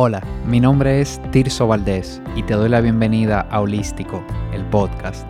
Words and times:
Hola, 0.00 0.22
mi 0.46 0.60
nombre 0.60 1.00
es 1.00 1.20
Tirso 1.32 1.66
Valdés 1.66 2.22
y 2.36 2.44
te 2.44 2.54
doy 2.54 2.68
la 2.68 2.80
bienvenida 2.80 3.40
a 3.40 3.60
Holístico, 3.60 4.24
el 4.52 4.64
podcast, 4.66 5.28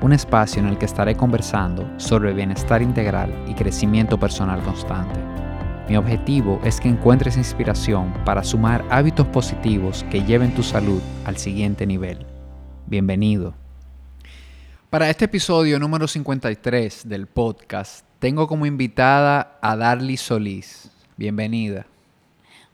un 0.00 0.12
espacio 0.12 0.60
en 0.60 0.66
el 0.66 0.76
que 0.76 0.86
estaré 0.86 1.14
conversando 1.14 1.88
sobre 2.00 2.32
bienestar 2.32 2.82
integral 2.82 3.32
y 3.46 3.54
crecimiento 3.54 4.18
personal 4.18 4.60
constante. 4.64 5.20
Mi 5.88 5.96
objetivo 5.96 6.60
es 6.64 6.80
que 6.80 6.88
encuentres 6.88 7.36
inspiración 7.36 8.12
para 8.24 8.42
sumar 8.42 8.84
hábitos 8.90 9.28
positivos 9.28 10.04
que 10.10 10.24
lleven 10.24 10.52
tu 10.52 10.64
salud 10.64 11.00
al 11.24 11.36
siguiente 11.36 11.86
nivel. 11.86 12.26
Bienvenido. 12.86 13.54
Para 14.90 15.10
este 15.10 15.26
episodio 15.26 15.78
número 15.78 16.08
53 16.08 17.08
del 17.08 17.28
podcast, 17.28 18.04
tengo 18.18 18.48
como 18.48 18.66
invitada 18.66 19.60
a 19.62 19.76
Darly 19.76 20.16
Solís. 20.16 20.90
Bienvenida. 21.16 21.86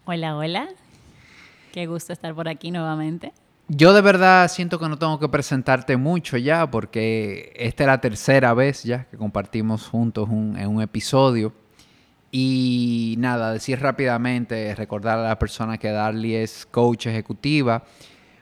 Hola, 0.07 0.37
hola. 0.39 0.69
Qué 1.75 1.87
gusto 1.87 2.13
estar 2.13 2.33
por 2.37 2.47
aquí 2.47 2.71
nuevamente. 2.71 3.33
Yo 3.67 3.93
de 3.95 4.01
verdad 4.01 4.47
siento 4.47 4.79
que 4.79 4.89
no 4.89 4.97
tengo 4.97 5.19
que 5.19 5.29
presentarte 5.29 5.97
mucho 5.97 6.37
ya, 6.37 6.71
porque 6.71 7.53
esta 7.57 7.83
es 7.83 7.87
la 7.89 8.01
tercera 8.01 8.55
vez 8.55 8.85
ya 8.85 9.07
que 9.07 9.17
compartimos 9.17 9.89
juntos 9.89 10.29
en 10.31 10.69
un 10.69 10.81
episodio. 10.81 11.53
Y 12.31 13.17
nada, 13.19 13.53
decir 13.53 13.81
rápidamente, 13.81 14.73
recordar 14.77 15.19
a 15.19 15.25
la 15.25 15.37
persona 15.37 15.77
que 15.77 15.91
Darly 15.91 16.37
es 16.37 16.65
coach 16.65 17.09
ejecutiva, 17.09 17.83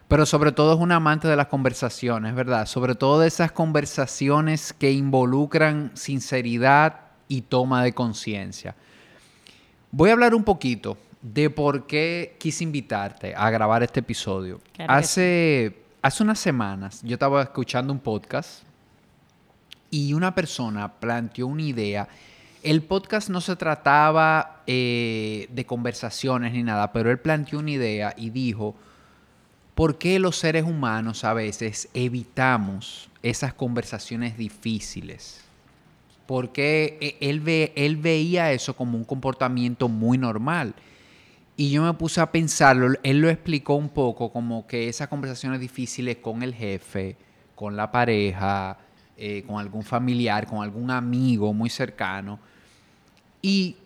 pero 0.08 0.26
sobre 0.26 0.52
todo 0.52 0.74
es 0.74 0.78
una 0.78 0.96
amante 0.96 1.26
de 1.26 1.36
las 1.36 1.46
conversaciones, 1.46 2.34
¿verdad? 2.34 2.66
Sobre 2.66 2.94
todo 2.94 3.20
de 3.20 3.28
esas 3.28 3.50
conversaciones 3.50 4.74
que 4.74 4.92
involucran 4.92 5.90
sinceridad 5.94 7.00
y 7.28 7.40
toma 7.40 7.82
de 7.82 7.94
conciencia. 7.94 8.76
Voy 9.90 10.10
a 10.10 10.12
hablar 10.12 10.34
un 10.34 10.44
poquito 10.44 10.98
de 11.22 11.48
por 11.50 11.86
qué 11.86 12.36
quise 12.38 12.64
invitarte 12.64 13.34
a 13.34 13.48
grabar 13.50 13.82
este 13.82 14.00
episodio. 14.00 14.60
hace, 14.88 15.76
hace 16.02 16.22
unas 16.22 16.40
semanas 16.40 17.00
yo 17.02 17.14
estaba 17.14 17.42
escuchando 17.42 17.92
un 17.92 18.00
podcast 18.00 18.64
y 19.90 20.14
una 20.14 20.34
persona 20.34 20.92
planteó 20.92 21.46
una 21.46 21.62
idea. 21.62 22.08
El 22.62 22.82
podcast 22.82 23.28
no 23.28 23.40
se 23.40 23.54
trataba 23.56 24.62
eh, 24.66 25.46
de 25.50 25.64
conversaciones 25.64 26.52
ni 26.52 26.62
nada, 26.62 26.92
pero 26.92 27.10
él 27.10 27.18
planteó 27.18 27.60
una 27.60 27.70
idea 27.70 28.14
y 28.16 28.30
dijo, 28.30 28.74
¿por 29.74 29.98
qué 29.98 30.18
los 30.18 30.36
seres 30.36 30.64
humanos 30.64 31.24
a 31.24 31.34
veces 31.34 31.88
evitamos 31.94 33.08
esas 33.22 33.54
conversaciones 33.54 34.36
difíciles? 34.36 35.40
Porque 36.26 37.18
él, 37.20 37.40
ve, 37.40 37.72
él 37.76 37.96
veía 37.96 38.52
eso 38.52 38.74
como 38.74 38.96
un 38.96 39.04
comportamiento 39.04 39.88
muy 39.88 40.18
normal. 40.18 40.74
Y 41.56 41.70
yo 41.70 41.82
me 41.82 41.92
puse 41.92 42.20
a 42.20 42.32
pensarlo, 42.32 42.94
él 43.02 43.20
lo 43.20 43.28
explicó 43.28 43.74
un 43.74 43.90
poco 43.90 44.32
como 44.32 44.66
que 44.66 44.88
esas 44.88 45.08
conversaciones 45.08 45.60
difíciles 45.60 46.16
con 46.16 46.42
el 46.42 46.54
jefe, 46.54 47.16
con 47.54 47.76
la 47.76 47.92
pareja, 47.92 48.78
eh, 49.16 49.44
con 49.46 49.60
algún 49.60 49.82
familiar, 49.82 50.46
con 50.46 50.62
algún 50.62 50.90
amigo 50.90 51.52
muy 51.52 51.68
cercano. 51.68 52.38
Y 53.42 53.76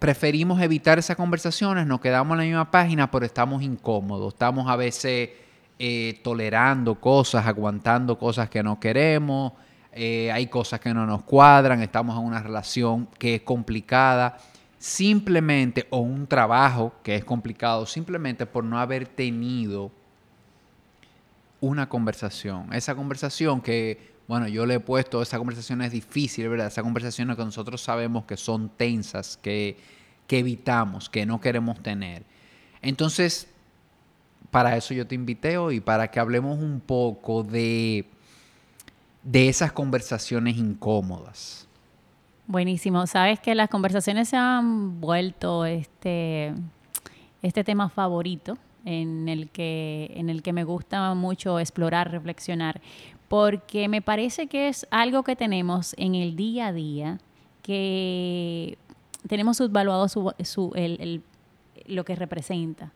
preferimos 0.00 0.60
evitar 0.60 0.98
esas 0.98 1.16
conversaciones, 1.16 1.86
nos 1.86 2.00
quedamos 2.00 2.34
en 2.34 2.38
la 2.38 2.44
misma 2.44 2.70
página, 2.70 3.10
pero 3.10 3.24
estamos 3.24 3.62
incómodos, 3.62 4.34
estamos 4.34 4.68
a 4.68 4.74
veces 4.74 5.30
eh, 5.78 6.20
tolerando 6.24 6.96
cosas, 6.96 7.46
aguantando 7.46 8.18
cosas 8.18 8.50
que 8.50 8.62
no 8.62 8.80
queremos, 8.80 9.52
eh, 9.92 10.30
hay 10.32 10.48
cosas 10.48 10.80
que 10.80 10.92
no 10.92 11.06
nos 11.06 11.22
cuadran, 11.22 11.80
estamos 11.82 12.18
en 12.18 12.24
una 12.24 12.42
relación 12.42 13.08
que 13.18 13.36
es 13.36 13.42
complicada 13.42 14.36
simplemente, 14.86 15.88
o 15.90 15.98
un 15.98 16.28
trabajo 16.28 16.92
que 17.02 17.16
es 17.16 17.24
complicado, 17.24 17.86
simplemente 17.86 18.46
por 18.46 18.62
no 18.62 18.78
haber 18.78 19.08
tenido 19.08 19.90
una 21.60 21.88
conversación. 21.88 22.72
Esa 22.72 22.94
conversación 22.94 23.60
que, 23.60 24.14
bueno, 24.28 24.46
yo 24.46 24.64
le 24.64 24.74
he 24.74 24.80
puesto, 24.80 25.20
esa 25.20 25.38
conversación 25.38 25.82
es 25.82 25.90
difícil, 25.90 26.48
¿verdad? 26.48 26.68
Esa 26.68 26.84
conversación 26.84 27.34
que 27.34 27.44
nosotros 27.44 27.82
sabemos 27.82 28.26
que 28.26 28.36
son 28.36 28.68
tensas, 28.68 29.36
que, 29.36 29.76
que 30.28 30.38
evitamos, 30.38 31.10
que 31.10 31.26
no 31.26 31.40
queremos 31.40 31.82
tener. 31.82 32.22
Entonces, 32.80 33.48
para 34.52 34.76
eso 34.76 34.94
yo 34.94 35.04
te 35.04 35.16
invité 35.16 35.58
hoy, 35.58 35.80
para 35.80 36.12
que 36.12 36.20
hablemos 36.20 36.60
un 36.60 36.78
poco 36.78 37.42
de, 37.42 38.06
de 39.24 39.48
esas 39.48 39.72
conversaciones 39.72 40.56
incómodas. 40.56 41.65
Buenísimo. 42.48 43.08
Sabes 43.08 43.40
que 43.40 43.56
las 43.56 43.68
conversaciones 43.68 44.28
se 44.28 44.36
han 44.36 45.00
vuelto 45.00 45.64
este, 45.64 46.54
este 47.42 47.64
tema 47.64 47.88
favorito 47.88 48.56
en 48.84 49.28
el, 49.28 49.50
que, 49.50 50.12
en 50.14 50.30
el 50.30 50.44
que 50.44 50.52
me 50.52 50.62
gusta 50.62 51.12
mucho 51.14 51.58
explorar, 51.58 52.12
reflexionar, 52.12 52.80
porque 53.26 53.88
me 53.88 54.00
parece 54.00 54.46
que 54.46 54.68
es 54.68 54.86
algo 54.92 55.24
que 55.24 55.34
tenemos 55.34 55.94
en 55.98 56.14
el 56.14 56.36
día 56.36 56.68
a 56.68 56.72
día, 56.72 57.18
que 57.62 58.78
tenemos 59.26 59.56
subvaluado 59.56 60.08
su, 60.08 60.32
su, 60.44 60.70
el, 60.76 61.22
lo 61.86 62.04
que 62.04 62.14
representa. 62.14 62.92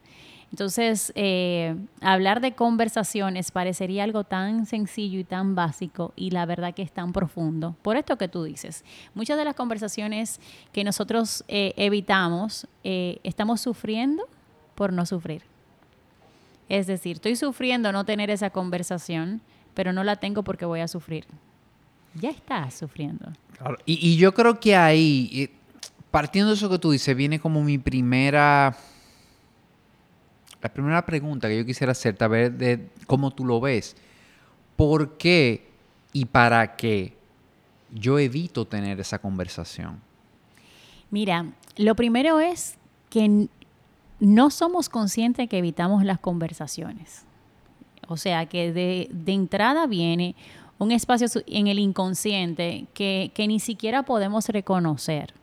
Entonces, 0.50 1.12
eh, 1.14 1.76
hablar 2.00 2.40
de 2.40 2.52
conversaciones 2.52 3.52
parecería 3.52 4.02
algo 4.02 4.24
tan 4.24 4.66
sencillo 4.66 5.20
y 5.20 5.24
tan 5.24 5.54
básico 5.54 6.12
y 6.16 6.30
la 6.30 6.44
verdad 6.44 6.74
que 6.74 6.82
es 6.82 6.90
tan 6.90 7.12
profundo. 7.12 7.76
Por 7.82 7.96
esto 7.96 8.18
que 8.18 8.26
tú 8.26 8.42
dices, 8.42 8.84
muchas 9.14 9.38
de 9.38 9.44
las 9.44 9.54
conversaciones 9.54 10.40
que 10.72 10.82
nosotros 10.82 11.44
eh, 11.46 11.72
evitamos, 11.76 12.66
eh, 12.82 13.20
estamos 13.22 13.60
sufriendo 13.60 14.28
por 14.74 14.92
no 14.92 15.06
sufrir. 15.06 15.42
Es 16.68 16.88
decir, 16.88 17.16
estoy 17.16 17.36
sufriendo 17.36 17.92
no 17.92 18.04
tener 18.04 18.28
esa 18.30 18.50
conversación, 18.50 19.40
pero 19.74 19.92
no 19.92 20.02
la 20.02 20.16
tengo 20.16 20.42
porque 20.42 20.64
voy 20.64 20.80
a 20.80 20.88
sufrir. 20.88 21.26
Ya 22.14 22.30
estás 22.30 22.74
sufriendo. 22.74 23.32
Y, 23.86 24.08
y 24.08 24.16
yo 24.16 24.34
creo 24.34 24.58
que 24.58 24.74
ahí, 24.74 25.48
partiendo 26.10 26.50
de 26.50 26.56
eso 26.56 26.68
que 26.68 26.78
tú 26.78 26.90
dices, 26.90 27.14
viene 27.16 27.38
como 27.38 27.62
mi 27.62 27.78
primera 27.78 28.76
la 30.62 30.72
primera 30.72 31.04
pregunta 31.04 31.48
que 31.48 31.56
yo 31.56 31.64
quisiera 31.64 31.92
hacerte, 31.92 32.24
a 32.24 32.28
ver 32.28 32.52
de 32.52 32.88
cómo 33.06 33.30
tú 33.30 33.44
lo 33.44 33.60
ves. 33.60 33.96
¿Por 34.76 35.16
qué 35.16 35.68
y 36.12 36.24
para 36.24 36.76
qué 36.76 37.14
yo 37.92 38.18
evito 38.18 38.66
tener 38.66 39.00
esa 39.00 39.18
conversación? 39.18 40.00
Mira, 41.10 41.46
lo 41.76 41.94
primero 41.96 42.40
es 42.40 42.76
que 43.08 43.48
no 44.20 44.50
somos 44.50 44.88
conscientes 44.88 45.48
que 45.48 45.58
evitamos 45.58 46.04
las 46.04 46.18
conversaciones. 46.18 47.24
O 48.06 48.16
sea, 48.16 48.46
que 48.46 48.72
de, 48.72 49.08
de 49.10 49.32
entrada 49.32 49.86
viene 49.86 50.34
un 50.78 50.92
espacio 50.92 51.26
en 51.46 51.66
el 51.66 51.78
inconsciente 51.78 52.86
que, 52.94 53.30
que 53.34 53.46
ni 53.46 53.60
siquiera 53.60 54.02
podemos 54.02 54.48
reconocer. 54.48 55.34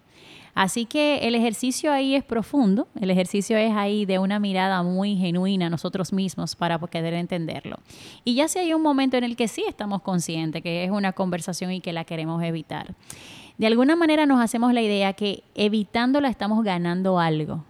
Así 0.58 0.86
que 0.86 1.20
el 1.20 1.36
ejercicio 1.36 1.94
ahí 1.94 2.16
es 2.16 2.24
profundo, 2.24 2.88
el 3.00 3.12
ejercicio 3.12 3.56
es 3.60 3.76
ahí 3.76 4.08
de 4.08 4.18
una 4.18 4.40
mirada 4.40 4.82
muy 4.82 5.16
genuina 5.16 5.68
a 5.68 5.70
nosotros 5.70 6.12
mismos 6.12 6.56
para 6.56 6.80
poder 6.80 7.14
entenderlo. 7.14 7.78
Y 8.24 8.34
ya 8.34 8.48
si 8.48 8.58
hay 8.58 8.74
un 8.74 8.82
momento 8.82 9.18
en 9.18 9.24
el 9.24 9.36
que 9.36 9.48
sí 9.48 9.64
estamos 9.70 10.02
conscientes 10.02 10.64
que 10.64 10.84
es 10.84 10.90
una 10.90 11.14
conversación 11.14 11.74
y 11.74 11.80
que 11.80 11.94
la 11.94 12.06
queremos 12.06 12.42
evitar. 12.42 12.96
De 13.60 13.68
alguna 13.68 13.96
manera 13.96 14.26
nos 14.26 14.42
hacemos 14.42 14.74
la 14.74 14.82
idea 14.82 15.14
que 15.14 15.44
evitándola 15.54 16.28
estamos 16.28 16.64
ganando 16.64 17.20
algo. 17.20 17.64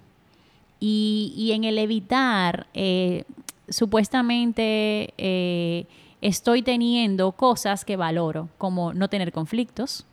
Y, 0.80 1.52
en 1.54 1.66
el 1.66 1.80
evitar, 1.80 2.68
eh, 2.74 3.26
supuestamente 3.68 5.14
eh, 5.18 5.88
estoy 6.22 6.62
teniendo 6.62 7.34
cosas 7.34 7.84
que 7.84 7.98
valoro, 7.98 8.48
como 8.58 8.94
no 8.94 9.10
tener 9.10 9.34
conflictos, 9.34 10.06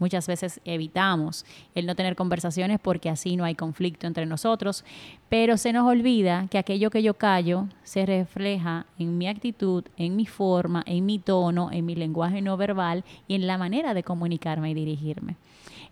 Muchas 0.00 0.26
veces 0.26 0.60
evitamos 0.64 1.44
el 1.74 1.84
no 1.84 1.94
tener 1.94 2.16
conversaciones 2.16 2.80
porque 2.80 3.10
así 3.10 3.36
no 3.36 3.44
hay 3.44 3.54
conflicto 3.54 4.06
entre 4.06 4.24
nosotros, 4.24 4.82
pero 5.28 5.58
se 5.58 5.74
nos 5.74 5.86
olvida 5.86 6.46
que 6.50 6.56
aquello 6.56 6.90
que 6.90 7.02
yo 7.02 7.14
callo 7.14 7.68
se 7.84 8.06
refleja 8.06 8.86
en 8.98 9.18
mi 9.18 9.28
actitud, 9.28 9.84
en 9.98 10.16
mi 10.16 10.24
forma, 10.24 10.82
en 10.86 11.04
mi 11.04 11.18
tono, 11.18 11.70
en 11.70 11.84
mi 11.84 11.94
lenguaje 11.94 12.40
no 12.40 12.56
verbal 12.56 13.04
y 13.28 13.34
en 13.34 13.46
la 13.46 13.58
manera 13.58 13.92
de 13.92 14.02
comunicarme 14.02 14.70
y 14.70 14.74
dirigirme. 14.74 15.36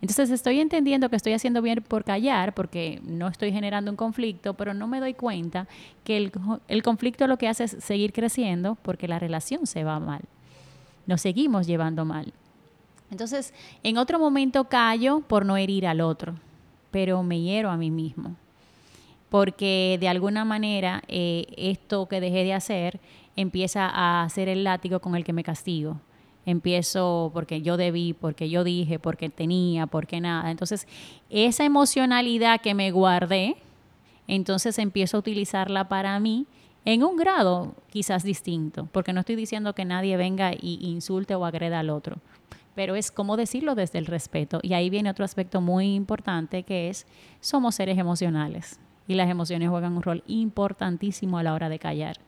Entonces 0.00 0.30
estoy 0.30 0.60
entendiendo 0.60 1.10
que 1.10 1.16
estoy 1.16 1.34
haciendo 1.34 1.60
bien 1.60 1.84
por 1.86 2.04
callar, 2.04 2.54
porque 2.54 3.02
no 3.04 3.28
estoy 3.28 3.52
generando 3.52 3.90
un 3.90 3.96
conflicto, 3.96 4.54
pero 4.54 4.72
no 4.72 4.86
me 4.86 5.00
doy 5.00 5.12
cuenta 5.12 5.66
que 6.04 6.16
el, 6.16 6.32
el 6.68 6.82
conflicto 6.82 7.26
lo 7.26 7.36
que 7.36 7.48
hace 7.48 7.64
es 7.64 7.76
seguir 7.80 8.14
creciendo 8.14 8.78
porque 8.80 9.06
la 9.06 9.18
relación 9.18 9.66
se 9.66 9.84
va 9.84 10.00
mal. 10.00 10.22
Nos 11.06 11.20
seguimos 11.20 11.66
llevando 11.66 12.06
mal. 12.06 12.32
Entonces, 13.10 13.54
en 13.82 13.98
otro 13.98 14.18
momento 14.18 14.64
callo 14.64 15.20
por 15.20 15.44
no 15.44 15.56
herir 15.56 15.86
al 15.86 16.00
otro, 16.00 16.34
pero 16.90 17.22
me 17.22 17.40
hiero 17.40 17.70
a 17.70 17.76
mí 17.76 17.90
mismo. 17.90 18.36
Porque 19.30 19.98
de 20.00 20.08
alguna 20.08 20.44
manera 20.44 21.02
eh, 21.08 21.46
esto 21.56 22.06
que 22.06 22.20
dejé 22.20 22.44
de 22.44 22.54
hacer 22.54 23.00
empieza 23.36 23.88
a 23.92 24.28
ser 24.28 24.48
el 24.48 24.64
látigo 24.64 25.00
con 25.00 25.14
el 25.14 25.24
que 25.24 25.32
me 25.32 25.44
castigo. 25.44 26.00
Empiezo 26.46 27.30
porque 27.34 27.60
yo 27.60 27.76
debí, 27.76 28.14
porque 28.14 28.48
yo 28.48 28.64
dije, 28.64 28.98
porque 28.98 29.28
tenía, 29.28 29.86
porque 29.86 30.20
nada. 30.20 30.50
Entonces, 30.50 30.88
esa 31.28 31.64
emocionalidad 31.64 32.60
que 32.60 32.74
me 32.74 32.90
guardé 32.90 33.56
entonces 34.28 34.78
empiezo 34.78 35.16
a 35.16 35.20
utilizarla 35.20 35.88
para 35.88 36.20
mí 36.20 36.46
en 36.84 37.02
un 37.02 37.16
grado 37.16 37.74
quizás 37.90 38.22
distinto, 38.22 38.88
porque 38.92 39.12
no 39.12 39.20
estoy 39.20 39.36
diciendo 39.36 39.74
que 39.74 39.84
nadie 39.84 40.16
venga 40.16 40.52
y 40.52 40.78
insulte 40.82 41.34
o 41.34 41.44
agreda 41.44 41.80
al 41.80 41.90
otro, 41.90 42.18
pero 42.78 42.94
es 42.94 43.10
como 43.10 43.36
decirlo 43.36 43.74
desde 43.74 43.98
el 43.98 44.06
respeto. 44.06 44.60
Y 44.62 44.72
ahí 44.72 44.88
viene 44.88 45.10
otro 45.10 45.24
aspecto 45.24 45.60
muy 45.60 45.96
importante 45.96 46.62
que 46.62 46.88
es, 46.88 47.08
somos 47.40 47.74
seres 47.74 47.98
emocionales 47.98 48.78
y 49.08 49.14
las 49.14 49.28
emociones 49.28 49.68
juegan 49.68 49.96
un 49.96 50.02
rol 50.04 50.22
importantísimo 50.28 51.38
a 51.38 51.42
la 51.42 51.54
hora 51.54 51.68
de 51.68 51.80
callar. 51.80 52.18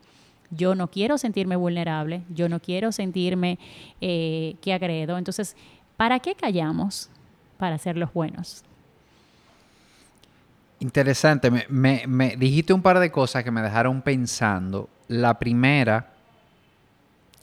Yo 0.49 0.75
no 0.75 0.89
quiero 0.89 1.17
sentirme 1.17 1.55
vulnerable, 1.55 2.23
yo 2.27 2.49
no 2.49 2.59
quiero 2.59 2.91
sentirme 2.91 3.59
eh, 4.01 4.57
que 4.59 4.73
agredo. 4.73 5.17
Entonces, 5.17 5.55
¿para 5.95 6.19
qué 6.19 6.35
callamos? 6.35 7.09
Para 7.57 7.77
ser 7.77 7.95
los 7.95 8.11
buenos. 8.11 8.65
Interesante, 10.81 11.49
me, 11.69 12.03
me, 12.05 12.35
dijiste 12.35 12.73
un 12.73 12.81
par 12.81 12.99
de 12.99 13.09
cosas 13.09 13.45
que 13.45 13.51
me 13.51 13.61
dejaron 13.61 14.01
pensando. 14.01 14.89
La 15.07 15.39
primera, 15.39 16.11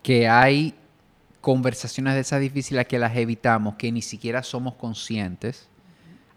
que 0.03 0.29
hay 0.29 0.75
conversaciones 1.49 2.13
de 2.13 2.21
esas 2.21 2.43
difíciles 2.43 2.87
que 2.87 2.99
las 2.99 3.17
evitamos, 3.17 3.77
que 3.77 3.91
ni 3.91 4.03
siquiera 4.03 4.43
somos 4.43 4.75
conscientes. 4.75 5.67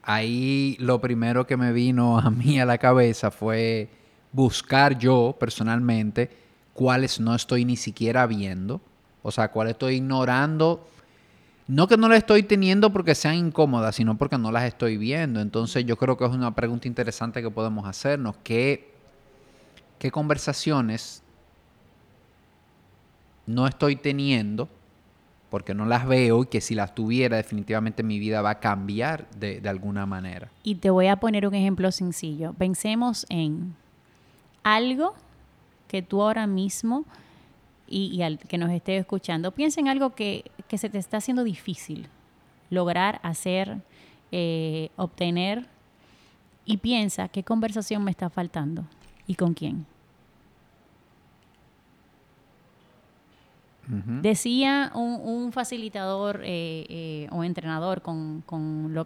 Ahí 0.03 0.77
lo 0.79 1.01
primero 1.01 1.45
que 1.45 1.57
me 1.57 1.73
vino 1.73 2.17
a 2.17 2.31
mí 2.31 2.61
a 2.61 2.65
la 2.65 2.77
cabeza 2.77 3.29
fue 3.29 3.89
buscar 4.31 4.97
yo 4.97 5.35
personalmente 5.37 6.29
cuáles 6.73 7.19
no 7.19 7.35
estoy 7.35 7.65
ni 7.65 7.75
siquiera 7.75 8.25
viendo, 8.25 8.79
o 9.21 9.31
sea, 9.31 9.51
cuáles 9.51 9.71
estoy 9.71 9.95
ignorando 9.95 10.87
no 11.67 11.89
que 11.89 11.97
no 11.97 12.07
las 12.07 12.19
estoy 12.19 12.43
teniendo 12.43 12.93
porque 12.93 13.13
sean 13.13 13.35
incómodas, 13.35 13.95
sino 13.95 14.17
porque 14.17 14.37
no 14.37 14.49
las 14.49 14.63
estoy 14.63 14.95
viendo. 14.95 15.41
Entonces 15.41 15.83
yo 15.85 15.97
creo 15.97 16.15
que 16.15 16.23
es 16.23 16.31
una 16.31 16.55
pregunta 16.55 16.87
interesante 16.87 17.41
que 17.41 17.51
podemos 17.51 17.85
hacernos. 17.85 18.37
¿Qué, 18.45 18.93
qué 19.99 20.09
conversaciones 20.09 21.21
no 23.45 23.67
estoy 23.67 23.97
teniendo 23.97 24.69
porque 25.51 25.75
no 25.75 25.85
las 25.85 26.07
veo 26.07 26.41
y 26.41 26.45
que 26.47 26.61
si 26.61 26.73
las 26.73 26.95
tuviera 26.95 27.37
definitivamente 27.37 28.01
mi 28.01 28.17
vida 28.17 28.41
va 28.41 28.49
a 28.49 28.59
cambiar 28.59 29.29
de, 29.31 29.61
de 29.61 29.69
alguna 29.69 30.07
manera? 30.07 30.49
Y 30.63 30.75
te 30.75 30.89
voy 30.89 31.05
a 31.05 31.17
poner 31.17 31.45
un 31.45 31.53
ejemplo 31.53 31.91
sencillo. 31.91 32.53
Pensemos 32.53 33.27
en 33.29 33.75
algo 34.63 35.13
que 35.87 36.01
tú 36.01 36.23
ahora 36.23 36.47
mismo 36.47 37.05
y, 37.91 38.21
al 38.21 38.39
que 38.39 38.57
nos 38.57 38.71
esté 38.71 38.97
escuchando, 38.97 39.51
piensa 39.51 39.81
en 39.81 39.89
algo 39.89 40.15
que, 40.15 40.49
se 40.69 40.89
te 40.89 40.97
está 40.97 41.17
haciendo 41.17 41.43
difícil 41.43 42.07
lograr, 42.69 43.19
hacer, 43.23 43.81
eh, 44.31 44.89
obtener 44.95 45.67
y 46.63 46.77
piensa 46.77 47.27
qué 47.27 47.43
conversación 47.43 48.03
me 48.05 48.11
está 48.11 48.29
faltando 48.29 48.85
y 49.27 49.35
con 49.35 49.53
quién. 49.53 49.85
Decía 54.21 54.89
un, 54.95 55.51
facilitador 55.51 56.41
eh, 56.45 56.85
eh, 56.87 57.27
o 57.29 57.43
entrenador 57.43 58.01
con, 58.01 58.41
con, 58.45 58.93
lo, 58.93 59.05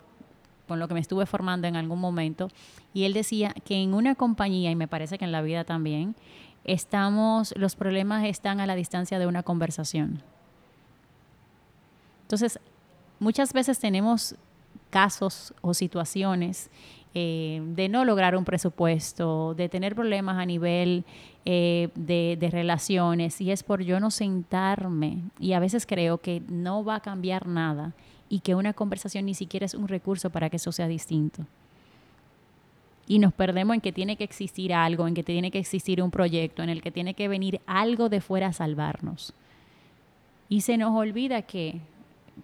con 0.67 0.77
lo 0.77 0.87
que 0.87 0.93
me 0.93 0.99
estuve 0.99 1.25
formando 1.25 1.67
en 1.67 1.75
algún 1.75 1.99
momento, 1.99 2.49
y 2.93 3.05
él 3.05 3.13
decía 3.13 3.55
que 3.65 3.81
en 3.81 3.95
una 3.95 4.13
compañía, 4.13 4.69
y 4.69 4.75
me 4.75 4.87
parece 4.87 5.17
que 5.17 5.25
en 5.25 5.31
la 5.31 5.41
vida 5.41 5.63
también, 5.63 6.15
estamos, 6.65 7.53
los 7.57 7.75
problemas 7.75 8.25
están 8.25 8.59
a 8.59 8.67
la 8.67 8.75
distancia 8.75 9.17
de 9.17 9.25
una 9.25 9.41
conversación. 9.41 10.21
Entonces, 12.23 12.59
muchas 13.19 13.53
veces 13.53 13.79
tenemos 13.79 14.35
casos 14.91 15.53
o 15.61 15.73
situaciones 15.73 16.69
eh, 17.15 17.61
de 17.65 17.89
no 17.89 18.05
lograr 18.05 18.35
un 18.35 18.45
presupuesto, 18.45 19.55
de 19.55 19.67
tener 19.69 19.95
problemas 19.95 20.37
a 20.37 20.45
nivel 20.45 21.03
eh, 21.45 21.89
de, 21.95 22.37
de, 22.39 22.49
relaciones, 22.51 23.41
y 23.41 23.49
es 23.49 23.63
por 23.63 23.81
yo 23.81 23.99
no 23.99 24.11
sentarme, 24.11 25.19
y 25.39 25.53
a 25.53 25.59
veces 25.59 25.87
creo 25.87 26.19
que 26.19 26.43
no 26.47 26.83
va 26.83 26.95
a 26.95 26.99
cambiar 26.99 27.47
nada 27.47 27.93
y 28.29 28.41
que 28.41 28.53
una 28.53 28.73
conversación 28.73 29.25
ni 29.25 29.33
siquiera 29.33 29.65
es 29.65 29.73
un 29.73 29.87
recurso 29.87 30.29
para 30.29 30.49
que 30.49 30.57
eso 30.57 30.71
sea 30.71 30.87
distinto 30.87 31.45
y 33.07 33.19
nos 33.19 33.33
perdemos 33.33 33.75
en 33.75 33.81
que 33.81 33.91
tiene 33.91 34.17
que 34.17 34.23
existir 34.23 34.73
algo, 34.73 35.07
en 35.07 35.13
que 35.13 35.23
tiene 35.23 35.51
que 35.51 35.59
existir 35.59 36.01
un 36.01 36.11
proyecto, 36.11 36.63
en 36.63 36.69
el 36.69 36.81
que 36.81 36.91
tiene 36.91 37.13
que 37.13 37.27
venir 37.27 37.61
algo 37.67 38.09
de 38.09 38.21
fuera 38.21 38.47
a 38.47 38.53
salvarnos. 38.53 39.33
Y 40.49 40.61
se 40.61 40.77
nos 40.77 40.95
olvida 40.95 41.43
que 41.43 41.81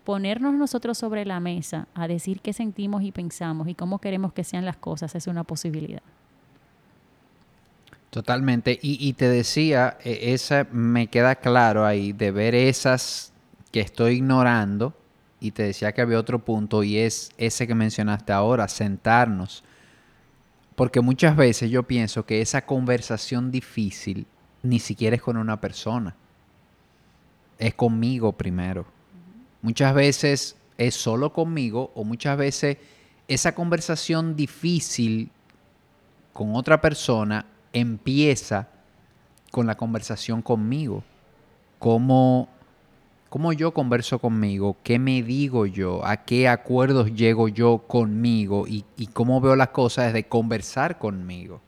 ponernos 0.03 0.53
nosotros 0.53 0.97
sobre 0.97 1.25
la 1.25 1.39
mesa 1.39 1.87
a 1.93 2.07
decir 2.07 2.41
qué 2.41 2.53
sentimos 2.53 3.03
y 3.03 3.11
pensamos 3.11 3.67
y 3.67 3.75
cómo 3.75 3.99
queremos 3.99 4.33
que 4.33 4.43
sean 4.43 4.65
las 4.65 4.77
cosas 4.77 5.15
es 5.15 5.27
una 5.27 5.43
posibilidad. 5.43 6.01
Totalmente. 8.09 8.77
Y, 8.81 9.13
te 9.13 9.29
decía, 9.29 9.97
e, 10.03 10.33
esa 10.33 10.67
me 10.71 11.07
queda 11.07 11.35
claro 11.35 11.85
ahí, 11.85 12.11
de 12.11 12.31
ver 12.31 12.55
esas 12.55 13.31
que 13.71 13.79
estoy 13.79 14.15
ignorando. 14.15 14.93
Y 15.39 15.51
te 15.51 15.63
decía 15.63 15.91
que 15.93 16.01
había 16.01 16.19
otro 16.19 16.39
punto 16.39 16.83
y 16.83 16.97
es 16.97 17.31
ese 17.37 17.65
que 17.65 17.73
mencionaste 17.73 18.31
ahora, 18.31 18.67
sentarnos 18.67 19.63
porque 20.81 21.01
muchas 21.01 21.35
veces 21.35 21.69
yo 21.69 21.83
pienso 21.83 22.25
que 22.25 22.41
esa 22.41 22.65
conversación 22.65 23.51
difícil 23.51 24.25
ni 24.63 24.79
siquiera 24.79 25.15
es 25.15 25.21
con 25.21 25.37
una 25.37 25.61
persona. 25.61 26.15
Es 27.59 27.75
conmigo 27.75 28.31
primero. 28.31 28.85
Muchas 29.61 29.93
veces 29.93 30.55
es 30.77 30.95
solo 30.95 31.33
conmigo 31.33 31.91
o 31.95 32.03
muchas 32.03 32.37
veces 32.37 32.77
esa 33.27 33.53
conversación 33.53 34.35
difícil 34.35 35.29
con 36.33 36.55
otra 36.55 36.81
persona 36.81 37.45
empieza 37.73 38.67
con 39.51 39.67
la 39.67 39.75
conversación 39.75 40.41
conmigo. 40.41 41.03
Cómo 41.79 42.49
cómo 43.31 43.53
yo 43.53 43.73
converso 43.73 44.19
conmigo, 44.19 44.75
qué 44.83 44.99
me 44.99 45.23
digo 45.23 45.65
yo, 45.65 46.05
a 46.05 46.17
qué 46.17 46.49
acuerdos 46.49 47.13
llego 47.15 47.47
yo 47.47 47.77
conmigo 47.87 48.65
y, 48.67 48.83
cómo 49.13 49.39
veo 49.39 49.55
las 49.55 49.69
cosas 49.69 50.07
desde 50.07 50.27
conversar 50.27 50.99
conmigo. 50.99 51.61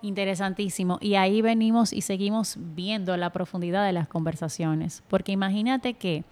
Interesantísimo. 0.00 0.98
Y 1.00 1.16
ahí 1.16 1.42
venimos 1.42 1.92
y 1.92 2.02
seguimos 2.02 2.56
viendo 2.56 3.16
la 3.16 3.30
profundidad 3.30 3.84
de 3.84 3.92
las 3.92 4.06
conversaciones. 4.06 5.02
Porque 5.08 5.32
imagínate 5.32 5.94
que 5.94 6.22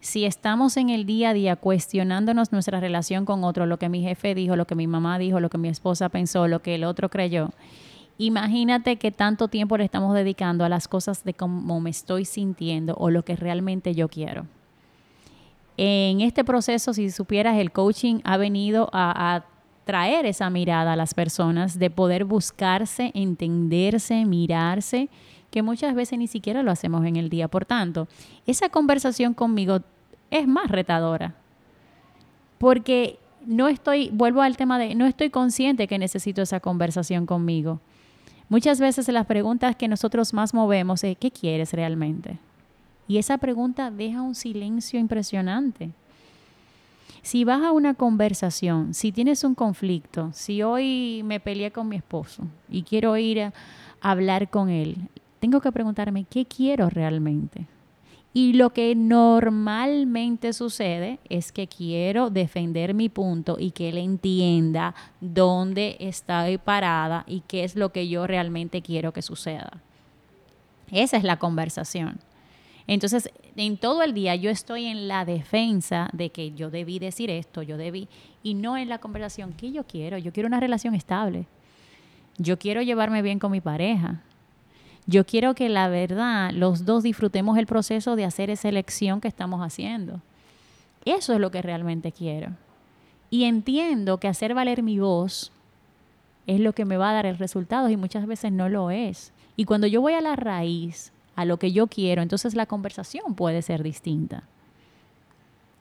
si 0.00 0.24
estamos 0.24 0.76
en 0.76 0.90
el 0.90 1.06
día 1.06 1.30
a 1.30 1.34
día 1.34 1.56
cuestionándonos 1.56 2.52
nuestra 2.52 2.80
relación 2.80 3.24
con 3.24 3.44
otro, 3.44 3.66
lo 3.66 3.78
que 3.78 3.88
mi 3.88 4.02
jefe 4.02 4.34
dijo, 4.34 4.56
lo 4.56 4.66
que 4.66 4.74
mi 4.74 4.86
mamá 4.86 5.18
dijo, 5.18 5.40
lo 5.40 5.50
que 5.50 5.58
mi 5.58 5.68
esposa 5.68 6.08
pensó, 6.08 6.48
lo 6.48 6.62
que 6.62 6.74
el 6.74 6.84
otro 6.84 7.08
creyó, 7.08 7.50
Imagínate 8.20 8.96
que 8.96 9.12
tanto 9.12 9.48
tiempo 9.48 9.78
le 9.78 9.84
estamos 9.84 10.12
dedicando 10.14 10.62
a 10.62 10.68
las 10.68 10.88
cosas 10.88 11.24
de 11.24 11.32
cómo 11.32 11.80
me 11.80 11.88
estoy 11.88 12.26
sintiendo 12.26 12.94
o 12.98 13.08
lo 13.08 13.24
que 13.24 13.34
realmente 13.34 13.94
yo 13.94 14.08
quiero. 14.08 14.44
En 15.78 16.20
este 16.20 16.44
proceso, 16.44 16.92
si 16.92 17.10
supieras, 17.10 17.56
el 17.56 17.72
coaching 17.72 18.20
ha 18.24 18.36
venido 18.36 18.90
a, 18.92 19.46
traer 19.86 20.26
esa 20.26 20.50
mirada 20.50 20.92
a 20.92 20.96
las 20.96 21.14
personas 21.14 21.78
de 21.78 21.88
poder 21.88 22.26
buscarse, 22.26 23.10
entenderse, 23.14 24.26
mirarse, 24.26 25.08
que 25.50 25.62
muchas 25.62 25.94
veces 25.94 26.18
ni 26.18 26.26
siquiera 26.26 26.62
lo 26.62 26.70
hacemos 26.70 27.04
en 27.04 27.16
el 27.16 27.28
día. 27.28 27.48
Por 27.48 27.64
tanto, 27.64 28.08
esa 28.46 28.68
conversación 28.68 29.34
conmigo 29.34 29.80
es 30.30 30.46
más 30.46 30.70
retadora. 30.70 31.34
Porque 32.58 33.18
no 33.46 33.68
estoy, 33.68 34.10
vuelvo 34.12 34.42
al 34.42 34.56
tema 34.56 34.78
de, 34.78 34.94
no 34.94 35.06
estoy 35.06 35.30
consciente 35.30 35.88
que 35.88 35.98
necesito 35.98 36.42
esa 36.42 36.60
conversación 36.60 37.26
conmigo. 37.26 37.80
Muchas 38.48 38.80
veces 38.80 39.08
las 39.08 39.26
preguntas 39.26 39.76
que 39.76 39.88
nosotros 39.88 40.34
más 40.34 40.54
movemos 40.54 41.04
es, 41.04 41.16
¿qué 41.16 41.30
quieres 41.30 41.72
realmente? 41.72 42.38
Y 43.06 43.18
esa 43.18 43.38
pregunta 43.38 43.90
deja 43.90 44.22
un 44.22 44.34
silencio 44.34 44.98
impresionante. 44.98 45.90
Si 47.22 47.44
vas 47.44 47.62
a 47.62 47.72
una 47.72 47.94
conversación, 47.94 48.94
si 48.94 49.12
tienes 49.12 49.44
un 49.44 49.54
conflicto, 49.54 50.30
si 50.32 50.62
hoy 50.62 51.22
me 51.24 51.38
peleé 51.38 51.70
con 51.70 51.88
mi 51.88 51.96
esposo 51.96 52.44
y 52.68 52.82
quiero 52.82 53.16
ir 53.16 53.40
a 53.42 53.52
hablar 54.00 54.48
con 54.48 54.70
él, 54.70 54.96
tengo 55.40 55.60
que 55.60 55.72
preguntarme, 55.72 56.24
¿qué 56.24 56.44
quiero 56.44 56.88
realmente? 56.88 57.66
Y 58.32 58.52
lo 58.52 58.70
que 58.70 58.94
normalmente 58.94 60.52
sucede 60.52 61.18
es 61.28 61.50
que 61.50 61.66
quiero 61.66 62.30
defender 62.30 62.94
mi 62.94 63.08
punto 63.08 63.56
y 63.58 63.72
que 63.72 63.88
él 63.88 63.98
entienda 63.98 64.94
dónde 65.20 65.96
estoy 65.98 66.58
parada 66.58 67.24
y 67.26 67.40
qué 67.40 67.64
es 67.64 67.74
lo 67.74 67.90
que 67.90 68.08
yo 68.08 68.28
realmente 68.28 68.82
quiero 68.82 69.12
que 69.12 69.22
suceda. 69.22 69.72
Esa 70.92 71.16
es 71.16 71.24
la 71.24 71.38
conversación. 71.38 72.20
Entonces, 72.86 73.30
en 73.56 73.76
todo 73.78 74.02
el 74.02 74.14
día 74.14 74.36
yo 74.36 74.50
estoy 74.50 74.86
en 74.86 75.08
la 75.08 75.24
defensa 75.24 76.08
de 76.12 76.30
que 76.30 76.52
yo 76.52 76.70
debí 76.70 76.98
decir 77.00 77.30
esto, 77.30 77.62
yo 77.62 77.76
debí, 77.76 78.08
y 78.42 78.54
no 78.54 78.76
en 78.76 78.88
la 78.88 78.98
conversación 78.98 79.52
que 79.52 79.72
yo 79.72 79.84
quiero. 79.84 80.18
Yo 80.18 80.32
quiero 80.32 80.46
una 80.46 80.60
relación 80.60 80.94
estable. 80.94 81.46
Yo 82.38 82.58
quiero 82.58 82.80
llevarme 82.82 83.22
bien 83.22 83.38
con 83.38 83.50
mi 83.52 83.60
pareja. 83.60 84.22
Yo 85.06 85.24
quiero 85.26 85.54
que 85.54 85.68
la 85.68 85.88
verdad 85.88 86.52
los 86.52 86.84
dos 86.84 87.02
disfrutemos 87.02 87.58
el 87.58 87.66
proceso 87.66 88.16
de 88.16 88.24
hacer 88.24 88.50
esa 88.50 88.68
elección 88.68 89.20
que 89.20 89.28
estamos 89.28 89.60
haciendo. 89.60 90.20
Eso 91.04 91.32
es 91.32 91.40
lo 91.40 91.50
que 91.50 91.62
realmente 91.62 92.12
quiero. 92.12 92.50
Y 93.30 93.44
entiendo 93.44 94.18
que 94.18 94.28
hacer 94.28 94.54
valer 94.54 94.82
mi 94.82 94.98
voz 94.98 95.52
es 96.46 96.60
lo 96.60 96.72
que 96.72 96.84
me 96.84 96.96
va 96.96 97.10
a 97.10 97.14
dar 97.14 97.26
el 97.26 97.38
resultado 97.38 97.88
y 97.88 97.96
muchas 97.96 98.26
veces 98.26 98.52
no 98.52 98.68
lo 98.68 98.90
es. 98.90 99.32
Y 99.56 99.64
cuando 99.64 99.86
yo 99.86 100.00
voy 100.00 100.14
a 100.14 100.20
la 100.20 100.36
raíz, 100.36 101.12
a 101.36 101.44
lo 101.44 101.58
que 101.58 101.72
yo 101.72 101.86
quiero, 101.86 102.22
entonces 102.22 102.54
la 102.54 102.66
conversación 102.66 103.34
puede 103.34 103.62
ser 103.62 103.82
distinta. 103.82 104.42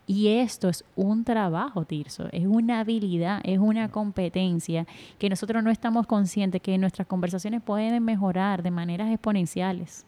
Y 0.10 0.40
esto 0.40 0.70
es 0.70 0.84
un 0.96 1.24
trabajo, 1.24 1.86
Tirso, 1.86 2.30
es 2.32 2.48
una 2.48 2.80
habilidad, 2.80 3.42
es 3.44 3.60
una 3.60 3.90
competencia 3.90 4.88
que 5.20 5.30
nosotros 5.30 5.64
no 5.64 5.70
estamos 5.70 6.08
conscientes 6.08 6.64
que 6.64 6.76
nuestras 6.80 7.08
conversaciones 7.08 7.62
pueden 7.62 8.04
mejorar 8.04 8.64
de 8.64 8.72
maneras 8.72 9.12
exponenciales. 9.12 10.08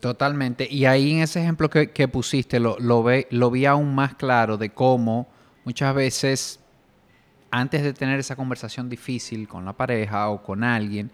Totalmente. 0.00 0.66
Y 0.70 0.86
ahí 0.86 1.12
en 1.12 1.18
ese 1.18 1.42
ejemplo 1.42 1.68
que, 1.68 2.08
pusiste 2.08 2.58
lo, 2.58 2.78
lo, 2.78 3.02
ve, 3.02 3.28
lo 3.30 3.50
vi 3.50 3.66
aún 3.66 3.94
más 3.94 4.14
claro 4.14 4.56
de 4.56 4.70
cómo 4.70 5.26
muchas 5.66 5.94
veces 5.94 6.58
antes 7.50 7.82
de 7.82 7.92
tener 7.92 8.18
esa 8.18 8.34
conversación 8.34 8.88
difícil 8.88 9.46
con 9.46 9.66
la 9.66 9.74
pareja 9.74 10.30
o 10.30 10.42
con 10.42 10.64
alguien, 10.64 11.10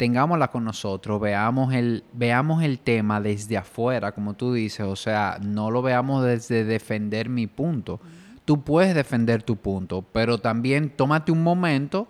tengámosla 0.00 0.48
con 0.48 0.64
nosotros, 0.64 1.20
veamos 1.20 1.74
el, 1.74 2.04
veamos 2.14 2.62
el 2.62 2.78
tema 2.78 3.20
desde 3.20 3.58
afuera, 3.58 4.12
como 4.12 4.32
tú 4.32 4.54
dices, 4.54 4.86
o 4.86 4.96
sea, 4.96 5.38
no 5.42 5.70
lo 5.70 5.82
veamos 5.82 6.24
desde 6.24 6.64
defender 6.64 7.28
mi 7.28 7.46
punto. 7.46 8.00
Tú 8.46 8.62
puedes 8.62 8.94
defender 8.94 9.42
tu 9.42 9.56
punto, 9.56 10.00
pero 10.00 10.38
también 10.38 10.88
tómate 10.88 11.32
un 11.32 11.42
momento 11.42 12.08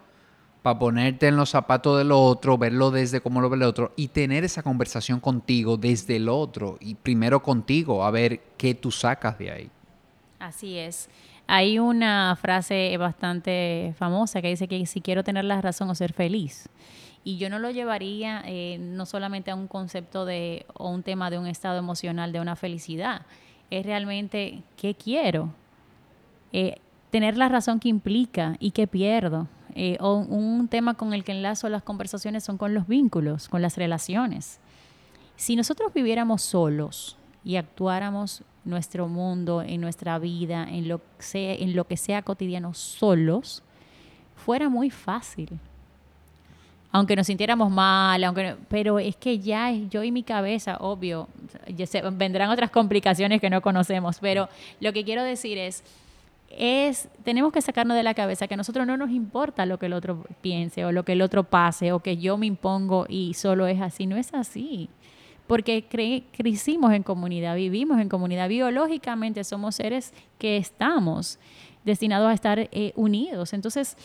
para 0.62 0.78
ponerte 0.78 1.26
en 1.26 1.36
los 1.36 1.50
zapatos 1.50 1.98
del 1.98 2.12
otro, 2.12 2.56
verlo 2.56 2.92
desde 2.92 3.20
cómo 3.20 3.40
lo 3.40 3.50
ve 3.50 3.56
el 3.56 3.64
otro 3.64 3.92
y 3.96 4.06
tener 4.06 4.44
esa 4.44 4.62
conversación 4.62 5.18
contigo 5.18 5.76
desde 5.76 6.14
el 6.14 6.28
otro 6.28 6.76
y 6.78 6.94
primero 6.94 7.42
contigo, 7.42 8.04
a 8.04 8.12
ver 8.12 8.40
qué 8.56 8.76
tú 8.76 8.92
sacas 8.92 9.36
de 9.36 9.50
ahí. 9.50 9.70
Así 10.38 10.78
es. 10.78 11.08
Hay 11.48 11.80
una 11.80 12.38
frase 12.40 12.96
bastante 12.98 13.94
famosa 13.98 14.40
que 14.40 14.50
dice 14.50 14.68
que 14.68 14.86
si 14.86 15.00
quiero 15.00 15.24
tener 15.24 15.44
la 15.44 15.60
razón 15.60 15.90
o 15.90 15.94
ser 15.96 16.12
feliz. 16.12 16.68
Y 17.22 17.36
yo 17.36 17.50
no 17.50 17.58
lo 17.58 17.70
llevaría 17.70 18.42
eh, 18.46 18.78
no 18.80 19.04
solamente 19.04 19.50
a 19.50 19.54
un 19.54 19.68
concepto 19.68 20.24
de 20.24 20.64
o 20.74 20.88
un 20.88 21.02
tema 21.02 21.30
de 21.30 21.38
un 21.38 21.46
estado 21.46 21.78
emocional 21.78 22.32
de 22.32 22.40
una 22.40 22.56
felicidad, 22.56 23.26
es 23.70 23.84
realmente 23.84 24.62
qué 24.76 24.94
quiero, 24.94 25.52
eh, 26.52 26.78
tener 27.10 27.36
la 27.36 27.48
razón 27.48 27.78
que 27.78 27.88
implica 27.88 28.56
y 28.58 28.70
qué 28.70 28.86
pierdo. 28.86 29.48
Eh, 29.74 29.96
o 30.00 30.16
un 30.16 30.66
tema 30.66 30.94
con 30.94 31.14
el 31.14 31.22
que 31.22 31.32
enlazo 31.32 31.68
las 31.68 31.82
conversaciones 31.82 32.42
son 32.42 32.58
con 32.58 32.74
los 32.74 32.88
vínculos, 32.88 33.48
con 33.48 33.62
las 33.62 33.76
relaciones. 33.76 34.58
Si 35.36 35.54
nosotros 35.54 35.92
viviéramos 35.94 36.42
solos 36.42 37.16
y 37.44 37.56
actuáramos 37.56 38.42
nuestro 38.64 39.08
mundo, 39.08 39.62
en 39.62 39.80
nuestra 39.80 40.18
vida, 40.18 40.66
en 40.68 40.88
lo, 40.88 41.00
sea, 41.18 41.54
en 41.54 41.76
lo 41.76 41.86
que 41.86 41.96
sea 41.96 42.22
cotidiano 42.22 42.74
solos, 42.74 43.62
fuera 44.34 44.68
muy 44.68 44.90
fácil 44.90 45.58
aunque 46.92 47.14
nos 47.16 47.26
sintiéramos 47.26 47.70
mal, 47.70 48.22
aunque 48.24 48.56
pero 48.68 48.98
es 48.98 49.16
que 49.16 49.38
ya 49.38 49.70
yo 49.72 50.02
y 50.02 50.10
mi 50.10 50.22
cabeza, 50.22 50.76
obvio, 50.80 51.28
vendrán 52.12 52.50
otras 52.50 52.70
complicaciones 52.70 53.40
que 53.40 53.50
no 53.50 53.60
conocemos, 53.60 54.18
pero 54.20 54.48
lo 54.80 54.92
que 54.92 55.04
quiero 55.04 55.22
decir 55.22 55.58
es 55.58 55.84
es 56.50 57.08
tenemos 57.22 57.52
que 57.52 57.62
sacarnos 57.62 57.96
de 57.96 58.02
la 58.02 58.14
cabeza 58.14 58.48
que 58.48 58.54
a 58.54 58.56
nosotros 58.56 58.86
no 58.86 58.96
nos 58.96 59.10
importa 59.10 59.66
lo 59.66 59.78
que 59.78 59.86
el 59.86 59.92
otro 59.92 60.24
piense 60.40 60.84
o 60.84 60.92
lo 60.92 61.04
que 61.04 61.12
el 61.12 61.22
otro 61.22 61.44
pase 61.44 61.92
o 61.92 62.00
que 62.00 62.16
yo 62.16 62.36
me 62.36 62.46
impongo 62.46 63.06
y 63.08 63.34
solo 63.34 63.66
es 63.66 63.80
así, 63.80 64.06
no 64.06 64.16
es 64.16 64.34
así. 64.34 64.88
Porque 65.46 65.84
crecimos 66.32 66.92
en 66.92 67.02
comunidad, 67.02 67.56
vivimos 67.56 68.00
en 68.00 68.08
comunidad, 68.08 68.48
biológicamente 68.48 69.42
somos 69.42 69.76
seres 69.76 70.12
que 70.38 70.56
estamos 70.56 71.38
destinados 71.84 72.28
a 72.28 72.34
estar 72.34 72.68
eh, 72.70 72.92
unidos. 72.94 73.52
Entonces, 73.52 73.96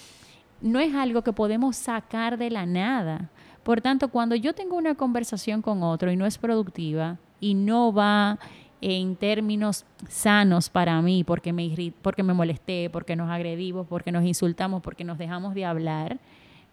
no 0.62 0.80
es 0.80 0.94
algo 0.96 1.22
que 1.22 1.34
podemos 1.34 1.76
sacar 1.76 2.38
de 2.38 2.50
la 2.50 2.66
nada. 2.66 3.30
Por 3.64 3.82
tanto, 3.82 4.10
cuando 4.10 4.36
yo 4.36 4.54
tengo 4.54 4.76
una 4.76 4.96
conversación 4.96 5.62
con 5.62 5.84
otro 5.84 6.12
y 6.12 6.16
no 6.16 6.26
es 6.26 6.38
productiva 6.38 7.18
y 7.40 7.54
no 7.54 7.92
va 7.94 8.40
en 8.82 9.16
términos 9.16 9.86
sanos 10.08 10.70
para 10.70 11.02
mí, 11.02 11.24
porque 11.24 11.52
me, 11.52 11.94
porque 12.02 12.24
me 12.24 12.34
molesté, 12.34 12.90
porque 12.92 13.16
nos 13.16 13.30
agredimos, 13.30 13.88
porque 13.88 14.12
nos 14.12 14.24
insultamos, 14.24 14.82
porque 14.82 15.04
nos 15.04 15.18
dejamos 15.18 15.56
de 15.56 15.66
hablar, 15.66 16.20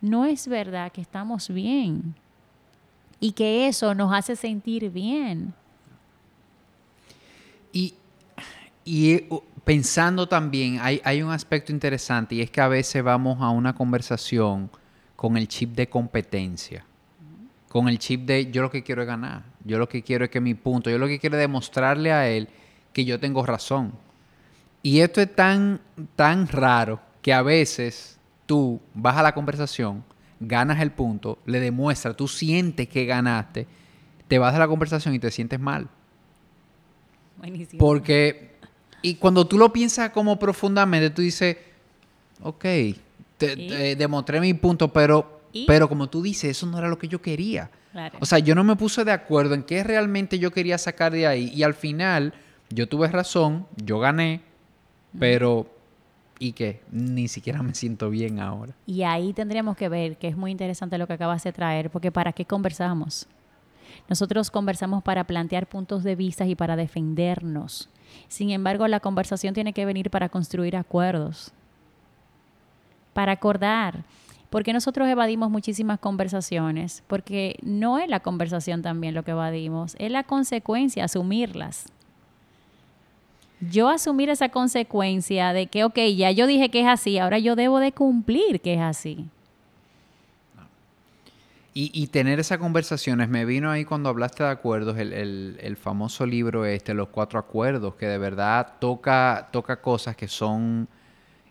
no 0.00 0.26
es 0.26 0.48
verdad 0.48 0.92
que 0.92 1.00
estamos 1.00 1.48
bien 1.48 2.14
y 3.20 3.32
que 3.32 3.68
eso 3.68 3.94
nos 3.94 4.12
hace 4.12 4.36
sentir 4.36 4.90
bien. 4.90 5.54
Y, 7.72 7.94
y 8.84 9.24
pensando 9.64 10.28
también, 10.28 10.78
hay, 10.80 11.00
hay 11.04 11.22
un 11.22 11.30
aspecto 11.30 11.72
interesante 11.72 12.34
y 12.34 12.40
es 12.40 12.50
que 12.50 12.60
a 12.60 12.68
veces 12.68 13.02
vamos 13.02 13.40
a 13.40 13.50
una 13.50 13.74
conversación 13.74 14.70
con 15.16 15.36
el 15.36 15.46
chip 15.48 15.74
de 15.74 15.88
competencia, 15.88 16.84
con 17.68 17.88
el 17.88 17.98
chip 17.98 18.22
de 18.22 18.50
yo 18.50 18.62
lo 18.62 18.70
que 18.70 18.82
quiero 18.82 19.02
es 19.02 19.08
ganar, 19.08 19.44
yo 19.64 19.78
lo 19.78 19.88
que 19.88 20.02
quiero 20.02 20.24
es 20.24 20.30
que 20.30 20.40
mi 20.40 20.54
punto, 20.54 20.90
yo 20.90 20.98
lo 20.98 21.06
que 21.06 21.18
quiero 21.18 21.36
es 21.36 21.40
demostrarle 21.40 22.12
a 22.12 22.28
él 22.28 22.48
que 22.92 23.04
yo 23.04 23.20
tengo 23.20 23.46
razón. 23.46 23.92
Y 24.82 25.00
esto 25.00 25.20
es 25.20 25.34
tan, 25.34 25.80
tan 26.16 26.48
raro 26.48 27.00
que 27.22 27.32
a 27.32 27.42
veces 27.42 28.18
tú 28.46 28.80
vas 28.94 29.16
a 29.16 29.22
la 29.22 29.32
conversación, 29.32 30.04
ganas 30.40 30.80
el 30.80 30.90
punto, 30.90 31.38
le 31.46 31.60
demuestras, 31.60 32.16
tú 32.16 32.26
sientes 32.26 32.88
que 32.88 33.04
ganaste, 33.04 33.68
te 34.26 34.38
vas 34.38 34.54
a 34.54 34.58
la 34.58 34.66
conversación 34.66 35.14
y 35.14 35.20
te 35.20 35.30
sientes 35.30 35.60
mal. 35.60 35.88
Buenísimo. 37.38 37.78
Porque 37.78 38.51
y 39.02 39.16
cuando 39.16 39.46
tú 39.46 39.58
lo 39.58 39.72
piensas 39.72 40.10
como 40.10 40.38
profundamente, 40.38 41.10
tú 41.10 41.22
dices, 41.22 41.56
ok, 42.42 42.64
te, 43.36 43.96
demostré 43.96 44.40
mi 44.40 44.54
punto, 44.54 44.92
pero, 44.92 45.42
pero 45.66 45.88
como 45.88 46.08
tú 46.08 46.22
dices, 46.22 46.50
eso 46.50 46.66
no 46.66 46.78
era 46.78 46.88
lo 46.88 46.98
que 46.98 47.08
yo 47.08 47.20
quería. 47.20 47.70
O 48.20 48.26
sea, 48.26 48.38
yo 48.38 48.54
no 48.54 48.64
me 48.64 48.76
puse 48.76 49.04
de 49.04 49.12
acuerdo 49.12 49.54
en 49.54 49.64
qué 49.64 49.84
realmente 49.84 50.38
yo 50.38 50.50
quería 50.50 50.78
sacar 50.78 51.12
de 51.12 51.26
ahí. 51.26 51.50
Y 51.54 51.62
al 51.62 51.74
final, 51.74 52.32
yo 52.70 52.88
tuve 52.88 53.08
razón, 53.08 53.66
yo 53.76 53.98
gané, 53.98 54.40
pero 55.18 55.66
¿y 56.38 56.52
qué? 56.52 56.80
Ni 56.90 57.28
siquiera 57.28 57.62
me 57.62 57.74
siento 57.74 58.08
bien 58.08 58.40
ahora. 58.40 58.72
Y 58.86 59.02
ahí 59.02 59.32
tendríamos 59.32 59.76
que 59.76 59.88
ver, 59.88 60.16
que 60.16 60.28
es 60.28 60.36
muy 60.36 60.50
interesante 60.50 60.96
lo 60.96 61.06
que 61.06 61.12
acabas 61.12 61.44
de 61.44 61.52
traer, 61.52 61.90
porque 61.90 62.10
¿para 62.10 62.32
qué 62.32 62.46
conversamos? 62.46 63.26
Nosotros 64.08 64.50
conversamos 64.50 65.02
para 65.02 65.24
plantear 65.24 65.66
puntos 65.66 66.02
de 66.02 66.16
vista 66.16 66.46
y 66.46 66.54
para 66.54 66.76
defendernos. 66.76 67.90
Sin 68.28 68.50
embargo, 68.50 68.88
la 68.88 69.00
conversación 69.00 69.54
tiene 69.54 69.72
que 69.72 69.84
venir 69.84 70.10
para 70.10 70.28
construir 70.28 70.76
acuerdos, 70.76 71.52
para 73.12 73.32
acordar. 73.32 74.04
Porque 74.50 74.74
nosotros 74.74 75.08
evadimos 75.08 75.50
muchísimas 75.50 75.98
conversaciones, 75.98 77.02
porque 77.06 77.56
no 77.62 77.98
es 77.98 78.08
la 78.08 78.20
conversación 78.20 78.82
también 78.82 79.14
lo 79.14 79.22
que 79.22 79.30
evadimos, 79.30 79.96
es 79.98 80.10
la 80.10 80.24
consecuencia, 80.24 81.04
asumirlas. 81.04 81.86
Yo 83.70 83.88
asumir 83.88 84.28
esa 84.28 84.50
consecuencia 84.50 85.52
de 85.52 85.68
que, 85.68 85.84
ok, 85.84 85.98
ya 86.16 86.32
yo 86.32 86.46
dije 86.46 86.68
que 86.68 86.80
es 86.80 86.88
así, 86.88 87.18
ahora 87.18 87.38
yo 87.38 87.56
debo 87.56 87.78
de 87.78 87.92
cumplir 87.92 88.60
que 88.60 88.74
es 88.74 88.80
así. 88.80 89.26
Y, 91.74 92.06
tener 92.08 92.38
esas 92.38 92.58
conversaciones, 92.58 93.30
me 93.30 93.46
vino 93.46 93.70
ahí 93.70 93.86
cuando 93.86 94.10
hablaste 94.10 94.42
de 94.42 94.50
acuerdos, 94.50 94.98
el, 94.98 95.78
famoso 95.80 96.26
libro 96.26 96.66
este, 96.66 96.92
Los 96.92 97.08
Cuatro 97.08 97.38
Acuerdos, 97.38 97.94
que 97.94 98.06
de 98.06 98.18
verdad 98.18 98.74
toca, 98.78 99.48
toca 99.50 99.80
cosas 99.80 100.14
que 100.14 100.28
son 100.28 100.86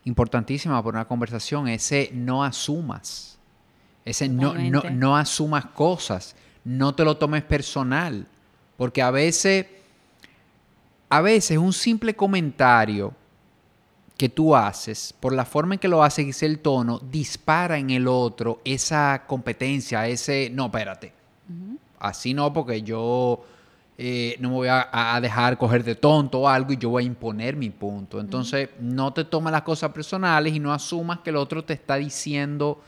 importantísimas 0.04 0.84
por 0.84 0.94
una 0.94 1.06
conversación. 1.06 1.68
Ese 1.68 2.12
no 2.13 2.44
asumas, 2.44 3.40
ese 4.06 4.30
no, 4.30 4.54
no, 4.54 4.84
no 4.92 5.18
asumas 5.18 5.66
cosas, 5.66 6.36
no 6.63 6.94
te 6.94 7.04
lo 7.04 7.18
tomes 7.18 7.42
personal, 7.42 8.28
porque 8.78 9.01
a 9.01 9.10
veces, 9.10 9.66
a 11.10 11.22
veces 11.22 11.58
un 11.58 11.74
simple 11.74 12.16
comentario 12.16 13.16
que 14.18 14.30
tú 14.30 14.56
haces, 14.56 15.13
por 15.20 15.34
la 15.34 15.46
forma 15.46 15.75
en 15.75 15.80
que 15.80 15.88
lo 15.88 16.03
haces 16.03 16.41
y 16.41 16.46
el 16.46 16.60
tono, 16.60 17.00
dispara 17.00 17.77
en 17.77 17.89
el 17.89 18.08
otro 18.08 18.62
esa 18.63 19.24
competencia, 19.25 20.08
ese, 20.08 20.50
no, 20.51 20.65
espérate, 20.65 21.13
así 22.00 22.34
no, 22.34 22.53
porque 22.53 22.82
yo 22.82 23.44
eh, 23.98 24.36
no 24.39 24.50
me 24.50 24.56
voy 24.56 24.68
a, 24.70 25.20
dejar 25.22 25.58
coger 25.60 25.84
de 25.84 25.94
tonto 25.94 26.39
o 26.39 26.48
algo 26.48 26.74
y 26.74 26.77
yo 26.77 26.89
voy 26.89 27.03
a 27.03 27.06
imponer 27.06 27.56
mi 27.56 27.70
punto. 27.70 28.20
Entonces, 28.20 28.70
no 28.80 29.13
te 29.13 29.25
tomes 29.25 29.51
las 29.51 29.62
cosas 29.62 29.91
personales 29.91 30.56
y 30.56 30.60
no 30.60 30.74
asumas 30.74 31.20
que 31.20 31.30
el 31.30 31.36
otro 31.36 31.63
te 31.63 31.74
está 31.74 31.98
diciendo 31.98 32.82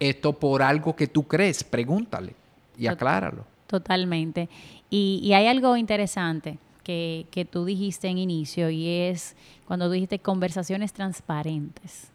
esto 0.00 0.32
por 0.32 0.62
algo 0.62 0.96
que 0.96 1.08
tú 1.08 1.24
crees, 1.24 1.62
pregúntale 1.62 2.34
y 2.78 2.86
acláralo. 2.86 3.44
Totalmente. 3.66 4.48
Y, 4.88 5.20
y 5.22 5.34
hay 5.34 5.46
algo 5.46 5.76
interesante 5.76 6.58
que, 6.82 7.26
que 7.30 7.44
tú 7.44 7.64
dijiste 7.64 8.08
en 8.08 8.16
inicio 8.16 8.70
y 8.70 8.88
es 8.88 9.36
cuando 9.66 9.90
dijiste 9.90 10.18
conversaciones 10.18 10.92
transparentes. 10.92 12.10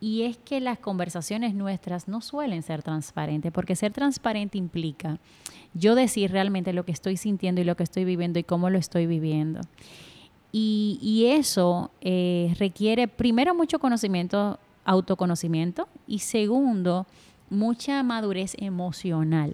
Y 0.00 0.22
es 0.22 0.36
que 0.36 0.60
las 0.60 0.78
conversaciones 0.78 1.54
nuestras 1.54 2.08
no 2.08 2.20
suelen 2.20 2.62
ser 2.62 2.82
transparentes, 2.82 3.50
porque 3.52 3.74
ser 3.74 3.92
transparente 3.92 4.58
implica 4.58 5.18
yo 5.72 5.94
decir 5.94 6.30
realmente 6.30 6.72
lo 6.72 6.84
que 6.84 6.92
estoy 6.92 7.16
sintiendo 7.16 7.60
y 7.60 7.64
lo 7.64 7.76
que 7.76 7.84
estoy 7.84 8.04
viviendo 8.04 8.38
y 8.38 8.44
cómo 8.44 8.68
lo 8.70 8.78
estoy 8.78 9.06
viviendo. 9.06 9.60
Y, 10.52 10.98
y 11.00 11.26
eso 11.26 11.90
eh, 12.00 12.54
requiere 12.58 13.08
primero 13.08 13.54
mucho 13.54 13.78
conocimiento 13.78 14.58
autoconocimiento 14.84 15.88
y 16.06 16.20
segundo, 16.20 17.06
mucha 17.50 18.02
madurez 18.02 18.54
emocional 18.58 19.52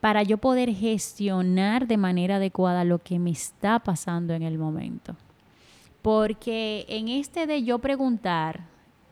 para 0.00 0.22
yo 0.22 0.38
poder 0.38 0.74
gestionar 0.74 1.86
de 1.86 1.98
manera 1.98 2.36
adecuada 2.36 2.84
lo 2.84 2.98
que 2.98 3.18
me 3.18 3.30
está 3.30 3.78
pasando 3.78 4.32
en 4.32 4.42
el 4.42 4.56
momento. 4.56 5.14
Porque 6.02 6.86
en 6.88 7.08
este 7.08 7.46
de 7.46 7.62
yo 7.62 7.78
preguntar, 7.78 8.60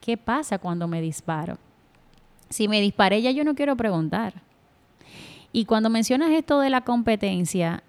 ¿qué 0.00 0.16
pasa 0.16 0.58
cuando 0.58 0.88
me 0.88 1.00
disparo? 1.00 1.58
Si 2.48 2.68
me 2.68 2.80
disparé 2.80 3.20
ya 3.20 3.30
yo 3.30 3.44
no 3.44 3.54
quiero 3.54 3.76
preguntar. 3.76 4.42
Y 5.52 5.64
cuando 5.64 5.90
mencionas 5.90 6.30
esto 6.30 6.60
de 6.60 6.70
la 6.70 6.82
competencia, 6.82 7.82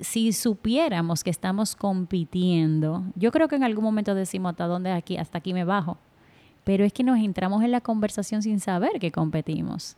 si 0.00 0.32
supiéramos 0.32 1.24
que 1.24 1.30
estamos 1.30 1.74
compitiendo, 1.74 3.04
yo 3.14 3.32
creo 3.32 3.48
que 3.48 3.56
en 3.56 3.64
algún 3.64 3.84
momento 3.84 4.14
decimos 4.14 4.50
hasta 4.50 4.66
dónde 4.66 4.92
aquí, 4.92 5.16
hasta 5.16 5.38
aquí 5.38 5.52
me 5.52 5.64
bajo. 5.64 5.98
Pero 6.64 6.84
es 6.84 6.92
que 6.92 7.02
nos 7.02 7.18
entramos 7.18 7.62
en 7.62 7.72
la 7.72 7.80
conversación 7.80 8.42
sin 8.42 8.60
saber 8.60 9.00
que 9.00 9.10
competimos. 9.10 9.96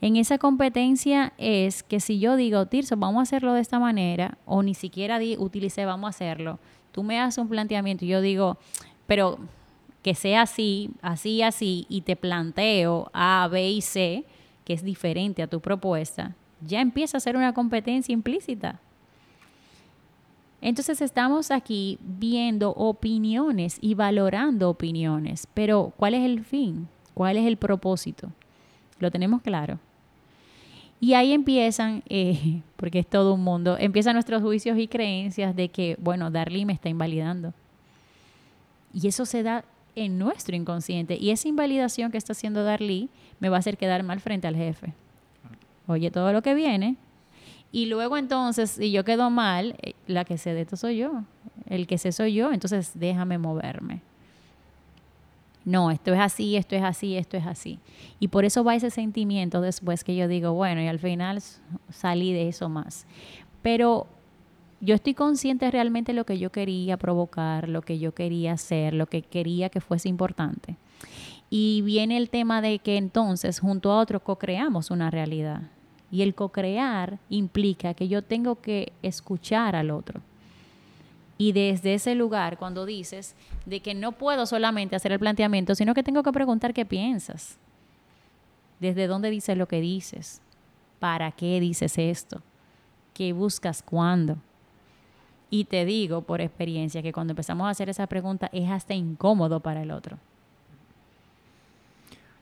En 0.00 0.16
esa 0.16 0.38
competencia 0.38 1.32
es 1.38 1.82
que 1.82 2.00
si 2.00 2.18
yo 2.18 2.36
digo, 2.36 2.66
Tirso, 2.66 2.96
vamos 2.96 3.20
a 3.20 3.22
hacerlo 3.22 3.54
de 3.54 3.60
esta 3.60 3.78
manera, 3.78 4.36
o 4.44 4.62
ni 4.62 4.74
siquiera 4.74 5.18
di, 5.20 5.36
utilicé, 5.38 5.84
vamos 5.84 6.08
a 6.08 6.10
hacerlo, 6.10 6.58
tú 6.92 7.02
me 7.02 7.18
haces 7.18 7.38
un 7.38 7.48
planteamiento 7.48 8.04
y 8.04 8.08
yo 8.08 8.20
digo, 8.20 8.58
pero 9.06 9.38
que 10.02 10.14
sea 10.14 10.42
así, 10.42 10.90
así, 11.00 11.42
así, 11.42 11.86
y 11.88 12.02
te 12.02 12.16
planteo 12.16 13.10
A, 13.12 13.48
B 13.50 13.70
y 13.70 13.80
C, 13.80 14.24
que 14.64 14.72
es 14.74 14.84
diferente 14.84 15.42
a 15.42 15.46
tu 15.46 15.60
propuesta, 15.60 16.34
ya 16.60 16.80
empieza 16.80 17.16
a 17.16 17.20
ser 17.20 17.36
una 17.36 17.52
competencia 17.54 18.12
implícita. 18.12 18.80
Entonces 20.60 21.00
estamos 21.00 21.50
aquí 21.50 21.98
viendo 22.00 22.70
opiniones 22.70 23.78
y 23.80 23.94
valorando 23.94 24.70
opiniones, 24.70 25.48
pero 25.54 25.92
¿cuál 25.96 26.14
es 26.14 26.24
el 26.24 26.44
fin? 26.44 26.88
¿Cuál 27.14 27.36
es 27.36 27.46
el 27.46 27.56
propósito? 27.56 28.30
¿Lo 29.00 29.10
tenemos 29.10 29.42
claro? 29.42 29.80
Y 31.02 31.14
ahí 31.14 31.32
empiezan, 31.32 32.04
eh, 32.08 32.62
porque 32.76 33.00
es 33.00 33.06
todo 33.08 33.34
un 33.34 33.42
mundo, 33.42 33.76
empiezan 33.76 34.14
nuestros 34.14 34.40
juicios 34.40 34.78
y 34.78 34.86
creencias 34.86 35.56
de 35.56 35.68
que, 35.68 35.96
bueno, 36.00 36.30
Darly 36.30 36.64
me 36.64 36.72
está 36.72 36.88
invalidando. 36.88 37.52
Y 38.94 39.08
eso 39.08 39.26
se 39.26 39.42
da 39.42 39.64
en 39.96 40.16
nuestro 40.16 40.54
inconsciente. 40.54 41.16
Y 41.20 41.30
esa 41.30 41.48
invalidación 41.48 42.12
que 42.12 42.18
está 42.18 42.34
haciendo 42.34 42.62
Darly 42.62 43.08
me 43.40 43.48
va 43.48 43.56
a 43.56 43.58
hacer 43.58 43.76
quedar 43.76 44.04
mal 44.04 44.20
frente 44.20 44.46
al 44.46 44.54
jefe. 44.54 44.94
Oye 45.88 46.12
todo 46.12 46.32
lo 46.32 46.40
que 46.40 46.54
viene. 46.54 46.94
Y 47.72 47.86
luego 47.86 48.16
entonces, 48.16 48.70
si 48.70 48.92
yo 48.92 49.04
quedo 49.04 49.28
mal, 49.28 49.74
eh, 49.82 49.94
la 50.06 50.24
que 50.24 50.38
sé 50.38 50.54
de 50.54 50.60
esto 50.60 50.76
soy 50.76 50.98
yo. 50.98 51.24
El 51.66 51.88
que 51.88 51.98
sé 51.98 52.12
soy 52.12 52.34
yo, 52.34 52.52
entonces 52.52 52.92
déjame 52.94 53.38
moverme 53.38 54.02
no, 55.64 55.90
esto 55.90 56.12
es 56.12 56.20
así, 56.20 56.56
esto 56.56 56.74
es 56.74 56.82
así, 56.82 57.16
esto 57.16 57.36
es 57.36 57.46
así. 57.46 57.78
Y 58.18 58.28
por 58.28 58.44
eso 58.44 58.64
va 58.64 58.74
ese 58.74 58.90
sentimiento 58.90 59.60
después 59.60 60.02
que 60.02 60.16
yo 60.16 60.26
digo, 60.26 60.52
bueno, 60.52 60.82
y 60.82 60.88
al 60.88 60.98
final 60.98 61.40
salí 61.90 62.32
de 62.32 62.48
eso 62.48 62.68
más. 62.68 63.06
Pero 63.62 64.06
yo 64.80 64.94
estoy 64.94 65.14
consciente 65.14 65.70
realmente 65.70 66.12
de 66.12 66.16
lo 66.16 66.26
que 66.26 66.38
yo 66.38 66.50
quería 66.50 66.96
provocar, 66.96 67.68
lo 67.68 67.82
que 67.82 67.98
yo 68.00 68.12
quería 68.12 68.52
hacer, 68.52 68.92
lo 68.94 69.06
que 69.06 69.22
quería 69.22 69.68
que 69.68 69.80
fuese 69.80 70.08
importante. 70.08 70.76
Y 71.48 71.82
viene 71.82 72.16
el 72.16 72.30
tema 72.30 72.60
de 72.60 72.80
que 72.80 72.96
entonces 72.96 73.60
junto 73.60 73.92
a 73.92 73.98
otro 73.98 74.20
co-creamos 74.20 74.90
una 74.90 75.10
realidad. 75.10 75.62
Y 76.10 76.22
el 76.22 76.34
co-crear 76.34 77.18
implica 77.28 77.94
que 77.94 78.08
yo 78.08 78.22
tengo 78.22 78.60
que 78.60 78.92
escuchar 79.02 79.76
al 79.76 79.90
otro 79.90 80.22
y 81.38 81.52
desde 81.52 81.94
ese 81.94 82.14
lugar, 82.14 82.58
cuando 82.58 82.86
dices 82.86 83.34
de 83.66 83.80
que 83.80 83.94
no 83.94 84.12
puedo 84.12 84.46
solamente 84.46 84.96
hacer 84.96 85.12
el 85.12 85.18
planteamiento, 85.18 85.74
sino 85.74 85.94
que 85.94 86.02
tengo 86.02 86.22
que 86.22 86.32
preguntar 86.32 86.74
qué 86.74 86.84
piensas, 86.84 87.58
desde 88.80 89.06
dónde 89.06 89.30
dices 89.30 89.56
lo 89.56 89.66
que 89.66 89.80
dices, 89.80 90.40
para 90.98 91.32
qué 91.32 91.58
dices 91.60 91.98
esto, 91.98 92.42
qué 93.14 93.32
buscas 93.32 93.82
cuándo. 93.82 94.36
Y 95.50 95.64
te 95.64 95.84
digo 95.84 96.22
por 96.22 96.40
experiencia 96.40 97.02
que 97.02 97.12
cuando 97.12 97.32
empezamos 97.32 97.66
a 97.66 97.70
hacer 97.70 97.88
esa 97.88 98.06
pregunta 98.06 98.48
es 98.52 98.70
hasta 98.70 98.94
incómodo 98.94 99.60
para 99.60 99.82
el 99.82 99.90
otro. 99.90 100.18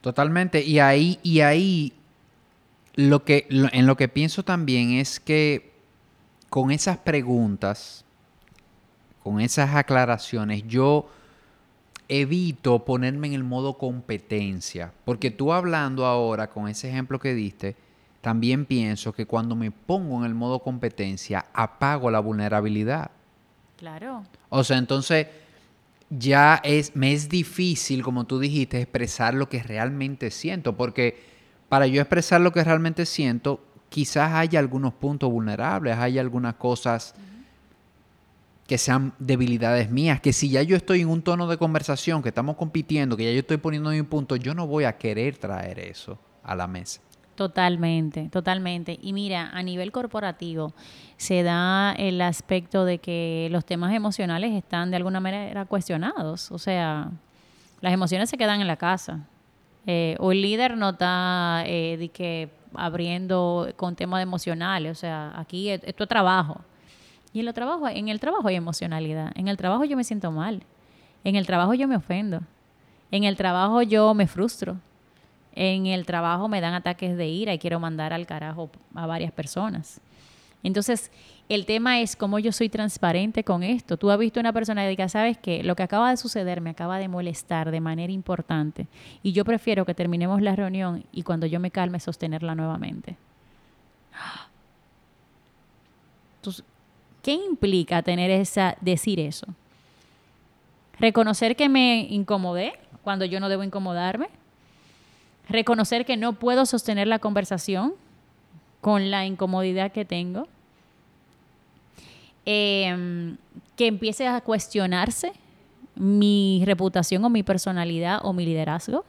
Totalmente. 0.01 0.63
Y 0.63 0.79
ahí, 0.79 1.19
y 1.23 1.41
ahí 1.41 1.93
lo 2.95 3.25
que, 3.25 3.47
en 3.51 3.87
lo 3.87 3.97
que 3.97 4.09
pienso 4.09 4.45
también 4.45 4.93
es 4.93 5.21
que 5.21 5.73
con 6.49 6.71
esas 6.71 6.99
preguntas, 6.99 8.05
con 9.31 9.41
esas 9.41 9.77
aclaraciones, 9.77 10.65
yo 10.67 11.09
evito 12.09 12.85
ponerme 12.85 13.29
en 13.29 13.35
el 13.35 13.45
modo 13.45 13.79
competencia. 13.79 14.93
Porque 15.05 15.31
tú 15.31 15.53
hablando 15.53 16.05
ahora 16.05 16.51
con 16.51 16.67
ese 16.67 16.89
ejemplo 16.89 17.21
que 17.21 17.33
diste, 17.33 17.77
también 18.23 18.67
pienso 18.67 19.13
que 19.13 19.27
cuando 19.27 19.55
me 19.55 19.71
pongo 19.71 20.19
en 20.19 20.25
el 20.25 20.35
modo 20.35 20.59
competencia, 20.59 21.47
apago 21.53 22.11
la 22.11 22.19
vulnerabilidad. 22.19 23.13
Claro. 23.77 24.25
O 24.49 24.65
sea, 24.65 24.79
entonces 24.79 25.29
ya 26.09 26.61
es, 26.65 26.97
me 26.97 27.13
es 27.13 27.29
difícil, 27.29 28.03
como 28.03 28.25
tú 28.25 28.41
dijiste, 28.41 28.81
expresar 28.81 29.35
lo 29.35 29.49
que 29.49 29.63
realmente 29.63 30.33
siento. 30.33 30.77
Porque 30.77 31.23
para 31.69 31.87
yo 31.87 32.03
expresar 32.03 32.41
lo 32.41 32.53
que 32.53 32.65
realmente 32.65 33.07
siento, 33.07 33.61
quizás 33.91 34.33
haya 34.33 34.59
algunos 34.59 34.93
puntos 34.93 35.31
vulnerables, 35.31 35.97
hay 35.99 36.19
algunas 36.19 36.57
cosas 36.57 37.15
que 38.71 38.79
sean 38.79 39.15
debilidades 39.19 39.91
mías, 39.91 40.21
que 40.21 40.33
si 40.33 40.49
ya 40.49 40.63
yo 40.63 40.77
estoy 40.77 41.01
en 41.01 41.09
un 41.09 41.23
tono 41.23 41.49
de 41.49 41.57
conversación, 41.57 42.23
que 42.23 42.29
estamos 42.29 42.55
compitiendo, 42.55 43.17
que 43.17 43.25
ya 43.25 43.33
yo 43.33 43.41
estoy 43.41 43.57
poniendo 43.57 43.91
mi 43.91 44.01
punto, 44.05 44.37
yo 44.37 44.55
no 44.55 44.69
voy 44.69 44.85
a 44.85 44.97
querer 44.97 45.37
traer 45.39 45.81
eso 45.81 46.21
a 46.45 46.55
la 46.55 46.69
mesa. 46.69 47.01
Totalmente, 47.35 48.29
totalmente. 48.29 48.97
Y 49.03 49.13
mira, 49.13 49.51
a 49.53 49.65
nivel 49.65 49.91
corporativo 49.91 50.73
se 51.17 51.43
da 51.43 51.95
el 51.99 52.21
aspecto 52.21 52.85
de 52.85 52.99
que 52.99 53.49
los 53.51 53.65
temas 53.65 53.93
emocionales 53.93 54.53
están 54.53 54.93
de 54.93 54.99
alguna 54.99 55.19
manera 55.19 55.65
cuestionados. 55.65 56.53
O 56.53 56.59
sea, 56.61 57.11
las 57.81 57.93
emociones 57.93 58.31
se 58.31 58.39
quedan 58.39 58.61
en 58.61 58.69
la 58.69 58.77
casa. 58.77 59.27
Eh, 59.85 60.15
o 60.21 60.31
el 60.31 60.43
líder 60.43 60.77
no 60.77 60.91
está 60.91 61.65
eh, 61.67 61.97
de 61.99 62.09
que 62.11 62.51
abriendo 62.75 63.69
con 63.75 63.97
temas 63.97 64.23
emocionales. 64.23 64.93
O 64.93 65.01
sea, 65.01 65.33
aquí 65.35 65.71
esto 65.71 66.05
es 66.05 66.09
trabajo. 66.09 66.61
Y 67.33 67.41
en, 67.41 67.49
el 67.49 67.55
trabajo, 67.55 67.89
en 67.89 68.09
el 68.09 68.21
trabajo 68.21 68.49
hay 68.49 68.57
emocionalidad. 68.57 69.33
En 69.35 69.49
el 69.49 69.57
trabajo 69.57 69.85
yo 69.85 69.97
me 69.97 70.05
siento 70.05 70.33
mal. 70.33 70.63
En 71.25 71.37
el 71.37 71.47
trabajo 71.47 71.75
yo 71.75 71.87
me 71.87 71.97
ofendo. 71.97 72.41
En 73.11 73.25
el 73.25 73.37
trabajo 73.37 73.83
yo 73.83 74.15
me 74.15 74.27
frustro. 74.27 74.77
En 75.55 75.87
el 75.87 76.07
trabajo 76.07 76.49
me 76.49 76.61
dan 76.61 76.75
ataques 76.75 77.17
de 77.17 77.29
ira 77.29 77.55
y 77.55 77.59
quiero 77.59 77.81
mandar 77.81 78.13
al 78.13 78.27
carajo 78.27 78.71
a 78.95 79.07
varias 79.07 79.33
personas. 79.33 80.01
Entonces, 80.63 81.11
el 81.49 81.67
tema 81.67 82.01
es 82.01 82.17
cómo 82.17 82.39
yo 82.39 82.53
soy 82.53 82.69
transparente 82.69 83.45
con 83.45 83.63
esto. 83.63 83.97
Tú 83.97 84.11
has 84.11 84.19
visto 84.19 84.39
una 84.39 84.53
persona 84.53 84.95
que 84.95 85.09
sabes 85.09 85.39
que 85.39 85.65
lo 85.65 85.75
que 85.75 85.83
acaba 85.83 86.11
de 86.11 86.17
suceder 86.17 86.61
me 86.61 86.71
acaba 86.71 86.99
de 86.99 87.09
molestar 87.09 87.71
de 87.71 87.81
manera 87.81 88.13
importante 88.13 88.87
y 89.23 89.33
yo 89.33 89.45
prefiero 89.45 89.85
que 89.85 89.95
terminemos 89.95 90.43
la 90.43 90.55
reunión 90.55 91.05
y 91.13 91.23
cuando 91.23 91.47
yo 91.47 91.59
me 91.59 91.71
calme 91.71 91.99
sostenerla 91.99 92.55
nuevamente. 92.55 93.17
Entonces, 96.37 96.65
¿Qué 97.31 97.35
implica 97.35 98.03
tener 98.03 98.29
esa, 98.29 98.77
decir 98.81 99.21
eso? 99.21 99.47
Reconocer 100.99 101.55
que 101.55 101.69
me 101.69 102.09
incomodé 102.11 102.73
cuando 103.05 103.25
yo 103.25 103.39
no 103.39 103.49
debo 103.49 103.63
incomodarme. 103.63 104.31
Reconocer 105.49 106.05
que 106.05 106.17
no 106.17 106.33
puedo 106.33 106.67
sostener 106.67 107.07
la 107.07 107.21
conversación 107.21 107.95
con 108.81 109.13
la 109.13 109.27
incomodidad 109.27 109.93
que 109.93 110.05
tengo. 110.05 110.49
Em, 112.47 113.37
que 113.77 113.87
empiece 113.87 114.27
a 114.27 114.41
cuestionarse 114.41 115.31
mi 115.95 116.65
reputación 116.67 117.25
o 117.25 117.31
mi 117.31 117.45
personalidad 117.45 118.23
o 118.25 118.33
mi 118.33 118.45
liderazgo. 118.45 119.05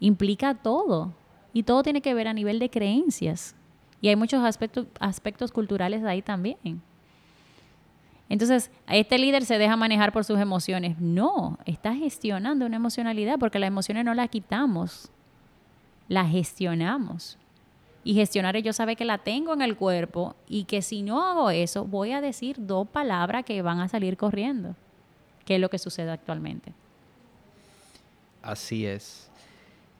Implica 0.00 0.52
todo. 0.52 1.14
Y 1.54 1.62
todo 1.62 1.82
tiene 1.82 2.02
que 2.02 2.12
ver 2.12 2.28
a 2.28 2.34
nivel 2.34 2.58
de 2.58 2.68
creencias. 2.68 3.54
Y 4.00 4.08
hay 4.08 4.16
muchos 4.16 4.44
aspectos, 4.44 4.86
aspectos 5.00 5.52
culturales 5.52 6.04
ahí 6.04 6.22
también. 6.22 6.82
Entonces, 8.28 8.70
este 8.88 9.18
líder 9.18 9.44
se 9.44 9.58
deja 9.58 9.76
manejar 9.76 10.12
por 10.12 10.24
sus 10.24 10.38
emociones. 10.38 10.98
No, 10.98 11.58
está 11.66 11.94
gestionando 11.94 12.66
una 12.66 12.76
emocionalidad 12.76 13.38
porque 13.38 13.58
las 13.58 13.68
emociones 13.68 14.04
no 14.04 14.14
las 14.14 14.28
quitamos, 14.28 15.10
las 16.08 16.30
gestionamos. 16.30 17.38
Y 18.02 18.14
gestionar 18.14 18.56
yo 18.58 18.72
sabe 18.72 18.96
que 18.96 19.04
la 19.04 19.18
tengo 19.18 19.54
en 19.54 19.62
el 19.62 19.76
cuerpo 19.76 20.36
y 20.46 20.64
que 20.64 20.82
si 20.82 21.02
no 21.02 21.24
hago 21.24 21.50
eso, 21.50 21.86
voy 21.86 22.12
a 22.12 22.20
decir 22.20 22.56
dos 22.58 22.86
palabras 22.88 23.44
que 23.44 23.62
van 23.62 23.80
a 23.80 23.88
salir 23.88 24.16
corriendo, 24.16 24.74
que 25.46 25.54
es 25.54 25.60
lo 25.60 25.70
que 25.70 25.78
sucede 25.78 26.10
actualmente. 26.10 26.72
Así 28.42 28.84
es. 28.84 29.30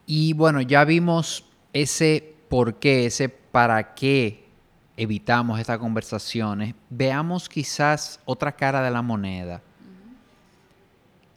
Y 0.06 0.34
bueno, 0.34 0.60
ya 0.60 0.84
vimos 0.84 1.46
ese 1.72 2.34
por 2.50 2.74
qué, 2.78 3.06
ese 3.06 3.34
para 3.54 3.94
qué 3.94 4.48
evitamos 4.96 5.60
estas 5.60 5.78
conversaciones, 5.78 6.74
veamos 6.90 7.48
quizás 7.48 8.18
otra 8.24 8.50
cara 8.50 8.82
de 8.82 8.90
la 8.90 9.00
moneda. 9.00 9.62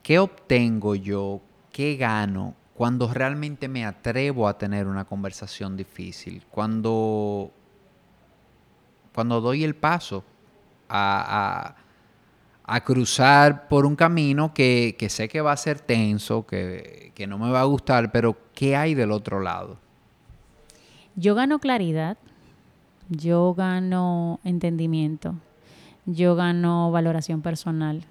¿qué 0.02 0.18
obtengo 0.18 0.96
yo? 0.96 1.42
¿Qué 1.72 1.96
gano 1.96 2.56
cuando 2.74 3.14
realmente 3.14 3.68
me 3.68 3.86
atrevo 3.86 4.48
a 4.48 4.58
tener 4.58 4.88
una 4.88 5.06
conversación 5.06 5.78
difícil? 5.78 6.44
Cuando, 6.50 7.52
cuando 9.14 9.40
doy 9.40 9.64
el 9.64 9.76
paso 9.76 10.24
a, 10.90 11.76
cruzar 12.84 13.68
por 13.68 13.86
un 13.86 13.96
camino 13.96 14.56
que, 14.56 14.96
sé 15.08 15.30
que 15.30 15.42
va 15.42 15.52
a 15.52 15.58
ser 15.58 15.82
tenso, 15.82 16.48
que, 16.48 17.12
que 17.14 17.28
no 17.28 17.38
me 17.38 17.52
va 17.52 17.62
a 17.62 17.66
gustar, 17.66 18.12
pero 18.12 18.36
¿qué 18.56 18.76
hay 18.76 18.96
del 18.96 19.12
otro 19.12 19.40
lado? 19.40 19.78
Yo 21.20 21.34
gano 21.34 21.58
claridad, 21.58 22.16
yo 23.10 23.56
gano 23.56 24.40
entendimiento, 24.44 25.34
yo 26.06 26.36
gano 26.36 26.92
valoración 26.92 27.42
personal, 27.42 28.04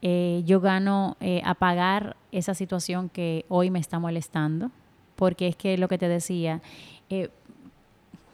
eh, 0.00 0.44
yo 0.46 0.60
gano 0.60 1.16
eh, 1.18 1.42
apagar 1.44 2.16
esa 2.30 2.54
situación 2.54 3.08
que 3.08 3.44
hoy 3.48 3.70
me 3.70 3.80
está 3.80 3.98
molestando, 3.98 4.70
porque 5.16 5.48
es 5.48 5.56
que 5.56 5.76
lo 5.76 5.88
que 5.88 5.98
te 5.98 6.06
decía, 6.06 6.62
eh, 7.10 7.30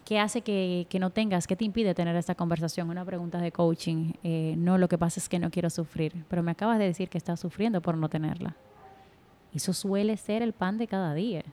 ¿qué 0.04 0.20
hace 0.20 0.42
que, 0.42 0.86
que, 0.90 0.98
no 0.98 1.08
tengas, 1.08 1.46
qué 1.46 1.56
te 1.56 1.64
impide 1.64 1.94
tener 1.94 2.14
esta 2.16 2.34
conversación? 2.34 2.90
Una 2.90 3.06
pregunta 3.06 3.38
de 3.38 3.50
coaching, 3.50 4.12
no, 4.58 4.76
lo 4.76 4.88
que 4.88 4.98
pasa 4.98 5.18
es 5.18 5.26
que 5.30 5.38
no 5.38 5.50
quiero 5.50 5.70
sufrir, 5.70 6.26
pero 6.28 6.42
me 6.42 6.50
acabas 6.50 6.78
de 6.78 6.84
decir 6.84 7.08
que 7.08 7.16
estás 7.16 7.40
sufriendo 7.40 7.80
por 7.80 7.96
no 7.96 8.10
tenerla. 8.10 8.56
Eso 9.54 9.72
suele 9.72 10.18
ser 10.18 10.42
el 10.42 10.52
pan 10.52 10.76
de 10.76 10.86
cada 10.86 11.14
día. 11.14 11.44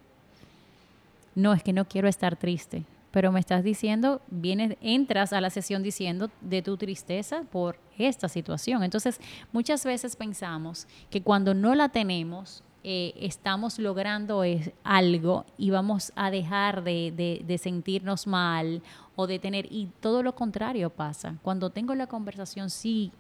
No, 1.36 1.54
es 1.54 1.64
que 1.64 1.74
no 1.74 1.86
quiero 1.86 2.08
estar 2.08 2.36
triste 2.36 2.86
pero 3.12 3.32
me 3.32 3.40
estás 3.40 3.64
diciendo, 3.64 4.22
vienes, 4.30 4.78
entras 4.82 5.34
a 5.34 5.42
la 5.42 5.50
sesión 5.50 5.84
diciendo 5.84 6.32
de 6.40 6.62
tu 6.62 6.78
tristeza 6.78 7.44
por 7.52 7.78
esta 7.98 8.30
situación. 8.30 8.84
Entonces, 8.84 9.20
muchas 9.52 9.84
veces 9.86 10.16
pensamos 10.16 10.88
que 11.10 11.22
cuando 11.22 11.54
no 11.54 11.76
la 11.76 11.90
tenemos, 11.90 12.64
eh, 12.84 13.14
estamos 13.20 13.78
logrando 13.78 14.44
algo 14.84 15.46
y 15.58 15.70
vamos 15.70 16.12
a 16.16 16.32
dejar 16.32 16.84
de, 16.84 17.44
de, 17.46 17.58
sentirnos 17.60 18.26
mal 18.26 18.82
o 19.16 19.28
de 19.28 19.38
tener, 19.38 19.68
y 19.70 19.90
todo 20.00 20.24
lo 20.24 20.34
contrario 20.34 20.90
pasa. 20.90 21.36
Cuando 21.44 21.70
tengo 21.70 21.94
la 21.94 22.08
conversación, 22.08 22.70
sí 22.70 23.12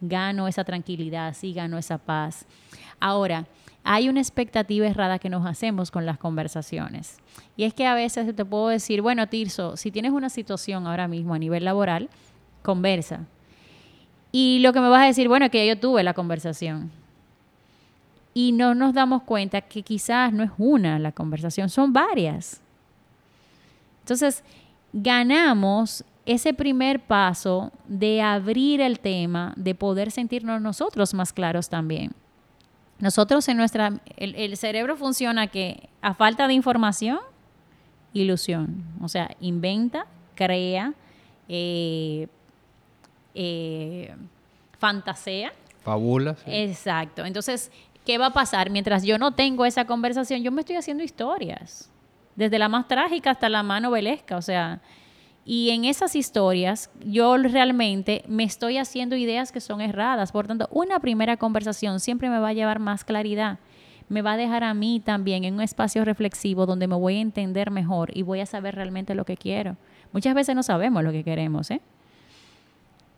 gano 0.00 0.48
esa 0.48 0.64
tranquilidad, 0.64 1.34
sí 1.34 1.52
gano 1.52 1.78
esa 1.78 1.98
paz. 1.98 2.46
Ahora, 2.98 3.46
hay 3.84 4.08
una 4.08 4.20
expectativa 4.20 4.86
errada 4.86 5.18
que 5.18 5.28
nos 5.28 5.46
hacemos 5.46 5.90
con 5.90 6.06
las 6.06 6.16
conversaciones. 6.16 7.18
Y 7.54 7.64
es 7.64 7.74
que 7.74 7.86
a 7.86 7.94
veces 7.94 8.34
te 8.34 8.44
puedo 8.44 8.68
decir, 8.68 9.02
bueno, 9.02 9.28
Tirso, 9.28 9.76
si 9.76 9.90
tienes 9.90 10.12
una 10.12 10.30
situación 10.30 10.86
ahora 10.86 11.06
mismo 11.06 11.34
a 11.34 11.38
nivel 11.38 11.66
laboral, 11.66 12.08
conversa. 12.62 13.26
Y 14.32 14.60
lo 14.60 14.72
que 14.72 14.80
me 14.80 14.88
vas 14.88 15.02
a 15.02 15.06
decir, 15.06 15.28
bueno, 15.28 15.44
es 15.44 15.52
que 15.52 15.66
yo 15.66 15.78
tuve 15.78 16.02
la 16.02 16.14
conversación. 16.14 16.90
Y 18.32 18.52
no 18.52 18.74
nos 18.74 18.94
damos 18.94 19.22
cuenta 19.22 19.60
que 19.60 19.82
quizás 19.82 20.32
no 20.32 20.42
es 20.42 20.50
una 20.56 20.98
la 20.98 21.12
conversación, 21.12 21.68
son 21.68 21.92
varias. 21.92 22.62
Entonces, 24.00 24.42
ganamos 24.94 26.04
ese 26.24 26.54
primer 26.54 27.00
paso 27.00 27.70
de 27.86 28.22
abrir 28.22 28.80
el 28.80 28.98
tema, 28.98 29.52
de 29.56 29.74
poder 29.74 30.10
sentirnos 30.10 30.60
nosotros 30.62 31.12
más 31.12 31.34
claros 31.34 31.68
también. 31.68 32.12
Nosotros 33.04 33.46
en 33.48 33.58
nuestra, 33.58 33.92
el, 34.16 34.56
cerebro 34.56 34.96
funciona 34.96 35.48
que 35.48 35.90
a 36.00 36.14
falta 36.14 36.48
de 36.48 36.54
información, 36.54 37.18
ilusión. 38.14 38.82
O 39.02 39.08
sea, 39.08 39.36
inventa, 39.40 40.06
crea, 40.34 40.94
eh, 41.46 42.28
eh, 43.34 44.14
fantasea. 44.78 45.52
Fabula. 45.82 46.34
Exacto. 46.46 47.26
Entonces, 47.26 47.70
¿qué 48.06 48.16
va 48.16 48.28
a 48.28 48.32
pasar? 48.32 48.70
Mientras 48.70 49.02
yo 49.02 49.18
no 49.18 49.32
tengo 49.32 49.66
esa 49.66 49.84
conversación, 49.84 50.42
yo 50.42 50.50
me 50.50 50.62
estoy 50.62 50.76
haciendo 50.76 51.04
historias. 51.04 51.90
Desde 52.36 52.58
la 52.58 52.70
más 52.70 52.88
trágica 52.88 53.32
hasta 53.32 53.50
la 53.50 53.62
más 53.62 53.82
novelesca. 53.82 54.38
O 54.38 54.42
sea, 54.42 54.80
y 55.46 55.70
en 55.70 55.84
esas 55.84 56.16
historias 56.16 56.90
yo 57.04 57.36
realmente 57.36 58.24
me 58.28 58.44
estoy 58.44 58.78
haciendo 58.78 59.14
ideas 59.16 59.52
que 59.52 59.60
son 59.60 59.80
erradas. 59.82 60.32
Por 60.32 60.46
tanto, 60.46 60.68
una 60.70 61.00
primera 61.00 61.36
conversación 61.36 62.00
siempre 62.00 62.30
me 62.30 62.38
va 62.38 62.48
a 62.48 62.54
llevar 62.54 62.78
más 62.78 63.04
claridad. 63.04 63.58
Me 64.08 64.22
va 64.22 64.32
a 64.32 64.36
dejar 64.36 64.64
a 64.64 64.74
mí 64.74 65.00
también 65.04 65.44
en 65.44 65.54
un 65.54 65.60
espacio 65.60 66.04
reflexivo 66.04 66.64
donde 66.66 66.86
me 66.86 66.94
voy 66.94 67.16
a 67.16 67.20
entender 67.20 67.70
mejor 67.70 68.10
y 68.16 68.22
voy 68.22 68.40
a 68.40 68.46
saber 68.46 68.74
realmente 68.74 69.14
lo 69.14 69.24
que 69.24 69.36
quiero. 69.36 69.76
Muchas 70.12 70.34
veces 70.34 70.54
no 70.54 70.62
sabemos 70.62 71.04
lo 71.04 71.12
que 71.12 71.24
queremos, 71.24 71.70
¿eh? 71.70 71.80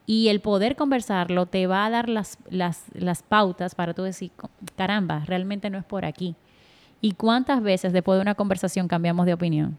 Y 0.08 0.28
el 0.28 0.40
poder 0.40 0.76
conversarlo 0.76 1.46
te 1.46 1.66
va 1.66 1.84
a 1.84 1.90
dar 1.90 2.08
las, 2.08 2.38
las, 2.48 2.84
las 2.92 3.24
pautas 3.24 3.74
para 3.74 3.92
tú 3.92 4.02
decir, 4.02 4.30
caramba, 4.76 5.24
realmente 5.26 5.68
no 5.68 5.78
es 5.78 5.84
por 5.84 6.04
aquí. 6.04 6.36
¿Y 7.00 7.12
cuántas 7.12 7.60
veces 7.60 7.92
después 7.92 8.16
de 8.16 8.22
una 8.22 8.36
conversación 8.36 8.86
cambiamos 8.86 9.26
de 9.26 9.34
opinión? 9.34 9.78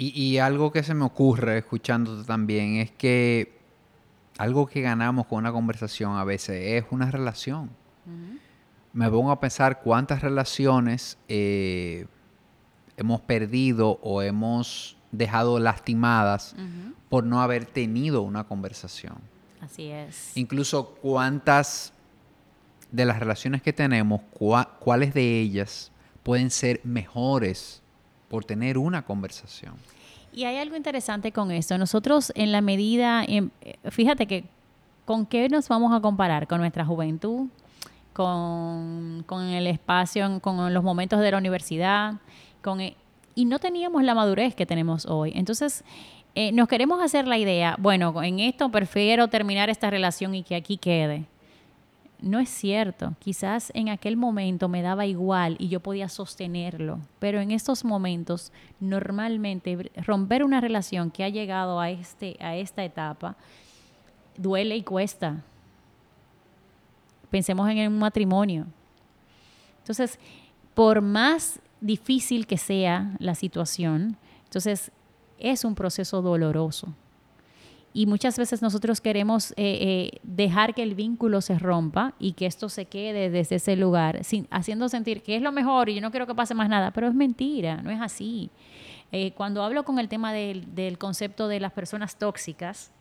Y, 0.00 0.38
algo 0.38 0.70
que 0.70 0.84
se 0.84 0.94
me 0.94 1.04
ocurre 1.04 1.58
escuchándote 1.58 2.24
también 2.24 2.76
es 2.76 2.92
que 2.92 3.58
algo 4.38 4.68
que 4.68 4.80
ganamos 4.80 5.26
con 5.26 5.38
una 5.38 5.50
conversación 5.50 6.16
a 6.16 6.22
veces 6.22 6.84
es 6.84 6.84
una 6.92 7.10
relación. 7.10 7.70
Me 8.92 9.10
pongo 9.10 9.32
a 9.32 9.40
pensar 9.40 9.80
cuántas 9.80 10.22
relaciones 10.22 11.18
eh, 11.26 12.06
hemos 12.96 13.22
perdido 13.22 13.98
o 14.00 14.22
hemos 14.22 14.96
dejado 15.10 15.58
lastimadas 15.58 16.54
por 17.08 17.24
no 17.24 17.42
haber 17.42 17.64
tenido 17.64 18.22
una 18.22 18.44
conversación. 18.44 19.16
Así 19.60 19.90
es. 19.90 20.36
Incluso 20.36 20.94
cuántas 21.02 21.92
de 22.92 23.04
las 23.04 23.18
relaciones 23.18 23.62
que 23.62 23.72
tenemos, 23.72 24.20
cuáles 24.78 25.12
de 25.12 25.40
ellas 25.40 25.90
pueden 26.22 26.50
ser 26.50 26.80
mejores 26.84 27.82
por 28.28 28.44
tener 28.44 28.78
una 28.78 29.02
conversación. 29.02 29.74
Y 30.32 30.44
hay 30.44 30.58
algo 30.58 30.76
interesante 30.76 31.32
con 31.32 31.50
esto. 31.50 31.78
Nosotros 31.78 32.32
en 32.34 32.52
la 32.52 32.60
medida, 32.60 33.24
fíjate 33.90 34.26
que 34.26 34.44
con 35.04 35.26
qué 35.26 35.48
nos 35.48 35.68
vamos 35.68 35.92
a 35.94 36.00
comparar, 36.00 36.46
con 36.46 36.60
nuestra 36.60 36.84
juventud, 36.84 37.46
con, 38.12 39.24
el 39.50 39.66
espacio, 39.66 40.40
con 40.40 40.74
los 40.74 40.84
momentos 40.84 41.20
de 41.20 41.30
la 41.30 41.38
universidad, 41.38 42.14
con, 42.62 42.80
e, 42.80 42.96
y 43.34 43.44
no 43.44 43.58
teníamos 43.58 44.02
la 44.02 44.14
madurez 44.14 44.54
que 44.54 44.66
tenemos 44.66 45.06
hoy. 45.06 45.32
Entonces, 45.34 45.84
eh, 46.34 46.52
nos 46.52 46.68
queremos 46.68 47.00
hacer 47.00 47.26
la 47.26 47.38
idea, 47.38 47.76
bueno, 47.78 48.22
en 48.22 48.40
esto 48.40 48.68
prefiero 48.70 49.28
terminar 49.28 49.70
esta 49.70 49.88
relación 49.88 50.34
y 50.34 50.42
que 50.42 50.56
aquí 50.56 50.76
quede 50.76 51.24
no 52.20 52.40
es 52.40 52.48
cierto. 52.48 53.14
Quizás 53.18 53.70
en 53.74 53.88
aquel 53.88 54.16
momento 54.16 54.68
me 54.68 54.82
daba 54.82 55.06
igual 55.06 55.56
y 55.58 55.68
yo 55.68 55.80
podía 55.80 56.08
sostenerlo, 56.08 56.98
pero 57.18 57.40
en 57.40 57.50
estos 57.50 57.84
momentos 57.84 58.52
normalmente 58.80 59.90
romper 60.04 60.44
una 60.44 60.60
relación 60.60 61.10
que 61.10 61.24
ha 61.24 61.28
llegado 61.28 61.80
a, 61.80 61.90
este, 61.90 62.36
a 62.40 62.56
esta 62.56 62.84
etapa 62.84 63.36
duele 64.36 64.76
y 64.76 64.82
cuesta. 64.82 65.42
Pensemos 67.30 67.68
en 67.70 67.92
un 67.92 67.98
matrimonio. 67.98 68.66
Entonces, 69.78 70.18
por 70.74 71.00
más 71.02 71.60
difícil 71.80 72.46
que 72.46 72.56
sea 72.56 73.14
la 73.18 73.34
situación, 73.34 74.16
entonces 74.44 74.90
es 75.38 75.64
un 75.64 75.74
proceso 75.74 76.22
doloroso 76.22 76.94
y 77.98 78.06
muchas 78.06 78.38
veces 78.38 78.62
nosotros 78.62 79.00
queremos 79.00 79.50
eh, 79.50 79.54
eh, 79.56 80.20
dejar 80.22 80.72
que 80.72 80.84
el 80.84 80.94
vínculo 80.94 81.40
se 81.40 81.58
rompa 81.58 82.14
y 82.20 82.34
que 82.34 82.46
esto 82.46 82.68
se 82.68 82.84
quede 82.84 83.28
desde 83.28 83.56
ese 83.56 83.74
lugar, 83.74 84.22
sin, 84.22 84.46
haciendo 84.52 84.88
sentir 84.88 85.20
que 85.20 85.34
es 85.34 85.42
lo 85.42 85.50
mejor 85.50 85.88
y 85.88 85.96
yo 85.96 86.00
no 86.00 86.12
quiero 86.12 86.24
que 86.24 86.34
pase 86.36 86.54
más 86.54 86.68
nada, 86.68 86.92
pero 86.92 87.08
es 87.08 87.14
mentira, 87.14 87.82
no 87.82 87.90
es 87.90 88.00
así. 88.00 88.50
Eh, 89.10 89.32
cuando 89.32 89.64
hablo 89.64 89.82
con 89.82 89.98
el 89.98 90.08
tema 90.08 90.32
del, 90.32 90.76
del 90.76 90.96
concepto 90.96 91.48
de 91.48 91.58
las 91.58 91.72
personas 91.72 92.14
tóxicas, 92.14 92.92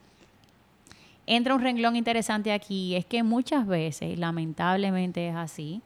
entra 1.27 1.53
un 1.53 1.61
renglón 1.61 1.95
interesante 1.95 2.51
aquí, 2.51 2.95
es 2.95 3.05
que 3.05 3.21
muchas 3.21 3.67
veces, 3.67 4.17
lamentablemente 4.17 5.27
es 5.27 5.35
así, 5.35 5.83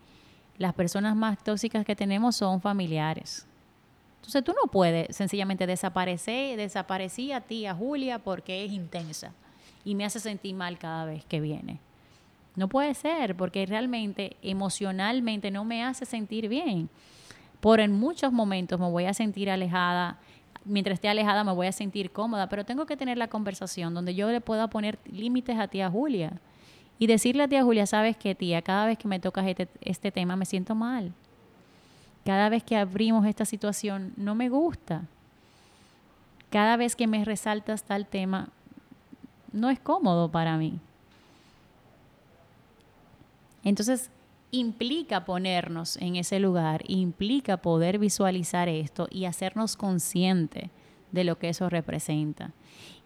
las 0.57 0.73
personas 0.73 1.17
más 1.17 1.37
tóxicas 1.43 1.85
que 1.85 1.97
tenemos 1.97 2.37
son 2.37 2.61
familiares 2.61 3.45
entonces 4.21 4.43
tú 4.43 4.53
no 4.53 4.69
puedes 4.69 5.15
sencillamente 5.15 5.65
desaparecer, 5.65 6.55
desaparecí 6.55 7.31
a 7.31 7.41
ti, 7.41 7.65
a 7.65 7.73
Julia, 7.73 8.19
porque 8.19 8.63
es 8.63 8.71
intensa 8.71 9.33
y 9.83 9.95
me 9.95 10.05
hace 10.05 10.19
sentir 10.19 10.53
mal 10.53 10.77
cada 10.77 11.05
vez 11.05 11.25
que 11.25 11.41
viene. 11.41 11.79
No 12.55 12.69
puede 12.69 12.93
ser, 12.93 13.35
porque 13.35 13.65
realmente 13.65 14.37
emocionalmente 14.43 15.49
no 15.49 15.65
me 15.65 15.83
hace 15.83 16.05
sentir 16.05 16.49
bien. 16.49 16.87
Por 17.61 17.79
en 17.79 17.93
muchos 17.93 18.31
momentos 18.31 18.79
me 18.79 18.91
voy 18.91 19.05
a 19.05 19.15
sentir 19.15 19.49
alejada, 19.49 20.19
mientras 20.65 20.95
esté 20.95 21.09
alejada 21.09 21.43
me 21.43 21.53
voy 21.53 21.65
a 21.65 21.71
sentir 21.71 22.11
cómoda, 22.11 22.47
pero 22.47 22.63
tengo 22.63 22.85
que 22.85 22.95
tener 22.95 23.17
la 23.17 23.27
conversación 23.27 23.95
donde 23.95 24.13
yo 24.13 24.29
le 24.29 24.39
pueda 24.39 24.69
poner 24.69 24.99
límites 25.11 25.57
a 25.57 25.67
tía 25.67 25.89
Julia 25.89 26.39
y 26.99 27.07
decirle 27.07 27.41
a 27.41 27.47
tía 27.47 27.63
Julia, 27.63 27.87
sabes 27.87 28.17
que 28.17 28.35
tía, 28.35 28.61
cada 28.61 28.85
vez 28.85 28.99
que 28.99 29.07
me 29.07 29.19
tocas 29.19 29.47
este, 29.47 29.67
este 29.81 30.11
tema 30.11 30.35
me 30.35 30.45
siento 30.45 30.75
mal 30.75 31.11
cada 32.25 32.49
vez 32.49 32.63
que 32.63 32.77
abrimos 32.77 33.25
esta 33.25 33.45
situación, 33.45 34.13
no 34.17 34.35
me 34.35 34.49
gusta. 34.49 35.03
Cada 36.49 36.77
vez 36.77 36.95
que 36.95 37.07
me 37.07 37.25
resaltas 37.25 37.83
tal 37.83 38.05
tema, 38.05 38.49
no 39.51 39.69
es 39.69 39.79
cómodo 39.79 40.29
para 40.29 40.57
mí. 40.57 40.79
Entonces, 43.63 44.09
implica 44.51 45.25
ponernos 45.25 45.97
en 45.97 46.15
ese 46.15 46.39
lugar, 46.39 46.83
implica 46.87 47.57
poder 47.57 47.99
visualizar 47.99 48.69
esto 48.69 49.07
y 49.09 49.25
hacernos 49.25 49.75
consciente 49.75 50.69
de 51.11 51.23
lo 51.23 51.37
que 51.37 51.49
eso 51.49 51.69
representa. 51.69 52.51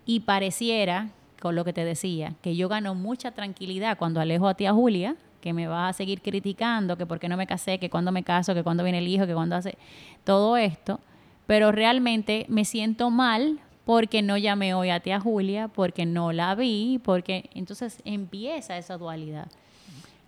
Y 0.05 0.21
pareciera, 0.21 1.09
con 1.41 1.55
lo 1.55 1.63
que 1.65 1.73
te 1.73 1.85
decía, 1.85 2.35
que 2.41 2.55
yo 2.55 2.67
gano 2.67 2.95
mucha 2.95 3.31
tranquilidad 3.31 3.97
cuando 3.97 4.19
alejo 4.19 4.47
a 4.47 4.55
tía 4.55 4.73
Julia, 4.73 5.15
que 5.45 5.53
me 5.53 5.67
va 5.67 5.89
a 5.89 5.93
seguir 5.93 6.23
criticando, 6.23 6.97
que 6.97 7.05
por 7.05 7.19
qué 7.19 7.29
no 7.29 7.37
me 7.37 7.45
casé, 7.45 7.77
que 7.77 7.91
cuando 7.91 8.11
me 8.11 8.23
caso, 8.23 8.55
que 8.55 8.63
cuando 8.63 8.83
viene 8.83 8.97
el 8.97 9.07
hijo, 9.07 9.27
que 9.27 9.35
cuando 9.35 9.55
hace 9.55 9.77
todo 10.23 10.57
esto, 10.57 10.99
pero 11.45 11.71
realmente 11.71 12.47
me 12.49 12.65
siento 12.65 13.11
mal 13.11 13.59
porque 13.85 14.23
no 14.23 14.37
llamé 14.37 14.73
hoy 14.73 14.89
a 14.89 15.01
tía 15.01 15.19
Julia, 15.19 15.67
porque 15.67 16.07
no 16.07 16.31
la 16.31 16.55
vi, 16.55 16.99
porque 17.03 17.47
entonces 17.53 18.01
empieza 18.05 18.75
esa 18.75 18.97
dualidad. 18.97 19.45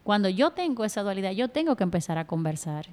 Cuando 0.03 0.29
yo 0.29 0.51
tengo 0.51 0.85
esa 0.85 1.01
dualidad, 1.01 1.31
yo 1.31 1.47
tengo 1.47 1.75
que 1.75 1.83
empezar 1.83 2.19
a 2.19 2.27
conversar. 2.27 2.85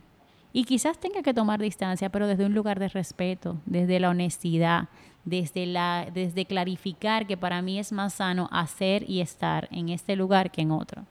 Y 0.54 0.64
quizás 0.64 0.96
tenga 0.96 1.22
que 1.22 1.34
tomar 1.34 1.60
distancia, 1.60 2.08
pero 2.08 2.26
desde 2.26 2.46
un 2.46 2.54
lugar 2.54 2.78
de 2.78 2.88
respeto, 2.88 3.58
desde 3.66 4.00
la 4.00 4.08
honestidad, 4.08 4.88
desde, 5.26 5.66
la, 5.66 6.08
desde 6.10 6.46
clarificar 6.46 7.26
que 7.26 7.36
para 7.36 7.60
mí 7.60 7.78
es 7.78 7.92
más 7.92 8.14
sano 8.14 8.48
hacer 8.50 9.04
y 9.10 9.20
estar 9.20 9.68
en 9.70 9.90
este 9.90 10.16
lugar 10.16 10.50
que 10.50 10.62
en 10.62 10.70
otro. 10.70 11.04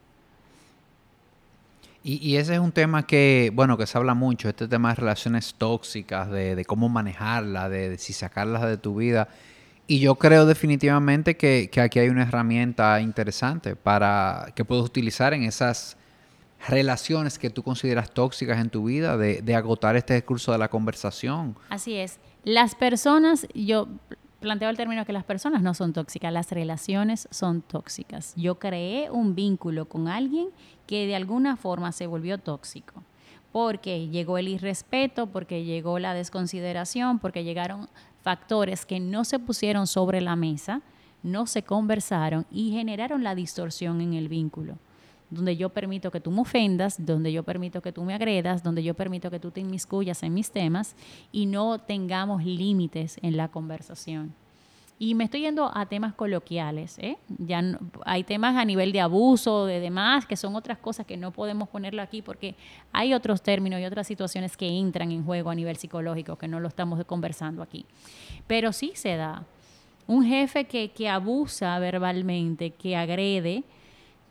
Y, 2.05 2.35
ese 2.35 2.55
es 2.55 2.59
un 2.59 2.73
tema 2.73 3.07
que, 3.07 3.49
bueno, 3.53 3.77
que 3.77 3.87
se 3.87 3.97
habla 3.97 4.13
mucho, 4.13 4.49
este 4.49 4.67
tema 4.67 4.89
de 4.89 4.95
relaciones 4.95 5.55
tóxicas, 5.57 6.29
de, 6.29 6.65
cómo 6.67 6.89
manejarlas, 6.89 7.69
de, 7.69 7.97
si 7.97 8.11
sacarlas 8.11 8.63
de 8.63 8.77
tu 8.77 8.95
vida. 8.97 9.29
Y 9.87 9.99
yo 9.99 10.15
creo 10.15 10.45
definitivamente 10.45 11.37
que, 11.37 11.69
aquí 11.81 11.99
hay 11.99 12.09
una 12.09 12.23
herramienta 12.23 12.99
interesante 12.99 13.77
para 13.77 14.51
que 14.53 14.65
puedes 14.65 14.83
utilizar 14.83 15.33
en 15.33 15.43
esas 15.43 15.95
relaciones 16.67 17.39
que 17.39 17.49
tú 17.49 17.63
consideras 17.63 18.11
tóxicas 18.11 18.59
en 18.59 18.69
tu 18.69 18.85
vida, 18.85 19.15
de, 19.15 19.41
de 19.41 19.55
agotar 19.55 19.95
este 19.95 20.15
discurso 20.15 20.51
de 20.51 20.57
la 20.57 20.67
conversación. 20.67 21.55
Así 21.69 21.95
es. 21.95 22.19
Las 22.43 22.75
personas, 22.75 23.47
yo 23.53 23.87
planteo 24.43 24.69
el 24.69 24.77
término 24.77 25.05
que 25.05 25.13
las 25.13 25.23
personas 25.23 25.63
no 25.63 25.73
son 25.73 25.93
tóxicas, 25.93 26.31
las 26.31 26.51
relaciones 26.51 27.27
son 27.31 27.61
tóxicas. 27.61 28.33
Yo 28.35 28.59
creé 28.59 29.09
un 29.09 29.33
vínculo 29.33 29.85
con 29.85 30.07
alguien 30.07 30.49
que 30.85 31.07
de 31.07 31.15
alguna 31.15 31.55
forma 31.55 31.91
se 31.91 32.05
volvió 32.05 32.37
tóxico, 32.37 33.01
porque 33.51 34.09
llegó 34.09 34.37
el 34.37 34.49
irrespeto, 34.49 35.27
porque 35.27 35.63
llegó 35.63 35.97
la 35.97 36.13
desconsideración, 36.13 37.17
porque 37.19 37.43
llegaron 37.43 37.89
factores 38.21 38.85
que 38.85 38.99
no 38.99 39.23
se 39.23 39.39
pusieron 39.39 39.87
sobre 39.87 40.21
la 40.21 40.35
mesa, 40.35 40.81
no 41.23 41.47
se 41.47 41.63
conversaron 41.63 42.45
y 42.51 42.71
generaron 42.71 43.23
la 43.23 43.33
distorsión 43.33 44.01
en 44.01 44.13
el 44.13 44.27
vínculo 44.27 44.77
donde 45.33 45.57
yo 45.57 45.69
permito 45.69 46.11
que 46.11 46.19
tú 46.19 46.31
me 46.31 46.41
ofendas, 46.41 47.03
donde 47.05 47.31
yo 47.31 47.43
permito 47.43 47.81
que 47.81 47.91
tú 47.91 48.03
me 48.03 48.13
agredas, 48.13 48.63
donde 48.63 48.83
yo 48.83 48.93
permito 48.93 49.31
que 49.31 49.39
tú 49.39 49.51
te 49.51 49.61
inmiscuyas 49.61 50.23
en 50.23 50.33
mis 50.33 50.51
temas 50.51 50.95
y 51.31 51.45
no 51.45 51.79
tengamos 51.79 52.43
límites 52.43 53.17
en 53.21 53.37
la 53.37 53.47
conversación. 53.47 54.33
Y 54.99 55.15
me 55.15 55.25
estoy 55.25 55.41
yendo 55.41 55.69
a 55.75 55.85
temas 55.87 56.13
coloquiales, 56.13 56.97
¿eh? 56.99 57.17
Ya 57.27 57.61
hay 58.05 58.23
temas 58.23 58.55
a 58.55 58.63
nivel 58.63 58.91
de 58.91 59.01
abuso, 59.01 59.65
de 59.65 59.79
demás, 59.79 60.25
que 60.25 60.37
son 60.37 60.55
otras 60.55 60.77
cosas 60.77 61.05
que 61.05 61.17
no 61.17 61.31
podemos 61.31 61.67
ponerlo 61.67 62.01
aquí 62.01 62.21
porque 62.21 62.55
hay 62.91 63.13
otros 63.13 63.41
términos 63.41 63.81
y 63.81 63.85
otras 63.85 64.07
situaciones 64.07 64.55
que 64.55 64.67
entran 64.67 65.11
en 65.11 65.25
juego 65.25 65.49
a 65.49 65.55
nivel 65.55 65.75
psicológico 65.75 66.37
que 66.37 66.47
no 66.47 66.59
lo 66.59 66.67
estamos 66.67 67.03
conversando 67.05 67.61
aquí. 67.61 67.85
Pero 68.47 68.71
sí 68.71 68.93
se 68.95 69.17
da. 69.17 69.43
Un 70.05 70.25
jefe 70.25 70.65
que, 70.65 70.91
que 70.91 71.09
abusa 71.09 71.77
verbalmente, 71.79 72.71
que 72.71 72.95
agrede, 72.95 73.63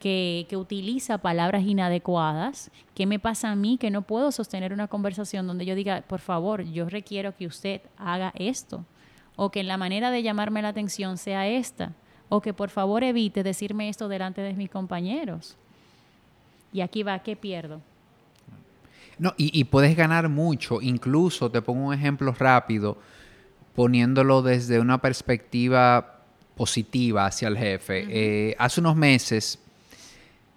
que, 0.03 0.57
utiliza 0.57 1.19
palabras 1.19 1.62
inadecuadas. 1.62 2.73
¿Qué 2.93 3.07
me 3.07 3.21
pasa 3.21 3.53
a 3.53 3.55
mí 3.55 3.79
que 3.79 3.91
no 3.91 4.03
puedo 4.03 4.33
sostener 4.33 4.73
una 4.73 4.88
conversación 4.88 5.47
donde 5.47 5.65
yo 5.65 5.77
diga, 5.77 6.03
por 6.03 6.19
favor, 6.19 6.65
yo 6.65 6.88
requiero 6.88 7.37
que 7.37 7.47
usted 7.47 7.83
haga 7.97 8.33
esto? 8.35 8.85
O 9.37 9.51
que 9.51 9.62
la 9.62 9.77
manera 9.77 10.11
de 10.11 10.25
llamarme 10.25 10.61
la 10.61 10.69
atención 10.71 11.19
sea 11.19 11.47
esta. 11.47 11.93
O 12.29 12.41
que 12.41 12.53
por 12.53 12.71
favor 12.71 13.05
evite 13.05 13.45
decirme 13.45 13.88
esto 13.88 14.09
delante 14.09 14.41
de 14.41 14.55
mis 14.55 14.71
compañeros. 14.71 15.57
Y 16.73 16.81
aquí 16.81 17.05
va, 17.05 17.21
¿qué 17.21 17.37
pierdo? 17.37 17.81
No, 19.19 19.35
y, 19.37 19.62
puedes 19.65 19.97
ganar 19.97 20.29
mucho. 20.29 20.83
Incluso, 20.83 21.49
te 21.49 21.62
pongo 21.62 21.87
un 21.87 21.95
ejemplo 21.95 22.35
rápido, 22.37 22.99
poniéndolo 23.77 24.43
desde 24.43 24.81
una 24.81 25.01
perspectiva 25.01 26.25
positiva 26.57 27.27
hacia 27.27 27.47
el 27.47 27.57
jefe. 27.57 28.07
Eh, 28.09 28.57
hace 28.59 28.81
unos 28.81 28.97
meses 28.97 29.62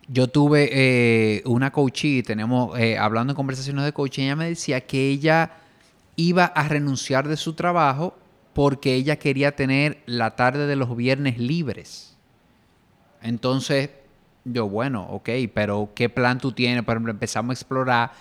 yo 0.08 0.28
tuve 0.28 0.70
eh, 0.72 1.42
una 1.46 1.72
coachee, 1.72 2.22
tenemos, 2.24 2.78
eh, 2.78 2.98
hablando 2.98 3.32
en 3.32 3.36
conversaciones 3.36 3.86
de 3.86 3.94
coaching, 3.94 4.24
ella 4.24 4.36
me 4.36 4.50
decía 4.50 4.82
que 4.82 5.10
ella 5.10 5.52
iba 6.16 6.46
a 6.46 6.68
renunciar 6.68 7.28
de 7.28 7.38
su 7.38 7.54
trabajo 7.54 8.16
porque 8.54 8.94
ella 8.94 9.18
quería 9.18 9.56
tener 9.56 10.02
la 10.06 10.36
tarde 10.36 10.68
de 10.68 10.76
los 10.76 10.96
viernes 10.96 11.38
libres. 11.40 12.16
Entonces, 13.22 13.90
yo, 14.46 14.70
bueno, 14.70 15.08
ok, 15.10 15.30
pero 15.54 15.90
¿qué 15.96 16.08
plan 16.10 16.40
tú 16.40 16.52
tienes? 16.52 16.84
Por 16.84 16.94
ejemplo, 16.94 17.12
empezamos 17.12 17.50
a 17.50 17.54
explorar, 17.54 18.12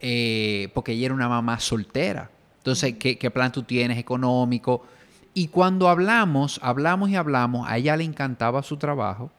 eh, 0.00 0.68
porque 0.74 0.92
ella 0.92 1.06
era 1.06 1.14
una 1.14 1.28
mamá 1.28 1.58
soltera. 1.58 2.30
Entonces, 2.58 2.96
¿qué, 2.98 3.16
¿qué 3.16 3.30
plan 3.30 3.50
tú 3.50 3.62
tienes 3.62 3.96
económico? 3.98 4.84
Y 5.32 5.48
cuando 5.48 5.88
hablamos, 5.88 6.60
hablamos 6.62 7.08
y 7.08 7.16
hablamos, 7.16 7.66
a 7.66 7.78
ella 7.78 7.96
le 7.96 8.04
encantaba 8.04 8.62
su 8.62 8.76
trabajo, 8.76 9.30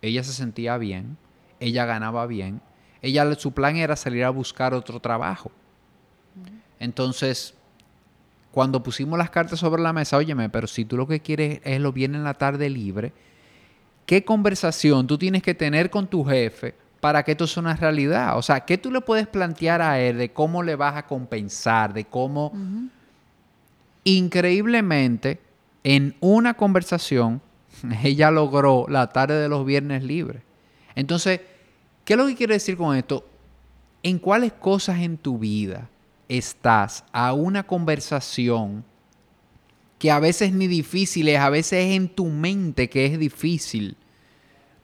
ella 0.00 0.22
se 0.22 0.32
sentía 0.32 0.78
bien, 0.78 1.16
ella 1.62 1.86
ganaba 1.86 2.26
bien, 2.26 2.60
ella 3.00 3.34
su 3.34 3.52
plan 3.52 3.76
era 3.76 3.96
salir 3.96 4.24
a 4.24 4.30
buscar 4.30 4.74
otro 4.74 5.00
trabajo. 5.00 5.50
Entonces, 6.78 7.54
cuando 8.50 8.82
pusimos 8.82 9.18
las 9.18 9.30
cartas 9.30 9.58
sobre 9.58 9.82
la 9.82 9.92
mesa, 9.92 10.16
óyeme, 10.16 10.48
pero 10.48 10.66
si 10.66 10.84
tú 10.84 10.96
lo 10.96 11.06
que 11.06 11.20
quieres 11.20 11.60
es 11.64 11.80
lo 11.80 11.92
bien 11.92 12.14
en 12.14 12.24
la 12.24 12.34
tarde 12.34 12.68
libre, 12.68 13.12
¿qué 14.04 14.24
conversación 14.24 15.06
tú 15.06 15.16
tienes 15.18 15.42
que 15.42 15.54
tener 15.54 15.90
con 15.90 16.06
tu 16.06 16.24
jefe 16.24 16.74
para 17.00 17.22
que 17.22 17.32
esto 17.32 17.46
sea 17.46 17.62
una 17.62 17.76
realidad? 17.76 18.36
O 18.36 18.42
sea, 18.42 18.60
¿qué 18.60 18.78
tú 18.78 18.90
le 18.90 19.00
puedes 19.00 19.26
plantear 19.26 19.80
a 19.80 20.00
él 20.00 20.18
de 20.18 20.32
cómo 20.32 20.62
le 20.62 20.76
vas 20.76 20.96
a 20.96 21.06
compensar, 21.06 21.92
de 21.92 22.04
cómo... 22.04 22.52
Increíblemente, 24.04 25.40
en 25.84 26.16
una 26.20 26.54
conversación, 26.54 27.40
ella 28.02 28.30
logró 28.30 28.86
la 28.88 29.08
tarde 29.08 29.40
de 29.40 29.48
los 29.48 29.64
viernes 29.64 30.02
libres. 30.02 30.42
Entonces, 30.94 31.40
¿Qué 32.04 32.14
es 32.14 32.18
lo 32.18 32.26
que 32.26 32.34
quiero 32.34 32.52
decir 32.52 32.76
con 32.76 32.96
esto? 32.96 33.26
¿En 34.02 34.18
cuáles 34.18 34.52
cosas 34.52 35.00
en 35.00 35.16
tu 35.16 35.38
vida 35.38 35.88
estás 36.28 37.04
a 37.12 37.32
una 37.32 37.62
conversación 37.62 38.84
que 39.98 40.10
a 40.10 40.18
veces 40.18 40.52
ni 40.52 40.66
difícil 40.66 41.28
es, 41.28 41.38
a 41.38 41.48
veces 41.48 41.84
es 41.84 41.94
en 41.94 42.08
tu 42.08 42.26
mente 42.26 42.90
que 42.90 43.06
es 43.06 43.18
difícil, 43.18 43.96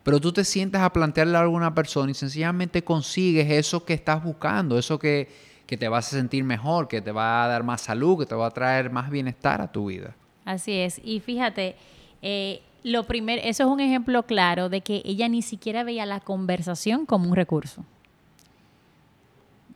pero 0.05 0.21
tú 0.21 0.33
te 0.33 0.45
sientas 0.45 0.83
a 0.83 0.93
plantearle 0.93 1.37
a 1.37 1.41
alguna 1.41 1.75
persona 1.75 2.13
y 2.13 2.15
sencillamente 2.15 2.85
consigues 2.85 3.51
eso 3.51 3.85
que 3.85 3.95
estás 3.95 4.23
buscando, 4.23 4.79
eso 4.79 4.97
que, 4.97 5.29
que 5.67 5.77
te 5.77 5.89
vas 5.89 6.07
a 6.07 6.17
sentir 6.17 6.45
mejor, 6.45 6.87
que 6.87 7.01
te 7.01 7.11
va 7.11 7.45
a 7.45 7.49
dar 7.49 7.65
más 7.65 7.81
salud, 7.81 8.17
que 8.21 8.27
te 8.27 8.35
va 8.37 8.47
a 8.47 8.51
traer 8.53 8.91
más 8.91 9.11
bienestar 9.11 9.61
a 9.61 9.73
tu 9.73 9.87
vida. 9.87 10.15
Así 10.45 10.73
es. 10.75 11.01
Y 11.03 11.19
fíjate, 11.19 11.75
eh, 12.23 12.63
lo 12.85 13.05
primero, 13.05 13.43
eso 13.45 13.65
es 13.65 13.69
un 13.69 13.81
ejemplo 13.81 14.25
claro 14.25 14.69
de 14.69 14.81
que 14.81 15.03
ella 15.05 15.29
ni 15.29 15.43
siquiera 15.43 15.85
veía 15.85 16.07
la 16.07 16.21
conversación 16.21 17.07
como 17.07 17.29
un 17.29 17.37
recurso. 17.37 17.85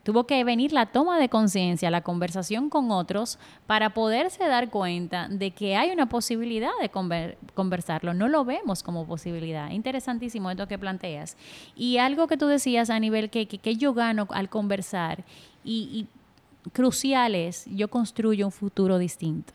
Tuvo 0.02 0.24
que 0.24 0.42
venir 0.42 0.72
la 0.72 0.86
toma 0.86 1.18
de 1.18 1.28
conciencia, 1.28 1.88
la 1.88 2.00
conversación 2.00 2.70
con 2.70 2.90
otros, 2.90 3.38
para 3.68 3.90
poderse 3.90 4.44
dar 4.48 4.68
cuenta 4.68 5.28
de 5.28 5.52
que 5.52 5.76
hay 5.76 5.90
una 5.92 6.08
posibilidad 6.08 6.72
de 6.80 6.90
conversarlo. 7.54 8.12
No 8.12 8.26
lo 8.26 8.44
vemos 8.44 8.82
como 8.82 9.06
posibilidad. 9.06 9.70
Interesantísimo 9.70 10.50
esto 10.50 10.66
que 10.66 10.78
planteas. 10.78 11.36
Y 11.76 11.98
algo 11.98 12.26
que 12.26 12.36
tú 12.36 12.48
decías 12.48 12.90
a 12.90 12.98
nivel 12.98 13.30
que, 13.30 13.46
que, 13.46 13.76
yo 13.76 13.94
gano 13.94 14.26
al 14.30 14.48
conversar 14.48 15.22
y, 15.64 16.06
y 16.64 16.70
crucial 16.70 17.36
es, 17.36 17.66
yo 17.66 17.86
construyo 17.86 18.46
un 18.46 18.52
futuro 18.52 18.98
distinto. 18.98 19.52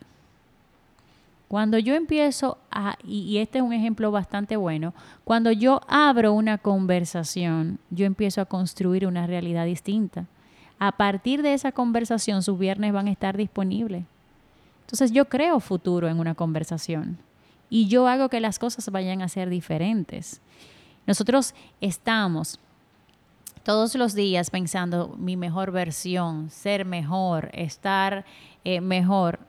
Cuando 1.48 1.78
yo 1.78 1.94
empiezo 1.94 2.58
a, 2.70 2.96
y 3.02 3.38
este 3.38 3.58
es 3.58 3.64
un 3.64 3.72
ejemplo 3.72 4.10
bastante 4.10 4.56
bueno, 4.56 4.92
cuando 5.24 5.50
yo 5.50 5.80
abro 5.88 6.34
una 6.34 6.58
conversación, 6.58 7.78
yo 7.90 8.04
empiezo 8.04 8.42
a 8.42 8.44
construir 8.44 9.06
una 9.06 9.26
realidad 9.26 9.64
distinta. 9.64 10.26
A 10.78 10.92
partir 10.92 11.42
de 11.42 11.54
esa 11.54 11.72
conversación, 11.72 12.42
sus 12.42 12.58
viernes 12.58 12.92
van 12.92 13.08
a 13.08 13.10
estar 13.10 13.36
disponibles. 13.36 14.04
Entonces 14.82 15.10
yo 15.10 15.26
creo 15.26 15.58
futuro 15.60 16.08
en 16.08 16.20
una 16.20 16.34
conversación 16.34 17.18
y 17.70 17.88
yo 17.88 18.08
hago 18.08 18.28
que 18.28 18.40
las 18.40 18.58
cosas 18.58 18.90
vayan 18.90 19.22
a 19.22 19.28
ser 19.28 19.48
diferentes. 19.48 20.40
Nosotros 21.06 21.54
estamos 21.80 22.60
todos 23.62 23.94
los 23.94 24.14
días 24.14 24.50
pensando 24.50 25.14
mi 25.18 25.36
mejor 25.36 25.72
versión, 25.72 26.50
ser 26.50 26.84
mejor, 26.84 27.50
estar 27.52 28.24
eh, 28.64 28.80
mejor 28.80 29.40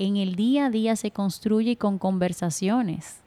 en 0.00 0.16
el 0.16 0.34
día 0.34 0.66
a 0.66 0.70
día 0.70 0.96
se 0.96 1.10
construye 1.10 1.76
con 1.76 1.98
conversaciones. 1.98 3.20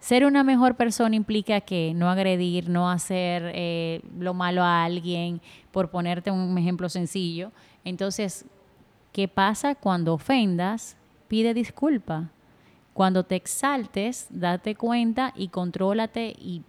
Ser 0.00 0.24
una 0.24 0.42
mejor 0.42 0.74
persona 0.74 1.14
implica 1.14 1.60
que 1.60 1.92
no 1.94 2.10
agredir, 2.10 2.68
no 2.68 2.90
hacer 2.90 3.52
eh, 3.54 4.02
lo 4.18 4.34
malo 4.34 4.64
a 4.64 4.82
alguien, 4.82 5.40
por 5.70 5.90
ponerte 5.90 6.32
un 6.32 6.58
ejemplo 6.58 6.88
sencillo. 6.88 7.52
Entonces, 7.84 8.44
¿qué 9.12 9.28
pasa 9.28 9.76
cuando 9.76 10.14
ofendas? 10.14 10.96
Pide 11.28 11.54
disculpa. 11.54 12.30
Cuando 12.92 13.22
te 13.22 13.36
exaltes, 13.36 14.26
date 14.28 14.74
cuenta 14.74 15.32
y 15.36 15.48
contrólate 15.48 16.34
y 16.36 16.62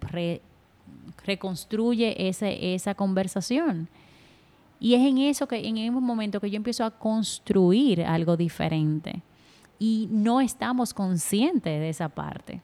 reconstruye 1.24 2.14
esa 2.28 2.94
conversación. 2.94 3.88
Y 4.84 4.94
es 4.94 5.00
en 5.00 5.16
eso 5.16 5.48
que, 5.48 5.66
en 5.66 5.78
ese 5.78 5.90
momento 5.90 6.40
que 6.40 6.50
yo 6.50 6.58
empiezo 6.58 6.84
a 6.84 6.90
construir 6.90 8.04
algo 8.04 8.36
diferente. 8.36 9.22
Y 9.78 10.10
no 10.10 10.42
estamos 10.42 10.92
conscientes 10.92 11.80
de 11.80 11.88
esa 11.88 12.10
parte. 12.10 12.60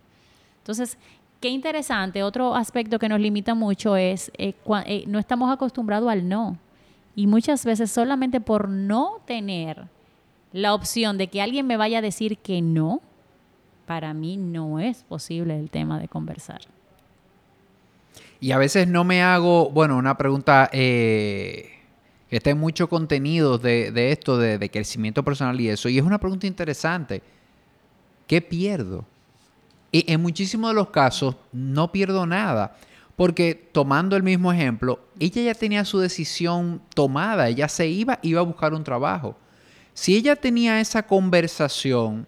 Entonces, 0.59 0.98
qué 1.40 1.48
interesante. 1.48 2.22
Otro 2.22 2.54
aspecto 2.54 2.98
que 2.98 3.09
nos 3.09 3.20
limita 3.20 3.54
mucho 3.54 3.96
es 3.96 4.30
eh, 4.37 4.52
eh, 4.85 5.04
no 5.06 5.18
estamos 5.18 5.50
acostumbrados 5.50 6.11
al 6.11 6.28
no. 6.28 6.59
Y 7.16 7.26
muchas 7.26 7.64
veces 7.64 7.90
solamente 7.90 8.42
por 8.42 8.68
no 8.68 9.20
tener 9.24 9.87
la 10.52 10.74
opción 10.74 11.16
de 11.16 11.28
que 11.28 11.40
alguien 11.40 11.66
me 11.66 11.78
vaya 11.78 12.00
a 12.00 12.02
decir 12.02 12.37
que 12.37 12.61
no, 12.61 13.00
para 13.87 14.12
mí 14.12 14.37
no 14.37 14.78
es 14.78 15.04
posible 15.04 15.59
el 15.59 15.70
tema 15.70 15.98
de 15.98 16.06
conversar. 16.06 16.61
Y 18.40 18.52
a 18.52 18.59
veces 18.59 18.88
no 18.88 19.04
me 19.04 19.22
hago, 19.22 19.70
bueno, 19.70 19.96
una 19.96 20.18
pregunta 20.18 20.68
eh, 20.70 21.79
está 22.36 22.50
en 22.50 22.58
mucho 22.58 22.88
contenido 22.88 23.58
de, 23.58 24.12
esto, 24.12 24.38
de, 24.38 24.58
de, 24.58 24.70
crecimiento 24.70 25.24
personal 25.24 25.60
y 25.60 25.68
eso, 25.68 25.88
y 25.88 25.98
es 25.98 26.04
una 26.04 26.18
pregunta 26.18 26.46
interesante. 26.46 27.22
¿Qué 28.26 28.40
pierdo? 28.40 29.04
Y 29.92 30.10
en 30.12 30.22
muchísimos 30.22 30.70
de 30.70 30.74
los 30.74 30.90
casos 30.90 31.34
no 31.52 31.90
pierdo 31.90 32.26
nada, 32.26 32.76
porque 33.16 33.68
tomando 33.72 34.16
el 34.16 34.22
mismo 34.22 34.52
ejemplo, 34.52 35.00
ella 35.18 35.42
ya 35.42 35.54
tenía 35.54 35.84
su 35.84 35.98
decisión 35.98 36.80
tomada, 36.94 37.48
ella 37.48 37.68
se 37.68 37.88
iba, 37.88 38.18
iba 38.22 38.40
a 38.40 38.44
buscar 38.44 38.72
un 38.72 38.84
trabajo. 38.84 39.36
Si 39.92 40.16
ella 40.16 40.36
tenía 40.36 40.80
esa 40.80 41.02
conversación 41.02 42.26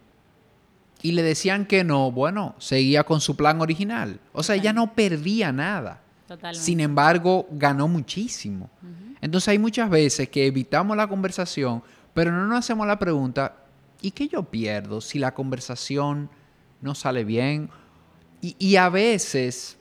y 1.00 1.12
le 1.12 1.22
decían 1.22 1.66
que 1.66 1.84
no, 1.84 2.10
bueno, 2.10 2.54
seguía 2.58 3.04
con 3.04 3.20
su 3.20 3.36
plan 3.36 3.60
original. 3.60 4.20
O 4.32 4.42
sea, 4.42 4.56
ella 4.56 4.72
no 4.72 4.94
perdía 4.94 5.52
nada. 5.52 6.02
Sin 6.52 6.80
embargo, 6.80 7.46
ganó 7.50 7.88
muchísimo. 7.88 8.70
Entonces 9.22 9.48
hay 9.48 9.58
muchas 9.58 9.88
veces 9.88 10.28
que 10.28 10.46
evitamos 10.46 10.96
la 10.96 11.06
conversación, 11.06 11.82
pero 12.12 12.32
no 12.32 12.46
nos 12.46 12.58
hacemos 12.58 12.87
la 12.87 12.98
pregunta, 12.98 13.56
¿y 14.02 14.11
qué 14.11 14.28
yo 14.28 14.42
pierdo 14.42 15.00
si 15.00 15.18
la 15.18 15.32
conversación 15.32 16.28
no 16.82 16.94
sale 16.94 17.24
bien? 17.24 17.70
Y, 18.40 18.74
a 18.74 18.88
veces 18.88 19.78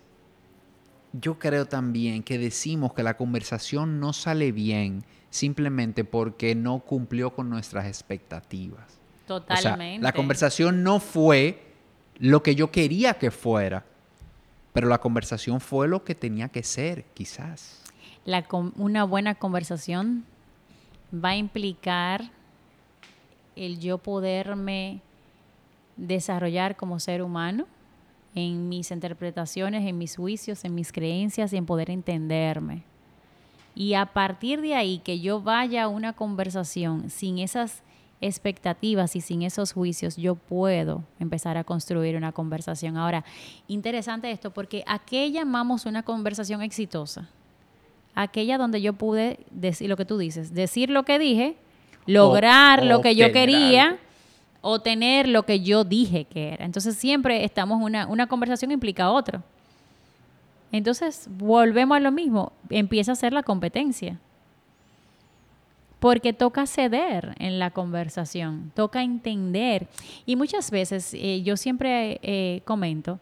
yo 1.13 1.39
creo 1.39 1.65
también 1.65 2.21
que 2.21 2.37
decimos 2.37 2.93
que 2.93 3.01
la 3.01 3.17
conversación 3.17 3.99
no 3.99 4.13
sale 4.13 4.51
bien 4.51 5.03
simplemente 5.31 6.03
porque 6.03 6.53
no 6.53 6.79
cumplió 6.79 7.33
con 7.33 7.49
nuestras 7.49 7.87
expectativas. 7.87 8.99
Totalmente. 9.25 10.03
la 10.03 10.11
conversación 10.11 10.83
no 10.83 10.99
fue 10.99 11.73
lo 12.19 12.43
que 12.43 12.53
yo 12.53 12.69
quería 12.69 13.15
que 13.15 13.31
fuera, 13.31 13.83
pero 14.73 14.87
la 14.87 14.99
conversación 14.99 15.59
fue 15.59 15.87
lo 15.87 16.03
que 16.03 16.13
tenía 16.13 16.49
que 16.49 16.61
ser, 16.61 17.05
quizás. 17.15 17.80
Una 18.77 19.03
buena 19.03 19.35
conversación 19.35 20.25
va 21.13 21.29
a 21.29 21.35
implicar 21.35 22.31
el 23.55 23.79
yo 23.79 23.97
poderme 23.97 25.01
desarrollar 25.97 26.75
como 26.75 26.99
ser 26.99 27.21
humano 27.21 27.65
en 28.33 28.69
mis 28.69 28.91
interpretaciones, 28.91 29.85
en 29.85 29.97
mis 29.97 30.15
juicios, 30.15 30.63
en 30.63 30.75
mis 30.75 30.91
creencias 30.91 31.51
y 31.51 31.57
en 31.57 31.65
poder 31.65 31.89
entenderme. 31.89 32.83
Y 33.75 33.93
a 33.93 34.05
partir 34.05 34.61
de 34.61 34.75
ahí 34.75 34.99
que 34.99 35.19
yo 35.19 35.41
vaya 35.41 35.83
a 35.83 35.87
una 35.87 36.13
conversación 36.13 37.09
sin 37.09 37.39
esas 37.39 37.83
expectativas 38.21 39.15
y 39.15 39.21
sin 39.21 39.41
esos 39.41 39.73
juicios, 39.73 40.15
yo 40.15 40.35
puedo 40.35 41.03
empezar 41.19 41.57
a 41.57 41.63
construir 41.63 42.15
una 42.15 42.31
conversación. 42.31 42.97
Ahora, 42.97 43.25
interesante 43.67 44.29
esto, 44.29 44.51
porque 44.51 44.83
¿a 44.85 44.99
qué 44.99 45.31
llamamos 45.31 45.85
una 45.85 46.03
conversación 46.03 46.61
exitosa? 46.61 47.29
Aquella 48.15 48.57
donde 48.57 48.81
yo 48.81 48.93
pude 48.93 49.39
decir 49.51 49.89
lo 49.89 49.97
que 49.97 50.05
tú 50.05 50.17
dices, 50.17 50.53
decir 50.53 50.89
lo 50.89 51.03
que 51.03 51.19
dije, 51.19 51.55
lograr 52.05 52.83
lo 52.85 53.01
que 53.01 53.15
yo 53.15 53.31
quería 53.31 53.97
o 54.61 54.79
tener 54.79 55.27
lo 55.27 55.43
que 55.43 55.61
yo 55.61 55.83
dije 55.83 56.25
que 56.25 56.53
era. 56.53 56.65
Entonces 56.65 56.95
siempre 56.95 57.43
estamos, 57.43 57.81
una, 57.81 58.07
una 58.07 58.27
conversación 58.27 58.71
implica 58.71 59.11
otro. 59.11 59.43
Entonces 60.71 61.27
volvemos 61.29 61.97
a 61.97 61.99
lo 61.99 62.11
mismo, 62.11 62.53
empieza 62.69 63.11
a 63.11 63.15
ser 63.15 63.33
la 63.33 63.43
competencia 63.43 64.19
porque 66.01 66.33
toca 66.33 66.65
ceder 66.65 67.35
en 67.37 67.59
la 67.59 67.69
conversación, 67.69 68.71
toca 68.73 69.03
entender. 69.03 69.87
Y 70.25 70.35
muchas 70.35 70.71
veces 70.71 71.13
eh, 71.13 71.43
yo 71.43 71.55
siempre 71.57 72.19
eh, 72.23 72.63
comento 72.65 73.19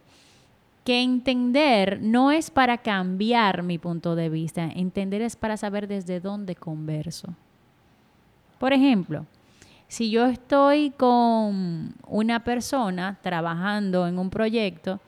que 0.90 1.04
entender 1.04 2.02
no 2.02 2.32
es 2.32 2.50
para 2.50 2.80
cambiar 2.80 3.62
mi 3.62 3.78
punto 3.78 4.16
de 4.16 4.28
vista, 4.28 4.64
entender 4.64 5.22
es 5.22 5.36
para 5.36 5.56
saber 5.56 5.88
desde 5.88 6.20
dónde 6.20 6.56
converso. 6.56 7.36
Por 8.58 8.74
ejemplo, 8.74 9.28
si 9.88 10.10
yo 10.10 10.26
estoy 10.26 10.90
con 10.90 11.94
una 12.08 12.44
persona 12.44 13.20
trabajando 13.22 14.08
en 14.08 14.18
un 14.18 14.32
proyecto 14.32 15.00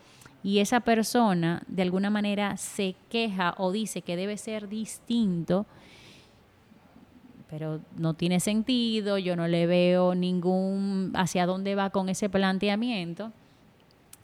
y 0.44 0.60
esa 0.60 0.82
persona 0.82 1.63
de 1.67 1.82
alguna 1.82 2.12
manera 2.12 2.58
se 2.58 2.94
queja 3.10 3.56
o 3.58 3.72
dice 3.72 4.04
que 4.04 4.15
debe 4.15 4.38
ser 4.38 4.70
distinto, 4.70 5.65
pero 7.50 7.82
no 7.98 8.13
tiene 8.13 8.39
sentido, 8.39 9.17
yo 9.17 9.36
no 9.36 9.48
le 9.48 9.65
veo 9.65 10.13
ningún 10.13 11.12
hacia 11.15 11.48
dónde 11.48 11.74
va 11.74 11.89
con 11.89 12.08
ese 12.08 12.30
planteamiento. 12.30 13.32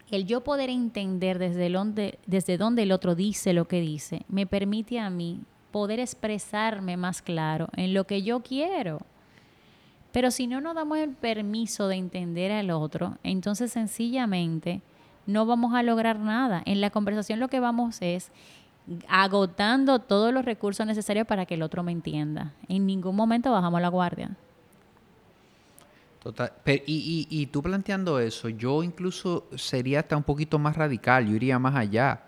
El 0.10 0.26
yo 0.26 0.42
poder 0.42 0.70
entender 0.70 1.38
desde, 1.38 1.70
donde, 1.70 2.20
desde 2.26 2.58
dónde 2.58 2.84
el 2.84 2.92
otro 2.92 3.14
dice 3.16 3.54
lo 3.54 3.68
que 3.68 3.82
dice, 3.82 4.24
me 4.30 4.46
permite 4.46 5.00
a 5.00 5.10
mí 5.10 5.42
poder 5.72 6.00
expresarme 6.00 6.96
más 6.96 7.22
claro 7.22 7.68
en 7.76 7.94
lo 7.94 8.06
que 8.06 8.24
yo 8.24 8.42
quiero. 8.42 9.00
Pero 10.14 10.32
si 10.32 10.48
no 10.48 10.62
nos 10.62 10.76
damos 10.76 10.98
el 11.00 11.12
permiso 11.12 11.88
de 11.88 11.98
entender 11.98 12.52
al 12.52 12.72
otro, 12.72 13.18
entonces 13.24 13.72
sencillamente 13.74 14.82
no 15.26 15.46
vamos 15.46 15.76
a 15.76 15.84
lograr 15.84 16.20
nada. 16.20 16.64
En 16.66 16.80
la 16.80 16.90
conversación 16.90 17.40
lo 17.40 17.50
que 17.50 17.60
vamos 17.60 17.98
es 18.02 18.32
agotando 19.10 20.00
todos 20.00 20.34
los 20.34 20.46
recursos 20.46 20.88
necesarios 20.88 21.28
para 21.28 21.46
que 21.46 21.56
el 21.56 21.62
otro 21.62 21.84
me 21.84 21.92
entienda. 21.92 22.54
En 22.70 22.86
ningún 22.86 23.16
momento 23.16 23.52
bajamos 23.52 23.82
la 23.82 23.90
guardia. 23.90 24.38
Total. 26.22 26.52
y, 26.66 27.28
y, 27.30 27.46
tú 27.48 27.62
planteando 27.62 28.20
eso, 28.20 28.50
yo 28.50 28.84
incluso 28.84 29.48
sería 29.56 30.00
hasta 30.00 30.18
un 30.18 30.24
poquito 30.24 30.60
más 30.60 30.76
radical, 30.76 31.28
yo 31.28 31.36
iría 31.36 31.60
más 31.60 31.76
allá. 31.76 32.24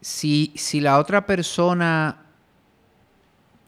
Si, 0.00 0.52
si 0.54 0.80
la 0.80 0.98
otra 0.98 1.26
persona 1.26 2.26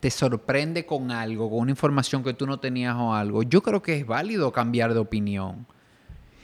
te 0.00 0.10
sorprende 0.10 0.86
con 0.86 1.10
algo, 1.10 1.48
con 1.50 1.60
una 1.60 1.70
información 1.70 2.24
que 2.24 2.34
tú 2.34 2.46
no 2.46 2.58
tenías 2.58 2.96
o 2.96 3.14
algo, 3.14 3.42
yo 3.42 3.62
creo 3.62 3.82
que 3.82 3.98
es 3.98 4.06
válido 4.06 4.50
cambiar 4.50 4.94
de 4.94 5.00
opinión. 5.00 5.66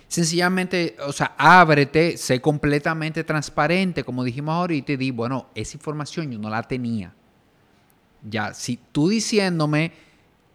Sencillamente, 0.07 0.97
o 1.07 1.13
sea, 1.13 1.35
ábrete, 1.37 2.17
sé 2.17 2.41
completamente 2.41 3.25
transparente, 3.25 4.05
como 4.05 4.25
dijimos 4.25 4.55
ahorita, 4.55 4.93
y 4.93 4.97
di, 4.97 5.11
bueno, 5.11 5.49
esa 5.55 5.77
información 5.77 6.31
yo 6.31 6.39
no 6.39 6.49
la 6.49 6.63
tenía. 6.63 7.13
Ya, 8.23 8.55
si 8.55 8.79
tú 8.93 9.09
diciéndome 9.09 9.93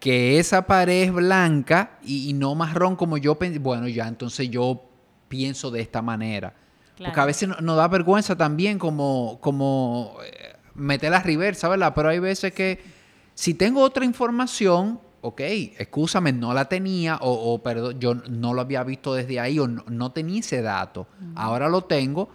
que 0.04 0.38
esa 0.38 0.66
pared 0.66 1.04
es 1.04 1.12
blanca 1.14 1.98
y, 2.04 2.34
no 2.34 2.54
marrón 2.54 2.94
como 2.94 3.16
yo 3.16 3.36
pensé, 3.36 3.58
bueno, 3.58 3.88
ya, 3.88 4.06
entonces 4.06 4.50
yo 4.50 4.82
pienso 5.28 5.70
de 5.70 5.80
esta 5.80 6.02
manera. 6.02 6.52
Porque 6.98 7.18
a 7.18 7.24
veces 7.24 7.48
nos 7.62 7.76
da 7.78 7.88
vergüenza 7.88 8.36
también 8.36 8.78
como, 8.78 9.38
como 9.40 10.18
eh, 10.22 10.56
meter 10.74 11.10
la 11.10 11.22
reversa, 11.22 11.70
¿verdad? 11.70 11.94
Pero 11.94 12.10
hay 12.10 12.18
veces 12.18 12.52
que 12.52 12.84
si 13.32 13.54
tengo 13.54 13.80
otra 13.80 14.04
información, 14.04 15.00
ok, 15.22 15.40
escúchame, 15.78 16.34
no 16.34 16.52
la 16.52 16.66
tenía 16.66 17.16
o, 17.22 17.62
perdón, 17.62 17.98
yo 17.98 18.14
no 18.14 18.52
lo 18.52 18.60
había 18.60 18.84
visto 18.84 19.14
desde 19.14 19.40
ahí 19.40 19.58
o 19.58 19.66
no, 19.66 20.12
tenía 20.12 20.40
ese 20.40 20.60
dato. 20.60 21.06
Ahora 21.34 21.66
lo 21.70 21.80
tengo, 21.80 22.28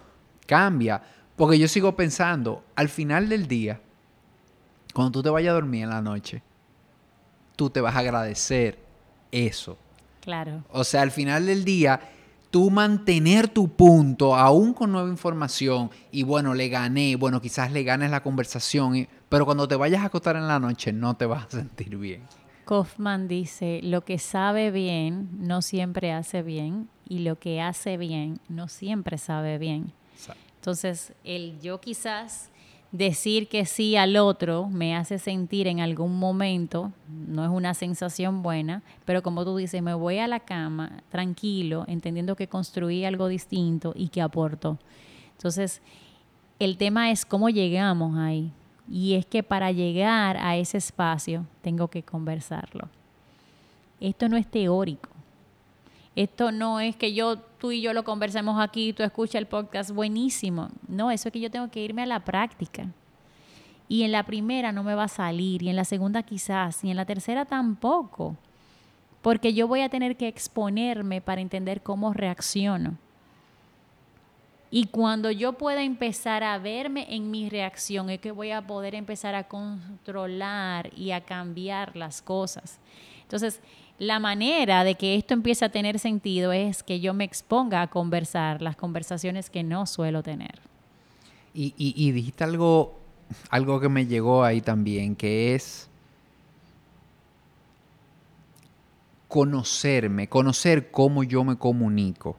cambia. 0.44 1.00
Porque 1.36 1.56
yo 1.56 1.68
sigo 1.68 1.94
pensando, 1.94 2.64
al 2.74 2.88
final 2.88 3.28
del 3.28 3.46
día, 3.46 3.80
cuando 4.92 5.12
tú 5.12 5.22
te 5.22 5.30
vayas 5.30 5.52
a 5.52 5.54
dormir 5.54 5.84
en 5.84 5.90
la 5.90 6.02
noche, 6.02 6.42
tú 7.60 7.68
te 7.68 7.82
vas 7.82 7.94
a 7.94 7.98
agradecer 7.98 8.78
eso. 9.30 9.76
Claro. 10.22 10.64
O 10.72 10.82
sea, 10.82 11.02
al 11.02 11.10
final 11.10 11.44
del 11.44 11.62
día, 11.62 12.00
tú 12.50 12.70
mantener 12.70 13.48
tu 13.48 13.68
punto, 13.68 14.34
aún 14.34 14.72
con 14.72 14.90
nueva 14.90 15.10
información, 15.10 15.90
y 16.10 16.22
bueno, 16.22 16.54
le 16.54 16.70
gané, 16.70 17.16
bueno, 17.16 17.38
quizás 17.38 17.70
le 17.70 17.82
ganes 17.82 18.10
la 18.10 18.22
conversación, 18.22 19.06
pero 19.28 19.44
cuando 19.44 19.68
te 19.68 19.76
vayas 19.76 20.00
a 20.00 20.06
acostar 20.06 20.36
en 20.36 20.48
la 20.48 20.58
noche 20.58 20.90
no 20.90 21.18
te 21.18 21.26
vas 21.26 21.48
a 21.48 21.50
sentir 21.50 21.98
bien. 21.98 22.22
Kaufman 22.64 23.28
dice, 23.28 23.80
lo 23.82 24.06
que 24.06 24.18
sabe 24.18 24.70
bien 24.70 25.28
no 25.38 25.60
siempre 25.60 26.12
hace 26.12 26.40
bien 26.40 26.88
y 27.06 27.18
lo 27.18 27.38
que 27.38 27.60
hace 27.60 27.98
bien 27.98 28.40
no 28.48 28.68
siempre 28.68 29.18
sabe 29.18 29.58
bien. 29.58 29.92
Entonces, 30.54 31.12
el 31.24 31.60
yo 31.60 31.78
quizás 31.78 32.48
decir 32.92 33.48
que 33.48 33.66
sí 33.66 33.96
al 33.96 34.16
otro 34.16 34.68
me 34.68 34.96
hace 34.96 35.18
sentir 35.18 35.66
en 35.66 35.80
algún 35.80 36.18
momento, 36.18 36.92
no 37.08 37.44
es 37.44 37.50
una 37.50 37.74
sensación 37.74 38.42
buena, 38.42 38.82
pero 39.04 39.22
como 39.22 39.44
tú 39.44 39.56
dices, 39.56 39.82
me 39.82 39.94
voy 39.94 40.18
a 40.18 40.26
la 40.26 40.40
cama 40.40 41.02
tranquilo, 41.10 41.84
entendiendo 41.86 42.36
que 42.36 42.48
construí 42.48 43.04
algo 43.04 43.28
distinto 43.28 43.92
y 43.94 44.08
que 44.08 44.22
aporto. 44.22 44.78
Entonces, 45.36 45.80
el 46.58 46.76
tema 46.76 47.10
es 47.10 47.24
cómo 47.24 47.48
llegamos 47.48 48.18
ahí. 48.18 48.52
Y 48.90 49.14
es 49.14 49.24
que 49.24 49.44
para 49.44 49.70
llegar 49.70 50.36
a 50.36 50.56
ese 50.56 50.78
espacio 50.78 51.46
tengo 51.62 51.88
que 51.88 52.02
conversarlo. 52.02 52.88
Esto 54.00 54.28
no 54.28 54.36
es 54.36 54.46
teórico. 54.46 55.10
Esto 56.16 56.50
no 56.50 56.80
es 56.80 56.96
que 56.96 57.14
yo, 57.14 57.38
tú 57.38 57.70
y 57.72 57.80
yo 57.80 57.92
lo 57.92 58.04
conversemos 58.04 58.60
aquí, 58.60 58.92
tú 58.92 59.02
escuchas 59.02 59.36
el 59.36 59.46
podcast, 59.46 59.90
buenísimo. 59.90 60.68
No, 60.88 61.10
eso 61.10 61.28
es 61.28 61.32
que 61.32 61.40
yo 61.40 61.50
tengo 61.50 61.70
que 61.70 61.82
irme 61.84 62.02
a 62.02 62.06
la 62.06 62.20
práctica. 62.24 62.88
Y 63.88 64.02
en 64.02 64.12
la 64.12 64.24
primera 64.24 64.72
no 64.72 64.82
me 64.82 64.94
va 64.94 65.04
a 65.04 65.08
salir, 65.08 65.62
y 65.62 65.68
en 65.68 65.76
la 65.76 65.84
segunda 65.84 66.22
quizás, 66.22 66.84
y 66.84 66.90
en 66.90 66.96
la 66.96 67.04
tercera 67.04 67.44
tampoco. 67.44 68.36
Porque 69.22 69.52
yo 69.52 69.68
voy 69.68 69.82
a 69.82 69.88
tener 69.88 70.16
que 70.16 70.28
exponerme 70.28 71.20
para 71.20 71.40
entender 71.40 71.82
cómo 71.82 72.12
reacciono. 72.12 72.96
Y 74.70 74.86
cuando 74.86 75.32
yo 75.32 75.54
pueda 75.54 75.82
empezar 75.82 76.44
a 76.44 76.56
verme 76.58 77.06
en 77.10 77.30
mi 77.30 77.48
reacción, 77.48 78.08
es 78.08 78.20
que 78.20 78.30
voy 78.30 78.52
a 78.52 78.66
poder 78.66 78.94
empezar 78.94 79.34
a 79.34 79.48
controlar 79.48 80.90
y 80.96 81.10
a 81.10 81.22
cambiar 81.22 81.96
las 81.96 82.22
cosas. 82.22 82.78
Entonces, 83.22 83.60
la 84.00 84.18
manera 84.18 84.82
de 84.82 84.94
que 84.94 85.14
esto 85.14 85.34
empiece 85.34 85.62
a 85.62 85.68
tener 85.68 85.98
sentido 85.98 86.52
es 86.52 86.82
que 86.82 87.00
yo 87.00 87.12
me 87.12 87.24
exponga 87.24 87.82
a 87.82 87.90
conversar 87.90 88.62
las 88.62 88.74
conversaciones 88.74 89.50
que 89.50 89.62
no 89.62 89.84
suelo 89.84 90.22
tener. 90.22 90.58
Y, 91.52 92.10
dijiste 92.12 92.42
algo, 92.42 92.98
algo 93.50 93.78
que 93.78 93.90
me 93.90 94.06
llegó 94.06 94.42
ahí 94.42 94.62
también, 94.62 95.14
que 95.14 95.54
es 95.54 95.86
conocerme, 99.28 100.28
conocer 100.28 100.90
cómo 100.90 101.22
yo 101.22 101.44
me 101.44 101.56
comunico. 101.56 102.38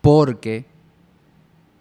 Porque 0.00 0.64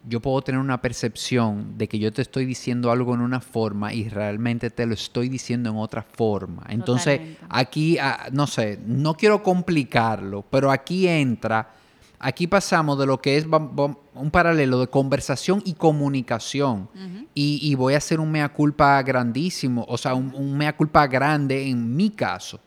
yo 0.07 0.19
puedo 0.19 0.41
tener 0.41 0.61
una 0.61 0.81
percepción 0.81 1.77
de 1.77 1.87
que 1.87 1.97
yo 1.97 2.11
te 2.13 2.21
estoy 2.21 2.45
diciendo 2.45 2.91
algo 2.91 3.15
en 3.15 3.21
una 3.21 3.41
forma 3.41 3.93
y 3.93 4.07
realmente 4.07 4.69
te 4.69 4.85
lo 4.85 4.93
estoy 4.93 5.29
diciendo 5.29 5.69
en 5.69 5.77
otra 5.77 6.03
forma. 6.03 6.63
Entonces, 6.69 7.37
aquí, 7.49 7.97
ah, 7.97 8.27
no 8.31 8.45
sé, 8.45 8.79
no 8.85 9.15
quiero 9.15 9.41
complicarlo, 9.41 10.43
pero 10.49 10.71
aquí 10.71 11.07
entra, 11.07 11.73
aquí 12.19 12.45
pasamos 12.45 12.99
de 12.99 13.05
lo 13.07 13.19
que 13.19 13.37
es 13.37 13.45
un 13.45 14.31
paralelo 14.31 14.79
de 14.79 14.87
conversación 14.87 15.61
y 15.65 15.73
comunicación. 15.73 16.87
y, 17.33 17.73
voy 17.75 17.95
a 17.95 17.97
hacer 17.97 18.19
un 18.19 18.31
mea 18.31 18.49
culpa 18.49 19.01
grandísimo, 19.01 19.85
o 19.87 19.97
sea, 19.97 20.13
un, 20.13 20.55
mea 20.57 20.75
culpa 20.75 21.07
grande 21.07 21.67
en 21.67 21.95
mi 21.95 22.11
caso. 22.11 22.59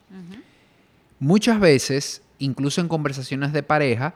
Muchas 1.21 1.59
veces, 1.59 2.23
incluso 2.39 2.81
en 2.81 2.89
conversaciones 2.89 3.53
de 3.53 3.63
pareja, 3.63 4.15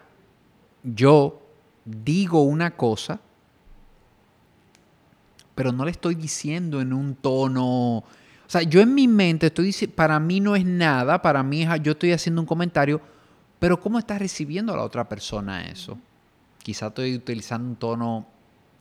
yo 0.82 1.41
digo 1.84 2.42
una 2.42 2.76
cosa, 2.76 3.20
pero 5.54 5.72
no 5.72 5.84
le 5.84 5.90
estoy 5.90 6.14
diciendo 6.14 6.80
en 6.80 6.92
un 6.92 7.14
tono... 7.14 7.98
O 7.98 8.52
sea, 8.52 8.62
yo 8.62 8.80
en 8.80 8.94
mi 8.94 9.08
mente 9.08 9.46
estoy 9.46 9.66
diciendo, 9.66 9.96
para 9.96 10.20
mí 10.20 10.40
no 10.40 10.54
es 10.56 10.64
nada, 10.64 11.22
para 11.22 11.42
mí 11.42 11.66
yo 11.82 11.92
estoy 11.92 12.12
haciendo 12.12 12.42
un 12.42 12.46
comentario, 12.46 13.00
pero 13.58 13.80
¿cómo 13.80 13.98
está 13.98 14.18
recibiendo 14.18 14.76
la 14.76 14.82
otra 14.82 15.08
persona 15.08 15.68
eso? 15.68 15.96
Quizá 16.62 16.88
estoy 16.88 17.14
utilizando 17.14 17.68
un 17.68 17.76
tono 17.76 18.26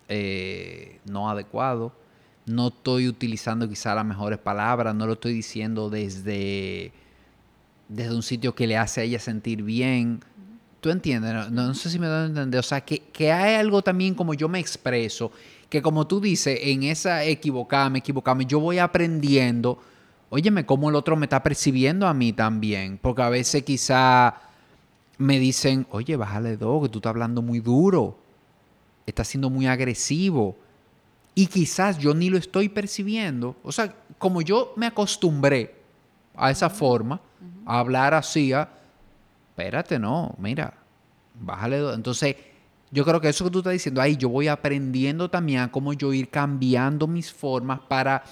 eh, 0.10 1.00
no 1.06 1.30
adecuado, 1.30 1.94
no 2.46 2.68
estoy 2.68 3.08
utilizando 3.08 3.70
quizá 3.70 3.96
las 3.96 4.06
mejores 4.06 4.40
palabras, 4.40 4.94
no 4.94 5.08
lo 5.08 5.14
estoy 5.14 5.34
diciendo 5.34 5.90
desde, 5.90 6.92
desde 7.88 8.16
un 8.16 8.24
sitio 8.24 8.54
que 8.54 8.68
le 8.68 8.78
hace 8.78 9.02
a 9.02 9.04
ella 9.06 9.20
sentir 9.20 9.64
bien. 9.64 10.20
¿Tú 10.82 10.90
entiendes? 10.90 11.52
No, 11.52 11.74
sé 11.76 11.92
si 11.92 12.00
me 12.00 12.08
doy 12.08 12.24
a 12.24 12.26
entender. 12.26 12.60
O 12.60 12.64
sea, 12.64 12.82
que, 12.82 13.00
que, 13.00 13.32
hay 13.32 13.54
algo 13.54 13.84
también 13.84 14.16
como 14.16 14.34
yo 14.34 14.50
me 14.50 14.60
expreso, 14.60 15.32
que 15.70 15.80
como 15.80 16.08
tú 16.08 16.20
dices, 16.20 16.60
en 16.64 16.82
esa 16.82 17.24
equivocada, 17.24 17.96
equivocame, 17.96 18.48
yo 18.48 18.60
voy 18.60 18.80
aprendiendo, 18.80 19.80
óyeme, 20.32 20.66
cómo 20.66 20.90
el 20.90 20.96
otro 20.96 21.16
me 21.16 21.28
está 21.28 21.44
percibiendo 21.44 22.08
a 22.08 22.16
mí 22.16 22.34
también. 22.34 22.98
Porque 23.00 23.22
a 23.22 23.30
veces 23.30 23.62
quizá 23.62 24.42
me 25.20 25.38
dicen, 25.38 25.86
oye, 25.92 26.16
bájale 26.16 26.58
dos, 26.58 26.82
que 26.82 26.90
tú 26.90 26.98
estás 26.98 27.12
hablando 27.12 27.44
muy 27.44 27.60
duro, 27.60 28.18
estás 29.06 29.28
siendo 29.28 29.52
muy 29.52 29.68
agresivo. 29.68 30.58
Y 31.36 31.46
quizás 31.46 32.00
yo 32.00 32.16
ni 32.16 32.32
lo 32.32 32.40
estoy 32.40 32.70
percibiendo. 32.70 33.56
O 33.62 33.72
sea, 33.72 33.96
como 34.18 34.42
yo 34.42 34.74
me 34.76 34.88
acostumbré 34.88 35.76
a 36.36 36.50
esa 36.50 36.72
forma, 36.72 37.22
a 37.68 37.78
hablar 37.78 38.16
así, 38.16 38.52
a 38.52 38.81
espérate, 39.62 40.00
no, 40.00 40.34
mira, 40.38 40.74
bájale. 41.40 41.94
Entonces, 41.94 42.36
yo 42.90 43.06
creo 43.06 43.22
que 43.22 43.30
eso 43.30 43.46
que 43.46 43.52
tú 43.52 43.60
estás 43.60 43.74
diciendo, 43.74 44.02
ahí 44.02 44.18
yo 44.18 44.30
voy 44.30 44.48
aprendiendo 44.48 45.30
también 45.30 45.60
a 45.60 45.72
cómo 45.72 45.94
yo 45.94 46.14
ir 46.14 46.30
cambiando 46.30 47.08
mis 47.08 47.32
formas 47.32 47.80
para... 47.82 48.24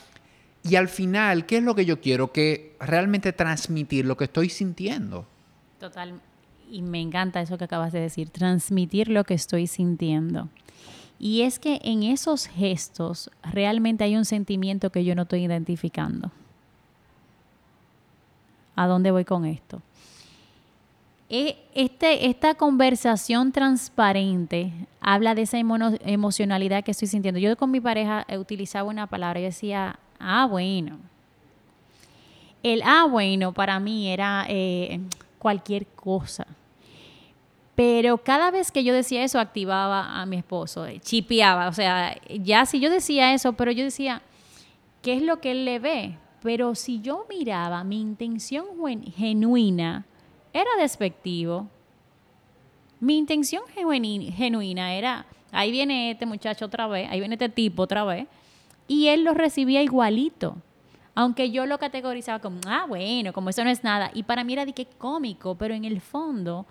Y 0.63 0.75
al 0.75 0.89
final, 0.89 1.45
¿qué 1.45 1.57
es 1.57 1.63
lo 1.63 1.75
que 1.75 1.85
yo 1.85 2.01
quiero? 2.01 2.33
Que 2.33 2.75
realmente 2.79 3.31
transmitir 3.31 4.05
lo 4.05 4.17
que 4.17 4.25
estoy 4.25 4.49
sintiendo. 4.49 5.25
Total. 5.79 6.19
Y 6.69 6.81
me 6.81 6.99
encanta 6.99 7.41
eso 7.41 7.57
que 7.57 7.63
acabas 7.63 7.93
de 7.93 8.01
decir, 8.01 8.29
transmitir 8.29 9.07
lo 9.07 9.23
que 9.23 9.35
estoy 9.35 9.67
sintiendo. 9.67 10.49
Y 11.17 11.41
es 11.41 11.59
que 11.59 11.79
en 11.83 12.03
esos 12.03 12.47
gestos 12.47 13.29
realmente 13.43 14.03
hay 14.03 14.17
un 14.17 14.25
sentimiento 14.25 14.89
que 14.89 15.05
yo 15.05 15.15
no 15.15 15.21
estoy 15.23 15.45
identificando. 15.45 16.31
¿A 18.75 18.87
dónde 18.87 19.11
voy 19.11 19.25
con 19.25 19.45
esto? 19.45 19.81
E, 21.29 21.57
este, 21.75 22.27
esta 22.27 22.55
conversación 22.55 23.51
transparente 23.51 24.73
habla 24.99 25.35
de 25.35 25.43
esa 25.43 25.59
emocionalidad 25.59 26.83
que 26.83 26.91
estoy 26.91 27.07
sintiendo. 27.07 27.39
Yo 27.39 27.55
con 27.55 27.69
mi 27.69 27.79
pareja 27.79 28.25
utilizaba 28.37 28.89
una 28.89 29.05
palabra, 29.05 29.39
yo 29.39 29.45
decía, 29.45 29.99
ah, 30.19 30.47
bueno. 30.49 30.97
El 32.63 32.81
ah, 32.83 33.05
bueno 33.09 33.53
para 33.53 33.79
mí 33.79 34.09
era 34.09 34.45
eh, 34.49 34.99
cualquier 35.37 35.85
cosa. 35.85 36.47
Pero 37.75 38.17
cada 38.17 38.51
vez 38.51 38.71
que 38.71 38.83
yo 38.83 38.93
decía 38.93 39.23
eso, 39.23 39.39
activaba 39.39 40.19
a 40.19 40.25
mi 40.25 40.37
esposo, 40.37 40.85
eh, 40.85 40.99
chipeaba. 40.99 41.69
O 41.69 41.73
sea, 41.73 42.17
ya 42.27 42.65
si 42.65 42.79
yo 42.79 42.89
decía 42.89 43.33
eso, 43.33 43.53
pero 43.53 43.71
yo 43.71 43.85
decía, 43.85 44.21
¿qué 45.01 45.13
es 45.13 45.21
lo 45.21 45.39
que 45.39 45.51
él 45.51 45.63
le 45.63 45.79
ve? 45.79 46.17
Pero 46.41 46.75
si 46.75 46.99
yo 46.99 47.25
miraba 47.29 47.83
mi 47.85 48.01
intención 48.01 48.65
genuina, 49.15 50.05
era 50.53 50.69
despectivo. 50.79 51.67
Mi 52.99 53.17
intención 53.17 53.63
genuina 53.67 54.93
era, 54.93 55.25
ahí 55.51 55.71
viene 55.71 56.11
este 56.11 56.25
muchacho 56.25 56.65
otra 56.65 56.87
vez, 56.87 57.09
ahí 57.09 57.19
viene 57.19 57.35
este 57.35 57.49
tipo 57.49 57.83
otra 57.83 58.03
vez, 58.03 58.27
y 58.87 59.07
él 59.07 59.23
lo 59.23 59.33
recibía 59.33 59.81
igualito. 59.81 60.57
Aunque 61.15 61.51
yo 61.51 61.65
lo 61.65 61.77
categorizaba 61.79 62.39
como, 62.39 62.59
ah, 62.65 62.85
bueno, 62.87 63.33
como 63.33 63.49
eso 63.49 63.63
no 63.63 63.69
es 63.69 63.83
nada. 63.83 64.09
Y 64.13 64.23
para 64.23 64.43
mí 64.43 64.53
era 64.53 64.65
de 64.65 64.73
que 64.73 64.85
cómico, 64.85 65.55
pero 65.55 65.73
en 65.73 65.85
el 65.85 66.01
fondo, 66.01 66.65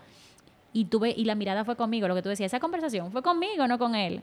y 0.73 0.87
tuve, 0.87 1.15
y 1.17 1.25
la 1.25 1.35
mirada 1.35 1.65
fue 1.65 1.77
conmigo, 1.77 2.09
lo 2.09 2.15
que 2.15 2.23
tú 2.23 2.29
decías, 2.29 2.53
esa 2.53 2.61
conversación 2.61 3.13
fue 3.13 3.23
conmigo, 3.23 3.67
no 3.67 3.79
con 3.79 3.95
él. 3.95 4.23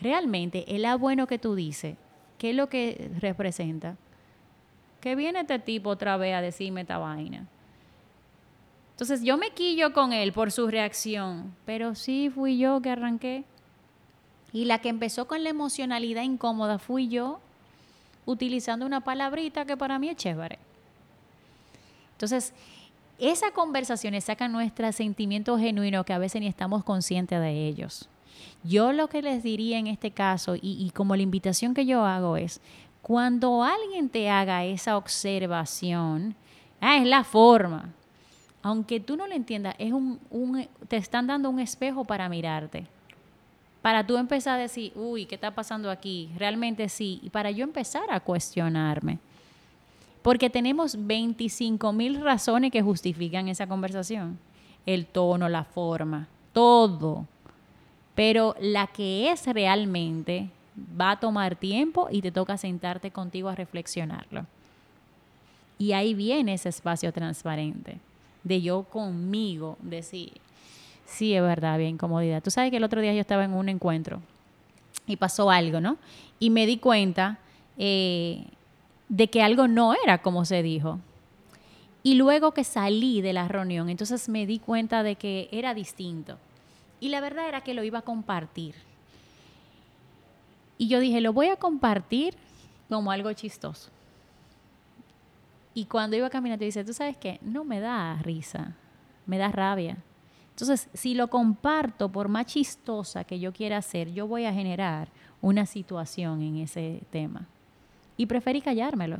Realmente, 0.00 0.64
el 0.74 0.86
bueno 0.98 1.26
que 1.26 1.38
tú 1.38 1.54
dices, 1.54 1.96
¿qué 2.38 2.50
es 2.50 2.56
lo 2.56 2.68
que 2.68 3.10
representa? 3.18 3.96
Que 5.00 5.14
viene 5.14 5.40
este 5.40 5.58
tipo 5.58 5.90
otra 5.90 6.16
vez 6.16 6.34
a 6.34 6.40
decirme 6.40 6.82
esta 6.82 6.98
vaina. 6.98 7.46
Entonces 8.96 9.22
yo 9.22 9.36
me 9.36 9.50
quillo 9.50 9.92
con 9.92 10.14
él 10.14 10.32
por 10.32 10.50
su 10.50 10.68
reacción, 10.68 11.54
pero 11.66 11.94
sí 11.94 12.30
fui 12.34 12.56
yo 12.56 12.80
que 12.80 12.88
arranqué. 12.88 13.44
Y 14.54 14.64
la 14.64 14.78
que 14.78 14.88
empezó 14.88 15.28
con 15.28 15.44
la 15.44 15.50
emocionalidad 15.50 16.22
incómoda 16.22 16.78
fui 16.78 17.08
yo, 17.08 17.38
utilizando 18.24 18.86
una 18.86 19.02
palabrita 19.02 19.66
que 19.66 19.76
para 19.76 19.98
mí 19.98 20.08
es 20.08 20.16
chévere. 20.16 20.58
Entonces, 22.12 22.54
esas 23.18 23.50
conversaciones 23.50 24.24
sacan 24.24 24.50
nuestro 24.50 24.90
sentimiento 24.92 25.58
genuino 25.58 26.04
que 26.04 26.14
a 26.14 26.18
veces 26.18 26.40
ni 26.40 26.46
estamos 26.46 26.82
conscientes 26.82 27.38
de 27.38 27.68
ellos. 27.68 28.08
Yo 28.64 28.94
lo 28.94 29.08
que 29.08 29.20
les 29.20 29.42
diría 29.42 29.76
en 29.76 29.88
este 29.88 30.10
caso, 30.10 30.56
y, 30.56 30.60
y 30.62 30.90
como 30.92 31.16
la 31.16 31.22
invitación 31.22 31.74
que 31.74 31.84
yo 31.84 32.06
hago 32.06 32.38
es, 32.38 32.62
cuando 33.02 33.62
alguien 33.62 34.08
te 34.08 34.30
haga 34.30 34.64
esa 34.64 34.96
observación, 34.96 36.34
ah, 36.80 36.96
es 36.96 37.06
la 37.06 37.24
forma, 37.24 37.92
aunque 38.66 38.98
tú 38.98 39.16
no 39.16 39.28
lo 39.28 39.32
entiendas, 39.32 39.76
es 39.78 39.92
un, 39.92 40.18
te 40.88 40.96
están 40.96 41.28
dando 41.28 41.48
un 41.48 41.60
espejo 41.60 42.04
para 42.04 42.28
mirarte. 42.28 42.84
Para 43.80 44.04
tú 44.04 44.16
empezar 44.16 44.58
a 44.58 44.62
decir, 44.62 44.90
uy, 44.96 45.24
¿qué 45.24 45.36
está 45.36 45.54
pasando 45.54 45.88
aquí? 45.88 46.30
Realmente 46.36 46.88
sí. 46.88 47.20
Y 47.22 47.30
para 47.30 47.52
yo 47.52 47.62
empezar 47.62 48.10
a 48.10 48.18
cuestionarme. 48.18 49.20
Porque 50.20 50.50
tenemos 50.50 50.96
25 50.98 51.92
mil 51.92 52.20
razones 52.20 52.72
que 52.72 52.82
justifican 52.82 53.46
esa 53.46 53.68
conversación. 53.68 54.36
El 54.84 55.06
tono, 55.06 55.48
la 55.48 55.62
forma, 55.62 56.26
todo. 56.52 57.24
Pero 58.16 58.56
la 58.58 58.88
que 58.88 59.30
es 59.30 59.46
realmente 59.46 60.50
va 61.00 61.12
a 61.12 61.20
tomar 61.20 61.54
tiempo 61.54 62.08
y 62.10 62.20
te 62.20 62.32
toca 62.32 62.58
sentarte 62.58 63.12
contigo 63.12 63.48
a 63.48 63.54
reflexionarlo. 63.54 64.44
Y 65.78 65.92
ahí 65.92 66.14
viene 66.14 66.54
ese 66.54 66.70
espacio 66.70 67.12
transparente 67.12 68.00
de 68.46 68.62
yo 68.62 68.84
conmigo 68.84 69.76
decir, 69.80 70.32
sí, 71.04 71.34
es 71.34 71.42
verdad, 71.42 71.74
había 71.74 71.88
incomodidad. 71.88 72.40
Tú 72.40 72.52
sabes 72.52 72.70
que 72.70 72.76
el 72.76 72.84
otro 72.84 73.00
día 73.00 73.12
yo 73.12 73.20
estaba 73.20 73.44
en 73.44 73.52
un 73.52 73.68
encuentro 73.68 74.22
y 75.04 75.16
pasó 75.16 75.50
algo, 75.50 75.80
¿no? 75.80 75.96
Y 76.38 76.50
me 76.50 76.64
di 76.64 76.76
cuenta 76.76 77.38
eh, 77.76 78.44
de 79.08 79.28
que 79.28 79.42
algo 79.42 79.66
no 79.66 79.94
era 80.00 80.18
como 80.18 80.44
se 80.44 80.62
dijo. 80.62 81.00
Y 82.04 82.14
luego 82.14 82.52
que 82.52 82.62
salí 82.62 83.20
de 83.20 83.32
la 83.32 83.48
reunión, 83.48 83.88
entonces 83.88 84.28
me 84.28 84.46
di 84.46 84.60
cuenta 84.60 85.02
de 85.02 85.16
que 85.16 85.48
era 85.50 85.74
distinto. 85.74 86.38
Y 87.00 87.08
la 87.08 87.20
verdad 87.20 87.48
era 87.48 87.62
que 87.62 87.74
lo 87.74 87.82
iba 87.82 87.98
a 87.98 88.02
compartir. 88.02 88.76
Y 90.78 90.86
yo 90.86 91.00
dije, 91.00 91.20
lo 91.20 91.32
voy 91.32 91.48
a 91.48 91.56
compartir 91.56 92.34
como 92.88 93.10
algo 93.10 93.32
chistoso. 93.32 93.90
Y 95.76 95.84
cuando 95.84 96.16
iba 96.16 96.30
caminando, 96.30 96.64
dice, 96.64 96.86
tú 96.86 96.94
sabes 96.94 97.18
qué, 97.18 97.38
no 97.42 97.62
me 97.62 97.80
da 97.80 98.14
risa, 98.22 98.72
me 99.26 99.36
da 99.36 99.48
rabia. 99.48 99.98
Entonces, 100.52 100.88
si 100.94 101.12
lo 101.12 101.28
comparto, 101.28 102.08
por 102.08 102.28
más 102.28 102.46
chistosa 102.46 103.24
que 103.24 103.38
yo 103.38 103.52
quiera 103.52 103.76
hacer, 103.76 104.10
yo 104.10 104.26
voy 104.26 104.46
a 104.46 104.54
generar 104.54 105.08
una 105.42 105.66
situación 105.66 106.40
en 106.40 106.56
ese 106.56 107.02
tema. 107.10 107.46
Y 108.16 108.24
preferí 108.24 108.62
callármelo. 108.62 109.18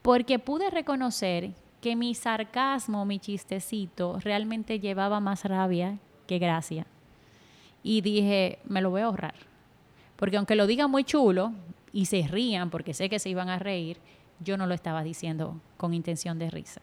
Porque 0.00 0.38
pude 0.38 0.70
reconocer 0.70 1.50
que 1.82 1.96
mi 1.96 2.14
sarcasmo, 2.14 3.04
mi 3.04 3.18
chistecito, 3.18 4.18
realmente 4.20 4.80
llevaba 4.80 5.20
más 5.20 5.44
rabia 5.44 5.98
que 6.26 6.38
gracia. 6.38 6.86
Y 7.82 8.00
dije, 8.00 8.58
me 8.64 8.80
lo 8.80 8.88
voy 8.88 9.02
a 9.02 9.04
ahorrar. 9.04 9.34
Porque 10.16 10.38
aunque 10.38 10.56
lo 10.56 10.66
diga 10.66 10.88
muy 10.88 11.04
chulo 11.04 11.52
y 11.92 12.06
se 12.06 12.26
rían, 12.26 12.70
porque 12.70 12.94
sé 12.94 13.10
que 13.10 13.18
se 13.18 13.28
iban 13.28 13.50
a 13.50 13.58
reír, 13.58 13.98
yo 14.40 14.56
no 14.56 14.66
lo 14.66 14.74
estaba 14.74 15.02
diciendo 15.02 15.60
con 15.76 15.94
intención 15.94 16.38
de 16.38 16.50
risa. 16.50 16.80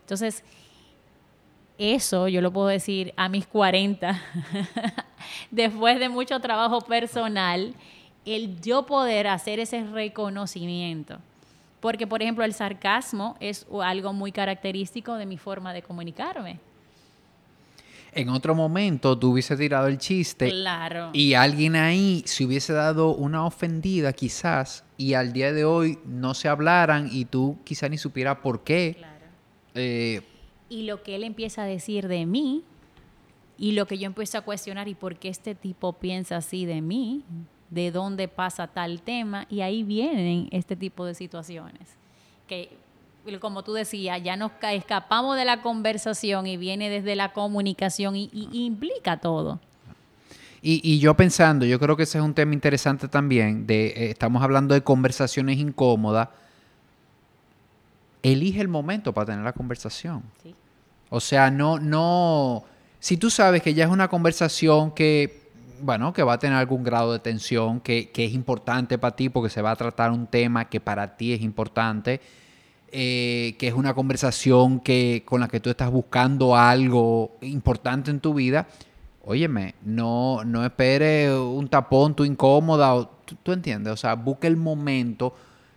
Entonces, 0.00 0.42
eso 1.78 2.28
yo 2.28 2.40
lo 2.40 2.52
puedo 2.52 2.68
decir 2.68 3.12
a 3.16 3.28
mis 3.28 3.46
40, 3.46 4.20
después 5.50 6.00
de 6.00 6.08
mucho 6.08 6.40
trabajo 6.40 6.80
personal, 6.80 7.74
el 8.24 8.60
yo 8.60 8.84
poder 8.84 9.28
hacer 9.28 9.60
ese 9.60 9.84
reconocimiento. 9.84 11.18
Porque, 11.80 12.06
por 12.06 12.22
ejemplo, 12.22 12.44
el 12.44 12.52
sarcasmo 12.52 13.36
es 13.38 13.66
algo 13.82 14.12
muy 14.12 14.32
característico 14.32 15.14
de 15.14 15.26
mi 15.26 15.38
forma 15.38 15.72
de 15.72 15.82
comunicarme. 15.82 16.58
En 18.12 18.30
otro 18.30 18.54
momento 18.54 19.16
tú 19.16 19.32
hubiese 19.32 19.56
tirado 19.56 19.86
el 19.86 19.98
chiste. 19.98 20.50
Claro. 20.50 21.10
Y 21.12 21.34
alguien 21.34 21.76
ahí 21.76 22.22
se 22.26 22.44
hubiese 22.44 22.72
dado 22.72 23.14
una 23.14 23.44
ofendida 23.44 24.12
quizás 24.12 24.82
y 24.98 25.14
al 25.14 25.32
día 25.32 25.54
de 25.54 25.64
hoy 25.64 25.98
no 26.04 26.34
se 26.34 26.48
hablaran 26.48 27.08
y 27.10 27.24
tú 27.24 27.56
quizás 27.64 27.88
ni 27.88 27.96
supieras 27.96 28.38
por 28.42 28.62
qué. 28.62 28.96
Claro. 28.98 29.24
Eh, 29.74 30.20
y 30.68 30.82
lo 30.82 31.02
que 31.02 31.16
él 31.16 31.24
empieza 31.24 31.62
a 31.62 31.66
decir 31.66 32.06
de 32.08 32.26
mí 32.26 32.64
y 33.56 33.72
lo 33.72 33.86
que 33.86 33.96
yo 33.96 34.04
empiezo 34.04 34.36
a 34.36 34.42
cuestionar 34.42 34.88
y 34.88 34.94
por 34.94 35.16
qué 35.16 35.28
este 35.28 35.54
tipo 35.54 35.94
piensa 35.94 36.36
así 36.36 36.66
de 36.66 36.82
mí, 36.82 37.24
de 37.70 37.90
dónde 37.90 38.28
pasa 38.28 38.66
tal 38.66 39.00
tema 39.00 39.46
y 39.48 39.62
ahí 39.62 39.82
vienen 39.82 40.48
este 40.50 40.76
tipo 40.76 41.06
de 41.06 41.14
situaciones 41.14 41.96
que 42.48 42.70
como 43.40 43.62
tú 43.62 43.74
decías, 43.74 44.22
ya 44.22 44.36
nos 44.36 44.52
escapamos 44.72 45.36
de 45.36 45.44
la 45.44 45.60
conversación 45.60 46.46
y 46.46 46.56
viene 46.56 46.88
desde 46.88 47.14
la 47.14 47.34
comunicación 47.34 48.16
y, 48.16 48.30
implica 48.32 49.18
todo. 49.18 49.60
Y, 50.60 50.98
yo 50.98 51.14
pensando, 51.14 51.64
yo 51.64 51.78
creo 51.78 51.96
que 51.96 52.02
ese 52.02 52.18
es 52.18 52.24
un 52.24 52.34
tema 52.34 52.52
interesante 52.52 53.06
también, 53.06 53.66
de 53.66 53.86
eh, 53.86 54.10
estamos 54.10 54.42
hablando 54.42 54.74
de 54.74 54.82
conversaciones 54.82 55.58
incómodas. 55.58 56.28
Elige 58.22 58.60
el 58.60 58.68
momento 58.68 59.12
para 59.12 59.26
tener 59.26 59.44
la 59.44 59.52
conversación. 59.52 60.22
O 61.10 61.20
sea, 61.20 61.50
no, 61.50 61.78
no, 61.78 62.64
si 62.98 63.16
tú 63.16 63.30
sabes 63.30 63.62
que 63.62 63.72
ya 63.72 63.84
es 63.84 63.90
una 63.90 64.08
conversación 64.08 64.90
que, 64.90 65.48
bueno, 65.80 66.12
que 66.12 66.24
va 66.24 66.34
a 66.34 66.38
tener 66.38 66.58
algún 66.58 66.82
grado 66.82 67.12
de 67.12 67.20
tensión, 67.20 67.80
que, 67.80 68.10
que 68.10 68.24
es 68.24 68.32
importante 68.32 68.98
para 68.98 69.14
ti 69.14 69.28
porque 69.28 69.50
se 69.50 69.62
va 69.62 69.70
a 69.70 69.76
tratar 69.76 70.10
un 70.10 70.26
tema 70.26 70.68
que 70.68 70.80
para 70.80 71.16
ti 71.16 71.32
es 71.32 71.40
importante, 71.40 72.20
eh, 72.90 73.54
que 73.58 73.68
es 73.68 73.74
una 73.74 73.92
conversación 73.92 74.80
que, 74.80 75.22
con 75.24 75.40
la 75.40 75.48
que 75.48 75.60
tú 75.60 75.70
estás 75.70 75.90
buscando 75.90 76.56
algo 76.56 77.36
importante 77.42 78.10
en 78.10 78.18
tu 78.18 78.32
vida, 78.32 78.66
óyeme, 79.24 79.74
no, 79.82 80.44
no 80.44 80.64
espere 80.64 81.34
un 81.34 81.68
tapón, 81.68 82.14
tú 82.14 82.24
incómoda, 82.24 83.08
tú, 83.42 83.52
entiendes, 83.52 83.92
o 83.92 83.96
sea, 83.96 84.14
busca 84.14 84.46
el 84.48 84.56
momento. 84.56 85.34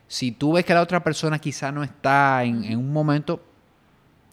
Si 0.08 0.32
tú 0.32 0.54
ves 0.54 0.66
que 0.66 0.74
la 0.74 0.82
otra 0.82 1.04
persona 1.04 1.40
quizá 1.40 1.72
no 1.72 1.84
está 1.84 2.44
en, 2.44 2.78
un 2.78 2.92
momento, 2.92 3.42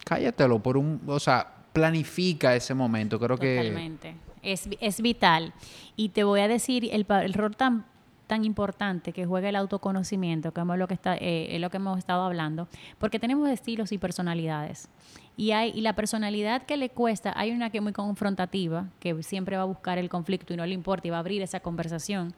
cállatelo 0.05 0.59
por 0.59 0.77
un, 0.77 1.01
o 1.07 1.19
sea, 1.19 1.47
planifica 1.73 2.55
ese 2.55 2.73
momento, 2.73 3.19
creo 3.19 3.37
que... 3.37 3.57
Totalmente, 3.57 4.15
es, 4.41 4.69
es 4.79 5.01
vital. 5.01 5.53
Y 5.95 6.09
te 6.09 6.23
voy 6.23 6.41
a 6.41 6.47
decir, 6.47 6.89
el, 6.91 7.05
el 7.09 7.33
rol 7.33 7.55
tan 7.55 7.85
tan 8.29 8.45
importante 8.45 9.11
que 9.11 9.25
juega 9.25 9.49
el 9.49 9.55
autoconocimiento, 9.55 10.53
que 10.53 10.61
es 10.61 10.67
lo 10.67 10.87
que, 10.87 10.93
está, 10.93 11.17
eh, 11.19 11.57
lo 11.59 11.71
que 11.71 11.77
hemos 11.77 11.97
estado 11.97 12.21
hablando, 12.21 12.67
porque 12.99 13.17
tenemos 13.17 13.49
estilos 13.49 13.91
y 13.91 13.97
personalidades. 13.97 14.87
Y, 15.35 15.51
hay, 15.51 15.71
y 15.73 15.81
la 15.81 15.93
personalidad 15.93 16.61
que 16.61 16.77
le 16.77 16.91
cuesta, 16.91 17.33
hay 17.35 17.49
una 17.49 17.71
que 17.71 17.79
es 17.79 17.83
muy 17.83 17.91
confrontativa, 17.91 18.85
que 18.99 19.23
siempre 19.23 19.57
va 19.57 19.63
a 19.63 19.65
buscar 19.65 19.97
el 19.97 20.09
conflicto 20.09 20.53
y 20.53 20.57
no 20.57 20.65
le 20.67 20.75
importa 20.75 21.07
y 21.07 21.09
va 21.09 21.17
a 21.17 21.21
abrir 21.21 21.41
esa 21.41 21.59
conversación. 21.61 22.35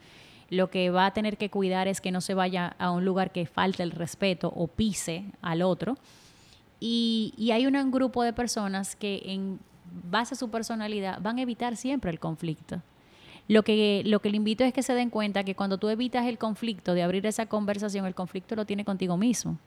Lo 0.50 0.70
que 0.70 0.92
va 0.92 1.08
a 1.08 1.12
tener 1.12 1.38
que 1.38 1.50
cuidar 1.50 1.90
es 1.90 2.00
que 2.00 2.12
no 2.12 2.22
se 2.22 2.36
vaya 2.36 2.74
a 2.80 2.92
un 2.92 3.04
lugar 3.04 3.32
que 3.34 3.46
falte 3.46 3.84
el 3.84 3.92
respeto 3.92 4.48
o 4.56 4.68
pise 4.68 5.26
al 5.42 5.62
otro. 5.62 5.98
Y, 6.80 7.34
y 7.38 7.52
hay 7.52 7.68
un 7.68 7.92
grupo 7.92 8.24
de 8.24 8.32
personas 8.32 8.96
que 8.96 9.24
en 9.26 9.60
base 10.10 10.36
a 10.36 10.38
su 10.38 10.50
personalidad 10.50 11.20
van 11.22 11.38
a 11.38 11.42
evitar 11.42 11.76
siempre 11.76 12.12
el 12.12 12.20
conflicto. 12.20 12.82
Lo 13.52 13.64
que, 13.64 14.02
lo 14.06 14.22
que 14.22 14.30
le 14.30 14.38
invito 14.38 14.64
es 14.64 14.72
que 14.72 14.82
se 14.82 14.94
den 14.94 15.10
cuenta 15.10 15.44
que 15.44 15.56
cuando 15.56 15.78
tú 15.78 15.90
evitas 15.90 16.26
el 16.26 16.38
conflicto, 16.38 16.94
de 16.94 17.04
abrir 17.04 17.26
esa 17.26 17.48
conversación, 17.48 18.06
el 18.06 18.16
conflicto 18.16 18.56
lo 18.56 18.64
tiene 18.64 18.86
contigo 18.86 19.18
mismo. 19.18 19.58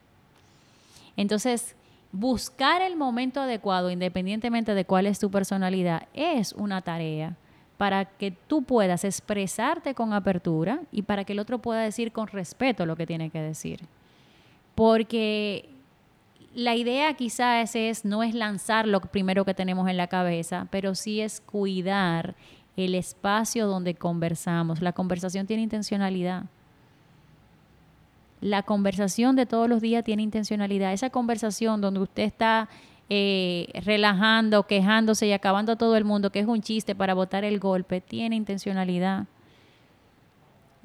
Entonces, 1.15 1.75
buscar 2.11 2.81
el 2.81 2.95
momento 2.95 3.41
adecuado, 3.41 3.91
independientemente 3.91 4.73
de 4.73 4.85
cuál 4.85 5.05
es 5.05 5.19
tu 5.19 5.29
personalidad, 5.29 6.07
es 6.15 6.53
una 6.53 6.81
tarea 6.81 7.35
para 7.77 8.05
que 8.05 8.31
tú 8.31 8.63
puedas 8.63 9.03
expresarte 9.03 9.93
con 9.93 10.13
apertura 10.13 10.79
y 10.91 11.03
para 11.03 11.23
que 11.23 11.33
el 11.33 11.39
otro 11.39 11.59
pueda 11.59 11.81
decir 11.81 12.11
con 12.11 12.25
respeto 12.25 12.87
lo 12.87 12.95
que 12.95 13.05
tiene 13.05 13.29
que 13.29 13.39
decir. 13.39 13.81
Porque 14.73 15.69
la 16.55 16.73
idea 16.73 17.13
quizás 17.13 17.75
es 17.75 18.03
no 18.03 18.23
es 18.23 18.33
lanzar 18.33 18.87
lo 18.87 18.99
primero 19.01 19.45
que 19.45 19.53
tenemos 19.53 19.87
en 19.87 19.97
la 19.97 20.07
cabeza, 20.07 20.67
pero 20.71 20.95
sí 20.95 21.21
es 21.21 21.39
cuidar 21.39 22.33
el 22.75 22.95
espacio 22.95 23.67
donde 23.67 23.95
conversamos. 23.95 24.81
La 24.81 24.93
conversación 24.93 25.47
tiene 25.47 25.63
intencionalidad. 25.63 26.45
La 28.41 28.63
conversación 28.63 29.35
de 29.35 29.45
todos 29.45 29.69
los 29.69 29.81
días 29.81 30.03
tiene 30.03 30.23
intencionalidad. 30.23 30.93
Esa 30.93 31.09
conversación 31.09 31.81
donde 31.81 32.01
usted 32.01 32.23
está 32.23 32.69
eh, 33.09 33.69
relajando, 33.85 34.63
quejándose 34.63 35.27
y 35.27 35.31
acabando 35.31 35.73
a 35.73 35.75
todo 35.77 35.95
el 35.95 36.03
mundo, 36.03 36.31
que 36.31 36.39
es 36.39 36.47
un 36.47 36.61
chiste 36.61 36.95
para 36.95 37.13
botar 37.13 37.43
el 37.43 37.59
golpe, 37.59 38.01
tiene 38.01 38.35
intencionalidad. 38.35 39.25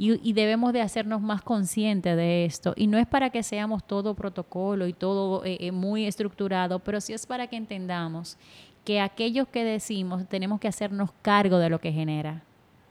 Y, 0.02 0.32
debemos 0.32 0.72
de 0.72 0.80
hacernos 0.80 1.20
más 1.20 1.42
conscientes 1.42 2.16
de 2.16 2.46
esto. 2.46 2.72
Y 2.74 2.86
no 2.86 2.96
es 2.96 3.06
para 3.06 3.28
que 3.28 3.42
seamos 3.42 3.86
todo 3.86 4.14
protocolo 4.14 4.86
y 4.86 4.94
todo 4.94 5.44
eh, 5.44 5.58
eh, 5.60 5.72
muy 5.72 6.06
estructurado, 6.06 6.78
pero 6.78 7.02
sí 7.02 7.12
es 7.12 7.26
para 7.26 7.48
que 7.48 7.56
entendamos 7.56 8.38
que 8.84 9.00
aquellos 9.00 9.48
que 9.48 9.64
decimos 9.64 10.28
tenemos 10.28 10.60
que 10.60 10.68
hacernos 10.68 11.10
cargo 11.22 11.58
de 11.58 11.70
lo 11.70 11.80
que 11.80 11.92
genera. 11.92 12.42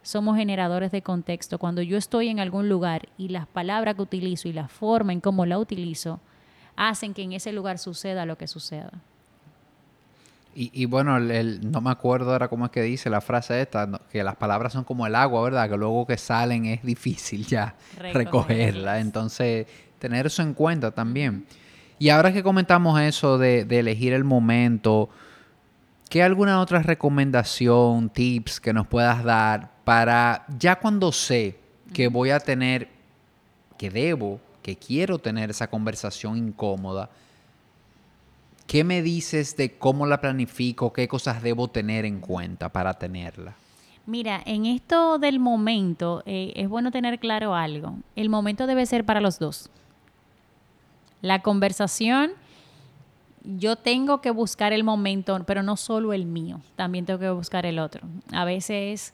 Somos 0.01 0.37
generadores 0.37 0.91
de 0.91 1.01
contexto. 1.01 1.57
Cuando 1.59 1.81
yo 1.81 1.97
estoy 1.97 2.29
en 2.29 2.39
algún 2.39 2.69
lugar 2.69 3.09
y 3.17 3.29
las 3.29 3.47
palabras 3.47 3.95
que 3.95 4.01
utilizo 4.01 4.47
y 4.47 4.53
la 4.53 4.67
forma 4.67 5.13
en 5.13 5.19
cómo 5.19 5.45
la 5.45 5.59
utilizo 5.59 6.19
hacen 6.75 7.13
que 7.13 7.23
en 7.23 7.33
ese 7.33 7.51
lugar 7.51 7.77
suceda 7.77 8.25
lo 8.25 8.37
que 8.37 8.47
suceda. 8.47 8.91
Y, 10.55 10.85
bueno, 10.85 11.15
el, 11.15 11.71
no 11.71 11.79
me 11.79 11.89
acuerdo 11.89 12.33
ahora 12.33 12.49
cómo 12.49 12.65
es 12.65 12.71
que 12.71 12.81
dice 12.81 13.09
la 13.09 13.21
frase 13.21 13.61
esta, 13.61 13.87
que 14.11 14.23
las 14.23 14.35
palabras 14.35 14.73
son 14.73 14.83
como 14.83 15.07
el 15.07 15.15
agua, 15.15 15.41
¿verdad? 15.43 15.69
Que 15.69 15.77
luego 15.77 16.05
que 16.05 16.17
salen 16.17 16.65
es 16.65 16.83
difícil 16.83 17.45
ya 17.45 17.75
recogerla. 17.97 18.99
Entonces, 18.99 19.67
tener 19.99 20.25
eso 20.25 20.41
en 20.41 20.53
cuenta 20.53 20.91
también. 20.91 21.45
Y 21.97 22.09
ahora 22.09 22.33
que 22.33 22.43
comentamos 22.43 22.99
eso 22.99 23.37
de, 23.37 23.63
de 23.63 23.79
elegir 23.79 24.11
el 24.11 24.25
momento, 24.25 25.09
¿Qué 26.09 26.23
alguna 26.23 26.59
otra 26.59 26.81
recomendación, 26.81 28.09
tips 28.09 28.59
que 28.59 28.73
nos 28.73 28.87
puedas 28.87 29.23
dar 29.23 29.69
para 29.83 30.43
ya 30.57 30.75
cuando 30.77 31.11
sé 31.11 31.59
que 31.93 32.07
voy 32.07 32.31
a 32.31 32.39
tener, 32.39 32.89
que 33.77 33.91
debo, 33.91 34.39
que 34.63 34.75
quiero 34.75 35.19
tener 35.19 35.51
esa 35.51 35.69
conversación 35.69 36.35
incómoda, 36.35 37.11
¿qué 38.65 38.83
me 38.83 39.03
dices 39.03 39.55
de 39.55 39.77
cómo 39.77 40.07
la 40.07 40.19
planifico? 40.19 40.91
¿Qué 40.93 41.07
cosas 41.07 41.43
debo 41.43 41.67
tener 41.67 42.05
en 42.05 42.19
cuenta 42.19 42.69
para 42.69 42.95
tenerla? 42.95 43.53
Mira, 44.07 44.41
en 44.47 44.65
esto 44.65 45.19
del 45.19 45.39
momento 45.39 46.23
eh, 46.25 46.53
es 46.55 46.67
bueno 46.67 46.89
tener 46.89 47.19
claro 47.19 47.53
algo. 47.53 47.97
El 48.15 48.29
momento 48.29 48.65
debe 48.65 48.87
ser 48.87 49.05
para 49.05 49.21
los 49.21 49.37
dos. 49.37 49.69
La 51.21 51.43
conversación, 51.43 52.31
yo 53.43 53.75
tengo 53.75 54.21
que 54.21 54.31
buscar 54.31 54.73
el 54.73 54.83
momento, 54.83 55.39
pero 55.45 55.63
no 55.63 55.77
solo 55.77 56.13
el 56.13 56.25
mío, 56.25 56.61
también 56.75 57.05
tengo 57.05 57.19
que 57.19 57.29
buscar 57.29 57.65
el 57.65 57.79
otro. 57.79 58.07
A 58.31 58.45
veces, 58.45 59.13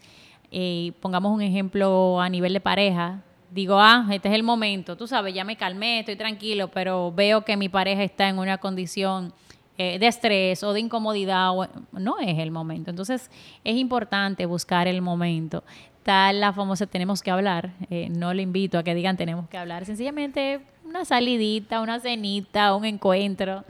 eh, 0.51 0.93
pongamos 1.01 1.33
un 1.33 1.41
ejemplo 1.41 2.19
a 2.19 2.29
nivel 2.29 2.53
de 2.53 2.59
pareja, 2.59 3.21
digo, 3.51 3.79
ah, 3.79 4.07
este 4.11 4.29
es 4.29 4.35
el 4.35 4.43
momento, 4.43 4.97
tú 4.97 5.07
sabes, 5.07 5.33
ya 5.33 5.43
me 5.43 5.55
calmé, 5.55 5.99
estoy 5.99 6.15
tranquilo, 6.15 6.69
pero 6.69 7.11
veo 7.11 7.45
que 7.45 7.55
mi 7.55 7.69
pareja 7.69 8.03
está 8.03 8.27
en 8.27 8.39
una 8.39 8.57
condición 8.57 9.33
eh, 9.77 9.99
de 9.99 10.07
estrés 10.07 10.63
o 10.63 10.73
de 10.73 10.79
incomodidad, 10.79 11.51
no 11.91 12.19
es 12.19 12.39
el 12.39 12.51
momento. 12.51 12.89
Entonces 12.89 13.29
es 13.63 13.75
importante 13.75 14.45
buscar 14.45 14.87
el 14.87 15.01
momento. 15.01 15.63
Tal 16.03 16.39
la 16.39 16.53
famosa 16.53 16.85
tenemos 16.85 17.21
que 17.21 17.31
hablar, 17.31 17.73
eh, 17.89 18.09
no 18.09 18.33
le 18.33 18.43
invito 18.43 18.77
a 18.77 18.83
que 18.83 18.95
digan 18.95 19.17
tenemos 19.17 19.49
que 19.49 19.57
hablar, 19.57 19.85
sencillamente 19.85 20.61
una 20.85 21.03
salidita, 21.03 21.81
una 21.81 21.99
cenita, 21.99 22.75
un 22.75 22.85
encuentro 22.85 23.65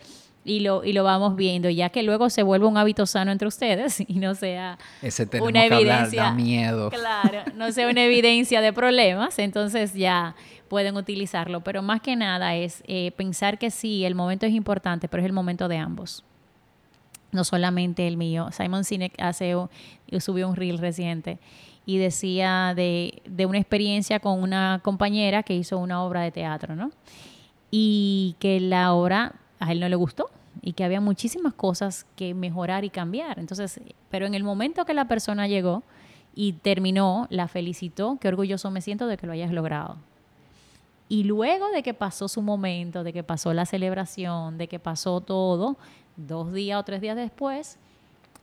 y 0.47 0.59
lo, 0.59 0.83
y 0.83 0.93
lo 0.93 1.03
vamos 1.03 1.35
viendo, 1.35 1.71
ya 1.71 1.89
que 1.89 2.03
luego 2.03 2.29
se 2.29 2.43
vuelve 2.43 2.67
un 2.67 2.77
hábito 2.77 3.07
sano 3.07 3.31
entre 3.31 3.47
ustedes 3.47 3.99
y 4.07 4.19
no 4.19 4.35
sea 4.35 4.77
una 5.41 5.65
evidencia. 5.65 6.31
miedo. 6.31 6.91
Claro, 6.91 7.51
no 7.55 7.71
sea 7.71 7.89
una 7.89 8.03
evidencia 8.03 8.61
de 8.61 8.71
problemas, 8.71 9.39
entonces 9.39 9.95
ya 9.95 10.35
pueden 10.69 10.95
utilizarlo. 10.97 11.61
Pero 11.61 11.81
más 11.81 11.99
que 12.01 12.15
nada 12.15 12.55
es 12.55 12.83
eh, 12.87 13.11
pensar 13.17 13.57
que 13.57 13.71
sí, 13.71 14.05
el 14.05 14.13
momento 14.13 14.45
es 14.45 14.53
importante, 14.53 15.07
pero 15.09 15.21
es 15.21 15.25
el 15.25 15.33
momento 15.33 15.67
de 15.67 15.77
ambos. 15.77 16.23
No 17.31 17.43
solamente 17.43 18.07
el 18.07 18.15
mío. 18.15 18.49
Simon 18.51 18.83
Sinek 18.83 19.19
hace, 19.19 19.55
subió 20.19 20.47
un 20.47 20.55
reel 20.55 20.77
reciente 20.77 21.39
y 21.87 21.97
decía 21.97 22.73
de, 22.75 23.21
de 23.25 23.47
una 23.47 23.57
experiencia 23.57 24.19
con 24.19 24.41
una 24.41 24.79
compañera 24.83 25.41
que 25.41 25.55
hizo 25.55 25.79
una 25.79 26.03
obra 26.03 26.21
de 26.21 26.31
teatro, 26.31 26.75
¿no? 26.75 26.91
Y 27.71 28.35
que 28.39 28.59
la 28.59 28.93
obra 28.93 29.33
a 29.59 29.71
él 29.71 29.79
no 29.79 29.89
le 29.89 29.95
gustó 29.95 30.29
y 30.65 30.73
que 30.73 30.83
había 30.83 30.99
muchísimas 30.99 31.53
cosas 31.53 32.07
que 32.15 32.33
mejorar 32.33 32.83
y 32.83 32.89
cambiar. 32.89 33.37
Entonces, 33.37 33.79
pero 34.09 34.25
en 34.25 34.33
el 34.33 34.43
momento 34.43 34.83
que 34.83 34.95
la 34.95 35.07
persona 35.07 35.47
llegó 35.47 35.83
y 36.33 36.53
terminó, 36.53 37.27
la 37.29 37.47
felicitó, 37.47 38.17
qué 38.19 38.27
orgulloso 38.27 38.71
me 38.71 38.81
siento 38.81 39.05
de 39.05 39.15
que 39.15 39.27
lo 39.27 39.33
hayas 39.33 39.51
logrado. 39.51 39.97
Y 41.07 41.23
luego 41.23 41.69
de 41.69 41.83
que 41.83 41.93
pasó 41.93 42.27
su 42.27 42.41
momento, 42.41 43.03
de 43.03 43.13
que 43.13 43.21
pasó 43.21 43.53
la 43.53 43.67
celebración, 43.67 44.57
de 44.57 44.67
que 44.67 44.79
pasó 44.79 45.21
todo, 45.21 45.77
dos 46.17 46.51
días 46.51 46.79
o 46.79 46.83
tres 46.83 46.99
días 46.99 47.15
después, 47.15 47.77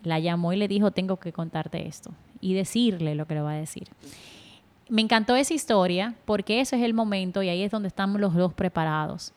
la 0.04 0.20
llamó 0.20 0.52
y 0.52 0.56
le 0.56 0.68
dijo, 0.68 0.92
tengo 0.92 1.16
que 1.16 1.32
contarte 1.32 1.88
esto 1.88 2.12
y 2.40 2.54
decirle 2.54 3.16
lo 3.16 3.26
que 3.26 3.34
le 3.34 3.40
va 3.40 3.50
a 3.50 3.56
decir. 3.56 3.88
Me 4.88 5.02
encantó 5.02 5.34
esa 5.34 5.54
historia 5.54 6.14
porque 6.24 6.60
ese 6.60 6.76
es 6.76 6.82
el 6.82 6.94
momento 6.94 7.42
y 7.42 7.48
ahí 7.48 7.64
es 7.64 7.72
donde 7.72 7.88
estamos 7.88 8.20
los 8.20 8.32
dos 8.34 8.54
preparados. 8.54 9.32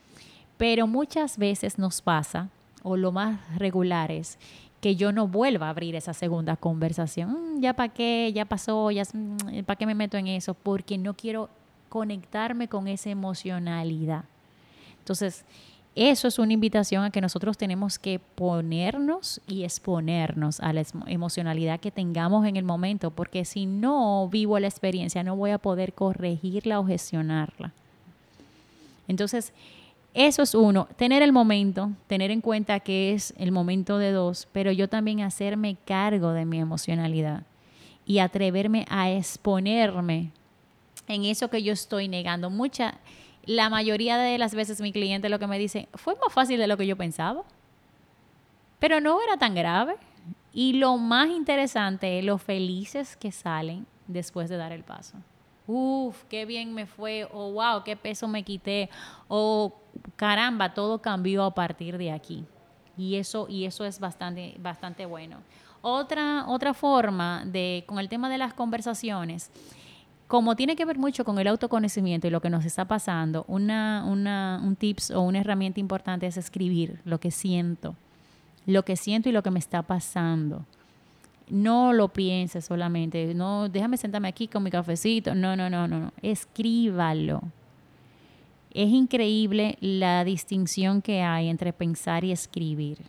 Pero 0.58 0.86
muchas 0.86 1.40
veces 1.40 1.80
nos 1.80 2.02
pasa, 2.04 2.50
o 2.86 2.98
lo 2.98 3.12
más 3.12 3.40
regular 3.58 4.12
es, 4.12 4.38
que 4.80 4.96
yo 4.96 5.12
no 5.12 5.28
vuelva 5.28 5.66
a 5.66 5.70
abrir 5.72 5.96
esa 5.96 6.14
segunda 6.14 6.56
conversación. 6.56 7.56
Mm, 7.58 7.62
ya 7.62 7.74
para 7.74 7.92
qué, 7.92 8.32
ya 8.34 8.46
pasó, 8.46 8.92
ya 8.92 9.04
mm, 9.12 9.64
para 9.66 9.76
qué 9.76 9.88
me 9.88 9.96
meto 9.96 10.16
en 10.16 10.28
eso, 10.28 10.54
porque 10.54 10.98
no 10.98 11.16
quiero 11.16 11.50
conectarme 11.90 12.68
con 12.68 12.88
esa 12.88 13.10
emocionalidad. 13.10 14.26
Entonces, 15.00 15.44
eso 15.96 16.28
es 16.28 16.38
una 16.38 16.54
invitación 16.54 17.04
a 17.04 17.10
que 17.10 17.22
nosotros 17.22 17.58
tenemos 17.58 17.98
que 17.98 18.20
ponernos 18.20 19.42
y 19.48 19.64
exponernos 19.64 20.60
a 20.60 20.72
la 20.72 20.84
emocionalidad 21.08 21.80
que 21.80 21.90
tengamos 21.90 22.46
en 22.46 22.56
el 22.56 22.66
momento, 22.66 23.10
porque 23.10 23.46
si 23.46 23.66
no 23.66 24.28
vivo 24.30 24.60
la 24.60 24.68
experiencia, 24.68 25.24
no 25.24 25.36
voy 25.36 25.50
a 25.50 25.58
poder 25.58 25.94
corregirla 25.94 26.80
o 26.80 26.86
gestionarla. 26.86 27.74
Entonces, 29.08 29.54
eso 30.16 30.44
es 30.44 30.56
uno, 30.56 30.88
tener 30.96 31.22
el 31.22 31.34
momento, 31.34 31.92
tener 32.08 32.32
en 32.32 32.40
cuenta 32.40 32.80
que 32.80 33.12
es 33.12 33.34
el 33.38 33.52
momento 33.52 33.98
de 33.98 34.14
dos, 34.14 34.48
pero 34.54 34.72
yo 34.72 34.88
también 34.88 35.20
hacerme 35.20 35.76
cargo 35.86 36.32
de 36.32 36.46
mi 36.46 36.58
emocionalidad 36.58 37.44
y 38.06 38.20
atreverme 38.20 38.86
a 38.90 39.12
exponerme 39.12 40.32
en 41.10 41.26
eso 41.26 41.50
que 41.50 41.62
yo 41.62 41.74
estoy 41.74 42.08
negando. 42.08 42.50
Mucha, 42.50 42.96
la 43.44 43.70
mayoría 43.70 44.18
de 44.18 44.38
las 44.38 44.56
veces 44.56 44.80
mi 44.80 44.94
cliente 44.94 45.28
lo 45.28 45.38
que 45.38 45.48
me 45.48 45.60
dice, 45.60 45.90
fue 45.96 46.16
más 46.16 46.32
fácil 46.32 46.60
de 46.60 46.68
lo 46.68 46.78
que 46.78 46.88
yo 46.88 46.96
pensaba, 46.96 47.44
pero 48.80 49.02
no 49.02 49.22
era 49.22 49.36
tan 49.38 49.54
grave. 49.54 49.96
Y 50.54 50.74
lo 50.74 50.98
más 50.98 51.28
interesante 51.28 52.20
es 52.20 52.24
lo 52.24 52.38
felices 52.38 53.18
que 53.18 53.34
salen 53.34 53.86
después 54.08 54.48
de 54.48 54.56
dar 54.56 54.72
el 54.72 54.86
paso. 54.86 55.18
Uf, 55.68 56.24
qué 56.30 56.46
bien 56.46 56.74
me 56.74 56.86
fue, 56.86 57.28
o 57.34 57.52
wow, 57.52 57.84
qué 57.84 57.96
peso 57.96 58.28
me 58.28 58.44
quité, 58.44 58.90
o 59.28 59.74
caramba, 60.16 60.74
todo 60.74 61.02
cambió 61.02 61.44
a 61.44 61.54
partir 61.54 61.98
de 61.98 62.12
aquí. 62.12 62.46
Y 62.98 63.16
eso, 63.16 63.48
y 63.50 63.66
eso 63.66 63.86
es 63.86 64.00
bastante, 64.00 64.56
bastante 64.60 65.06
bueno. 65.06 65.38
Otra, 65.82 66.46
otra 66.48 66.74
forma 66.74 67.44
de, 67.46 67.84
con 67.86 68.00
el 68.00 68.10
tema 68.10 68.30
de 68.30 68.38
las 68.38 68.54
conversaciones, 68.54 69.52
como 70.28 70.56
tiene 70.56 70.76
que 70.76 70.86
ver 70.86 70.98
mucho 70.98 71.24
con 71.24 71.38
el 71.38 71.48
autoconocimiento 71.48 72.26
y 72.26 72.32
lo 72.32 72.42
que 72.42 72.50
nos 72.50 72.66
está 72.66 72.86
pasando, 72.86 73.46
una, 73.48 74.04
una, 74.08 74.60
un 74.64 74.76
tips 74.76 75.12
o 75.12 75.22
una 75.22 75.40
herramienta 75.40 75.80
importante 75.80 76.26
es 76.26 76.38
escribir 76.38 77.00
lo 77.06 77.20
que 77.20 77.30
siento, 77.30 77.96
lo 78.66 78.84
que 78.84 78.96
siento 78.96 79.30
y 79.30 79.32
lo 79.32 79.44
que 79.44 79.52
me 79.52 79.60
está 79.60 79.84
pasando. 79.84 80.66
No 81.48 81.94
lo 81.94 82.08
pienses 82.08 82.66
solamente, 82.66 83.36
no, 83.36 83.70
déjame 83.70 83.98
sentarme 83.98 84.30
aquí 84.30 84.48
con 84.48 84.64
mi 84.64 84.72
cafecito, 84.72 85.36
no, 85.36 85.56
no, 85.56 85.70
no, 85.70 85.88
no, 85.88 86.00
no, 86.00 86.12
escríbalo. 86.24 87.44
Es 88.76 88.90
increíble 88.90 89.78
la 89.82 90.24
distinción 90.24 91.02
que 91.02 91.22
hay 91.22 91.50
entre 91.50 91.74
pensar 91.74 92.24
y 92.24 92.32
escribir 92.32 93.00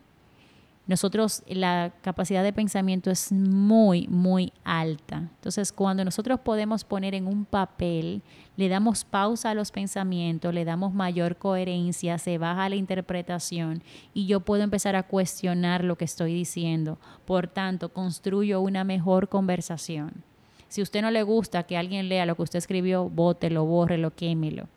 nosotros 0.86 1.42
la 1.48 1.92
capacidad 2.00 2.44
de 2.44 2.52
pensamiento 2.52 3.10
es 3.10 3.32
muy, 3.32 4.06
muy 4.06 4.52
alta. 4.62 5.16
Entonces, 5.16 5.72
cuando 5.72 6.04
nosotros 6.04 6.38
podemos 6.38 6.84
poner 6.84 7.14
en 7.16 7.26
un 7.26 7.44
papel, 7.44 8.22
le 8.56 8.68
damos 8.68 9.04
pausa 9.04 9.50
a 9.50 9.54
los 9.54 9.72
pensamientos, 9.72 10.54
le 10.54 10.64
damos 10.64 10.94
mayor 10.94 11.36
coherencia, 11.36 12.18
se 12.18 12.38
baja 12.38 12.68
la 12.68 12.76
interpretación 12.76 13.82
y 14.14 14.26
yo 14.26 14.40
puedo 14.40 14.62
empezar 14.62 14.94
a 14.94 15.02
cuestionar 15.02 15.82
lo 15.82 15.96
que 15.96 16.04
estoy 16.04 16.32
diciendo. 16.32 16.98
Por 17.24 17.48
tanto, 17.48 17.88
construyo 17.88 18.60
una 18.60 18.84
mejor 18.84 19.28
conversación. 19.28 20.22
Si 20.68 20.80
a 20.80 20.84
usted 20.84 21.02
no 21.02 21.10
le 21.10 21.24
gusta 21.24 21.64
que 21.64 21.76
alguien 21.76 22.08
lea 22.08 22.26
lo 22.26 22.36
que 22.36 22.42
usted 22.42 22.58
escribió, 22.58 23.08
bótelo, 23.08 23.64
bórrelo, 23.64 24.14
quémelo 24.14 24.68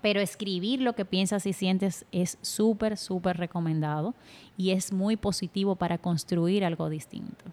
pero 0.00 0.20
escribir 0.20 0.80
lo 0.80 0.94
que 0.94 1.04
piensas 1.04 1.46
y 1.46 1.52
sientes 1.52 2.04
es 2.12 2.38
súper, 2.42 2.96
súper 2.96 3.36
recomendado 3.36 4.14
y 4.56 4.70
es 4.70 4.92
muy 4.92 5.16
positivo 5.16 5.76
para 5.76 5.98
construir 5.98 6.64
algo 6.64 6.88
distinto. 6.88 7.44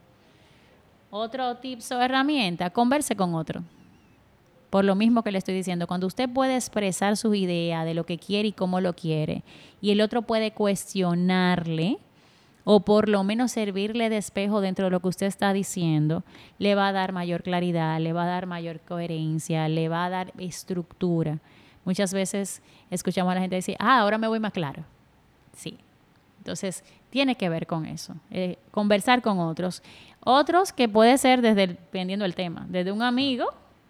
Otro 1.10 1.58
tips 1.58 1.92
o 1.92 2.02
herramienta, 2.02 2.70
converse 2.72 3.16
con 3.16 3.36
otro. 3.36 3.64
Por 4.70 4.86
lo 4.86 4.96
mismo 4.96 5.22
que 5.22 5.32
le 5.32 5.38
estoy 5.38 5.54
diciendo, 5.54 5.86
cuando 5.86 6.08
usted 6.08 6.28
puede 6.28 6.56
expresar 6.56 7.16
su 7.18 7.36
idea 7.36 7.86
de 7.86 7.94
lo 7.94 8.06
que 8.06 8.18
quiere 8.18 8.48
y 8.48 8.54
cómo 8.54 8.82
lo 8.82 8.94
quiere, 8.94 9.44
y 9.82 9.92
el 9.92 10.02
otro 10.02 10.24
puede 10.24 10.52
cuestionarle, 10.52 12.00
o 12.64 12.80
por 12.80 13.10
lo 13.10 13.24
menos 13.24 13.52
servirle 13.52 14.10
de 14.10 14.18
espejo 14.18 14.62
dentro 14.62 14.86
de 14.86 14.92
lo 14.92 15.00
que 15.00 15.10
usted 15.10 15.28
está 15.28 15.54
diciendo, 15.54 16.24
le 16.58 16.74
va 16.74 16.88
a 16.88 16.92
dar 16.92 17.12
mayor 17.12 17.44
claridad, 17.44 18.00
le 18.00 18.14
va 18.14 18.24
a 18.24 18.28
dar 18.28 18.48
mayor 18.48 18.80
coherencia, 18.80 19.68
le 19.68 19.90
va 19.90 20.06
a 20.06 20.10
dar 20.10 20.34
estructura. 20.40 21.40
Muchas 21.86 22.14
veces 22.14 22.62
escuchamos 22.90 23.32
a 23.32 23.36
la 23.36 23.42
gente 23.42 23.56
decir, 23.56 23.76
ah, 23.80 24.00
ahora 24.00 24.18
me 24.18 24.28
voy 24.28 24.40
más 24.40 24.54
claro. 24.54 24.84
Sí. 25.56 25.78
Entonces, 26.40 26.84
tiene 27.10 27.36
que 27.36 27.48
ver 27.50 27.68
con 27.68 27.86
eso. 27.86 28.16
Eh, 28.32 28.58
conversar 28.72 29.22
con 29.22 29.40
otros. 29.40 29.82
Otros 30.22 30.74
que 30.74 30.90
puede 30.90 31.18
ser 31.18 31.42
desde, 31.42 31.68
dependiendo 31.68 32.24
del 32.24 32.36
tema, 32.36 32.66
desde 32.70 32.92
un 32.92 33.02
amigo 33.02 33.48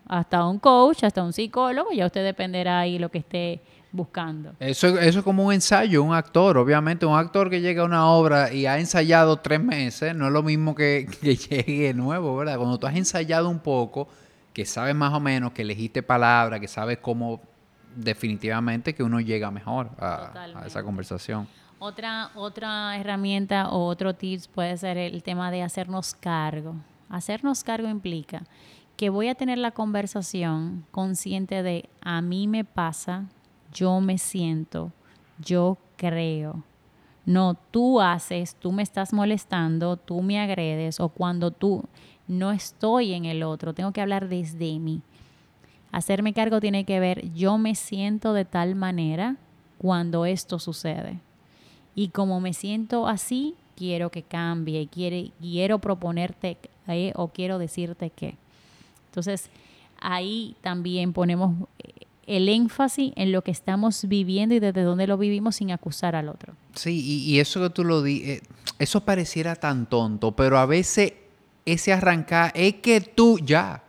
hasta 0.08 0.46
un 0.46 0.60
coach, 0.60 1.04
hasta 1.04 1.24
un 1.24 1.34
psicólogo, 1.34 1.92
ya 1.92 2.06
usted 2.06 2.24
dependerá 2.24 2.80
ahí 2.80 3.00
lo 3.00 3.10
que 3.10 3.20
esté 3.20 3.62
buscando. 3.92 4.54
Eso, 4.60 5.00
eso 5.00 5.20
es 5.20 5.24
como 5.24 5.46
un 5.46 5.54
ensayo, 5.54 6.04
un 6.04 6.14
actor, 6.14 6.58
obviamente, 6.58 7.06
un 7.06 7.16
actor 7.16 7.50
que 7.50 7.62
llega 7.62 7.84
a 7.84 7.86
una 7.86 8.08
obra 8.08 8.52
y 8.52 8.66
ha 8.66 8.80
ensayado 8.80 9.38
tres 9.38 9.64
meses, 9.64 10.16
no 10.16 10.28
es 10.28 10.34
lo 10.34 10.44
mismo 10.44 10.76
que, 10.76 11.08
que 11.22 11.36
llegue 11.36 11.94
nuevo, 11.94 12.36
¿verdad? 12.36 12.58
Cuando 12.58 12.78
tú 12.78 12.88
has 12.88 12.96
ensayado 12.96 13.50
un 13.50 13.60
poco, 13.60 14.08
que 14.52 14.66
sabes 14.66 14.96
más 14.96 15.14
o 15.14 15.20
menos, 15.20 15.54
que 15.54 15.62
elegiste 15.62 16.04
palabras, 16.04 16.60
que 16.60 16.68
sabes 16.68 16.98
cómo 17.00 17.42
definitivamente 17.96 18.94
que 18.94 19.04
uno 19.04 19.20
llega 19.20 19.52
mejor 19.52 19.92
a, 20.00 20.64
esa 20.66 20.84
conversación. 20.84 21.48
Otra, 21.80 22.32
otra 22.36 22.98
herramienta 22.98 23.70
o 23.70 23.86
otro 23.88 24.14
tips 24.14 24.48
puede 24.48 24.78
ser 24.78 24.98
el 24.98 25.22
tema 25.24 25.52
de 25.52 25.64
hacernos 25.64 26.14
cargo. 26.14 26.76
Hacernos 27.10 27.64
cargo 27.64 27.90
implica 27.90 28.44
que 28.96 29.10
voy 29.10 29.28
a 29.28 29.36
tener 29.36 29.58
la 29.58 29.72
conversación 29.72 30.86
consciente 30.92 31.64
de 31.64 31.90
a 32.02 32.22
mí 32.22 32.48
me 32.48 32.64
pasa 32.64 33.26
yo 33.74 34.00
me 34.00 34.18
siento, 34.18 34.92
yo 35.40 35.78
creo. 35.98 36.64
No, 37.26 37.56
tú 37.72 38.02
haces, 38.02 38.56
tú 38.56 38.72
me 38.72 38.84
estás 38.84 39.14
molestando, 39.14 39.98
tú 39.98 40.22
me 40.22 40.40
agredes 40.40 41.00
o 41.00 41.10
cuando 41.10 41.52
tú 41.52 41.86
no 42.28 42.52
estoy 42.52 43.14
en 43.14 43.26
el 43.26 43.44
otro, 43.44 43.74
tengo 43.74 43.92
que 43.92 44.02
hablar 44.02 44.30
desde 44.30 44.78
mí. 44.80 45.02
Hacerme 45.94 46.34
cargo 46.34 46.60
tiene 46.60 46.84
que 46.84 47.00
ver, 47.00 47.32
yo 47.34 47.58
me 47.58 47.76
siento 47.76 48.34
de 48.34 48.44
tal 48.44 48.76
manera 48.76 49.38
cuando 49.78 50.26
esto 50.26 50.60
sucede. 50.60 51.20
Y 51.96 52.10
como 52.10 52.42
me 52.42 52.54
siento 52.54 53.08
así, 53.08 53.54
quiero 53.78 54.10
que 54.10 54.24
cambie, 54.24 54.88
quiero, 54.88 55.32
quiero 55.40 55.80
proponerte 55.80 56.58
eh, 56.88 57.14
o 57.16 57.28
quiero 57.28 57.60
decirte 57.60 58.10
que. 58.10 58.36
Entonces, 59.06 59.50
ahí 60.02 60.56
también 60.62 61.14
ponemos 61.14 61.56
el 62.26 62.50
énfasis 62.50 63.14
en 63.16 63.32
lo 63.32 63.44
que 63.44 63.52
estamos 63.52 64.08
viviendo 64.08 64.56
y 64.56 64.60
desde 64.60 64.82
dónde 64.82 65.06
lo 65.06 65.18
vivimos 65.18 65.58
sin 65.58 65.72
acusar 65.72 66.16
al 66.16 66.28
otro. 66.28 66.56
Sí, 66.74 67.24
y, 67.28 67.40
eso 67.40 67.62
que 67.62 67.70
tú 67.70 67.84
lo 67.84 68.02
di, 68.02 68.24
eh, 68.24 68.42
eso 68.80 69.06
pareciera 69.06 69.56
tan 69.56 69.86
tonto, 69.86 70.32
pero 70.32 70.58
a 70.58 70.66
veces 70.66 71.14
ese 71.66 71.94
arrancar 71.94 72.52
es 72.56 72.76
que 72.76 73.00
tú 73.00 73.38
ya, 73.38 73.83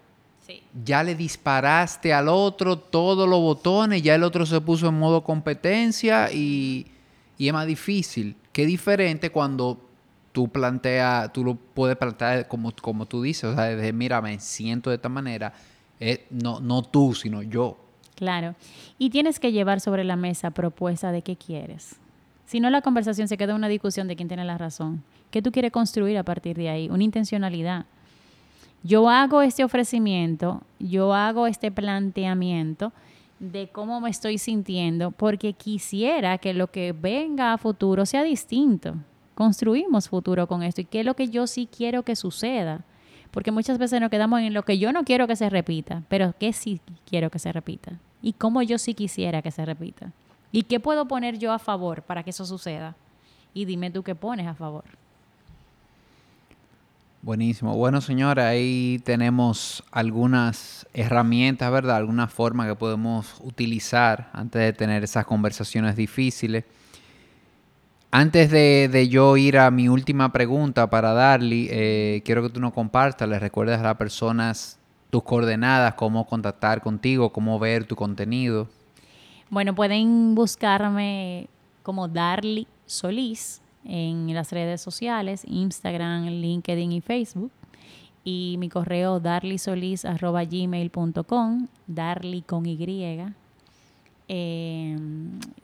ya 0.85 1.03
le 1.03 1.15
disparaste 1.15 2.13
al 2.13 2.29
otro 2.29 2.79
todos 2.79 3.29
los 3.29 3.41
botones, 3.41 4.03
ya 4.03 4.15
el 4.15 4.23
otro 4.23 4.47
se 4.47 4.61
puso 4.61 4.89
en 4.89 4.99
modo 4.99 5.23
competencia 5.23 6.33
y, 6.33 6.87
y 7.39 7.47
es 7.47 7.53
más 7.53 7.67
difícil. 7.67 8.37
Qué 8.53 8.67
diferente 8.67 9.31
cuando 9.31 9.81
tú 10.33 10.49
planteas, 10.49 11.33
tú 11.33 11.45
lo 11.45 11.55
puedes 11.55 11.97
plantear 11.97 12.49
como, 12.49 12.73
como 12.73 13.07
tú 13.07 13.23
dices, 13.23 13.45
o 13.45 13.55
sea, 13.55 13.65
desde, 13.65 13.93
mira, 13.93 14.21
me 14.21 14.39
siento 14.41 14.91
de 14.91 14.97
esta 14.97 15.09
manera, 15.09 15.53
no, 16.31 16.61
no 16.61 16.83
tú, 16.83 17.15
sino 17.15 17.43
yo. 17.43 17.79
Claro. 18.17 18.55
Y 18.99 19.11
tienes 19.11 19.41
que 19.41 19.53
llevar 19.53 19.81
sobre 19.81 20.05
la 20.05 20.17
mesa 20.17 20.51
propuesta 20.51 21.13
de 21.13 21.23
qué 21.23 21.37
quieres. 21.37 21.97
Si 22.47 22.61
no, 22.61 22.71
la 22.71 22.83
conversación 22.83 23.29
se 23.29 23.37
queda 23.37 23.53
en 23.53 23.57
una 23.57 23.69
discusión 23.69 24.07
de 24.07 24.17
quién 24.17 24.29
tiene 24.29 24.45
la 24.45 24.59
razón. 24.59 25.03
¿Qué 25.31 25.43
tú 25.43 25.51
quieres 25.51 25.73
construir 25.73 26.19
a 26.19 26.23
partir 26.23 26.57
de 26.57 26.69
ahí? 26.69 26.89
Una 26.91 27.03
intencionalidad. 27.03 27.87
Yo 28.87 29.09
hago 29.09 29.41
este 29.41 29.65
ofrecimiento, 29.65 30.61
yo 30.79 31.15
hago 31.15 31.47
este 31.47 31.73
planteamiento 31.73 32.93
de 33.39 33.69
cómo 33.69 33.99
me 34.03 34.11
estoy 34.11 34.37
sintiendo 34.37 35.11
porque 35.11 35.55
quisiera 35.55 36.37
que 36.37 36.53
lo 36.53 36.71
que 36.71 36.93
venga 36.93 37.55
a 37.55 37.59
futuro 37.59 38.05
sea 38.05 38.23
distinto. 38.23 38.95
Construimos 39.35 40.11
futuro 40.11 40.47
con 40.47 40.63
esto 40.63 40.83
y 40.83 40.85
qué 40.85 41.01
es 41.01 41.07
lo 41.07 41.17
que 41.17 41.31
yo 41.31 41.47
sí 41.47 41.67
quiero 41.67 42.03
que 42.03 42.15
suceda 42.15 42.85
porque 43.31 43.51
muchas 43.51 43.79
veces 43.79 44.03
nos 44.03 44.11
quedamos 44.11 44.43
en 44.43 44.53
lo 44.53 44.65
que 44.65 44.79
yo 44.79 44.93
no 44.93 45.03
quiero 45.03 45.27
que 45.27 45.35
se 45.35 45.49
repita, 45.49 46.03
pero 46.09 46.35
qué 46.39 46.53
sí 46.53 46.81
quiero 47.05 47.31
que 47.31 47.39
se 47.39 47.53
repita 47.53 47.99
y 48.21 48.35
cómo 48.35 48.61
yo 48.61 48.77
sí 48.77 48.93
quisiera 48.93 49.41
que 49.41 49.51
se 49.51 49.65
repita. 49.65 50.13
¿Y 50.53 50.65
qué 50.65 50.79
puedo 50.79 51.09
poner 51.09 51.39
yo 51.39 51.53
a 51.53 51.59
favor 51.59 52.03
para 52.03 52.23
que 52.23 52.31
eso 52.31 52.45
suceda? 52.45 52.97
Y 53.55 53.65
dime 53.65 53.91
tú 53.91 54.03
qué 54.03 54.15
pones 54.15 54.47
a 54.47 54.55
favor. 54.55 54.85
Buenísimo. 57.25 57.75
Bueno, 57.75 58.03
señora, 58.03 58.49
ahí 58.49 59.01
tenemos 59.03 59.83
algunas 59.91 60.87
herramientas, 60.93 61.73
¿verdad? 61.73 61.97
Alguna 61.97 62.29
forma 62.29 62.67
que 62.67 62.75
podemos 62.75 63.37
utilizar 63.41 64.29
antes 64.35 64.61
de 64.61 64.75
tener 64.75 65.03
esas 65.03 65.25
conversaciones 65.25 65.97
difíciles. 65.97 66.65
Antes 68.11 68.51
de, 68.51 69.09
yo 69.09 69.39
ir 69.39 69.57
a 69.57 69.71
mi 69.71 69.89
última 69.89 70.33
pregunta 70.33 70.91
para 70.91 71.15
Darly, 71.15 71.67
eh, 71.71 72.21
quiero 72.27 72.43
que 72.43 72.51
tú 72.51 72.61
nos 72.61 72.75
compartas, 72.75 73.27
les 73.27 73.41
recuerdes 73.41 73.81
a 73.81 73.83
las 73.83 73.97
personas 73.97 74.79
tus 75.09 75.23
coordenadas, 75.23 75.95
cómo 75.95 76.27
contactar 76.27 76.83
contigo, 76.83 77.33
cómo 77.33 77.59
ver 77.59 77.87
tu 77.87 77.97
contenido. 77.97 78.69
Bueno, 79.49 79.75
pueden 79.75 80.35
buscarme 80.35 81.49
como 81.83 82.07
Darly 82.07 82.69
Solís 82.85 83.63
en 83.85 84.33
las 84.35 84.53
redes 84.53 84.81
sociales, 84.81 85.43
Instagram, 85.47 86.27
LinkedIn 86.27 86.93
y 86.93 87.01
Facebook. 87.01 87.51
Y 88.25 88.57
mi 88.59 88.69
correo 88.69 89.21
darlysolis.gmail.com, 89.21 91.69
darly 91.87 92.43
con 92.43 92.67
Y. 92.67 92.77
Eh, 94.27 94.97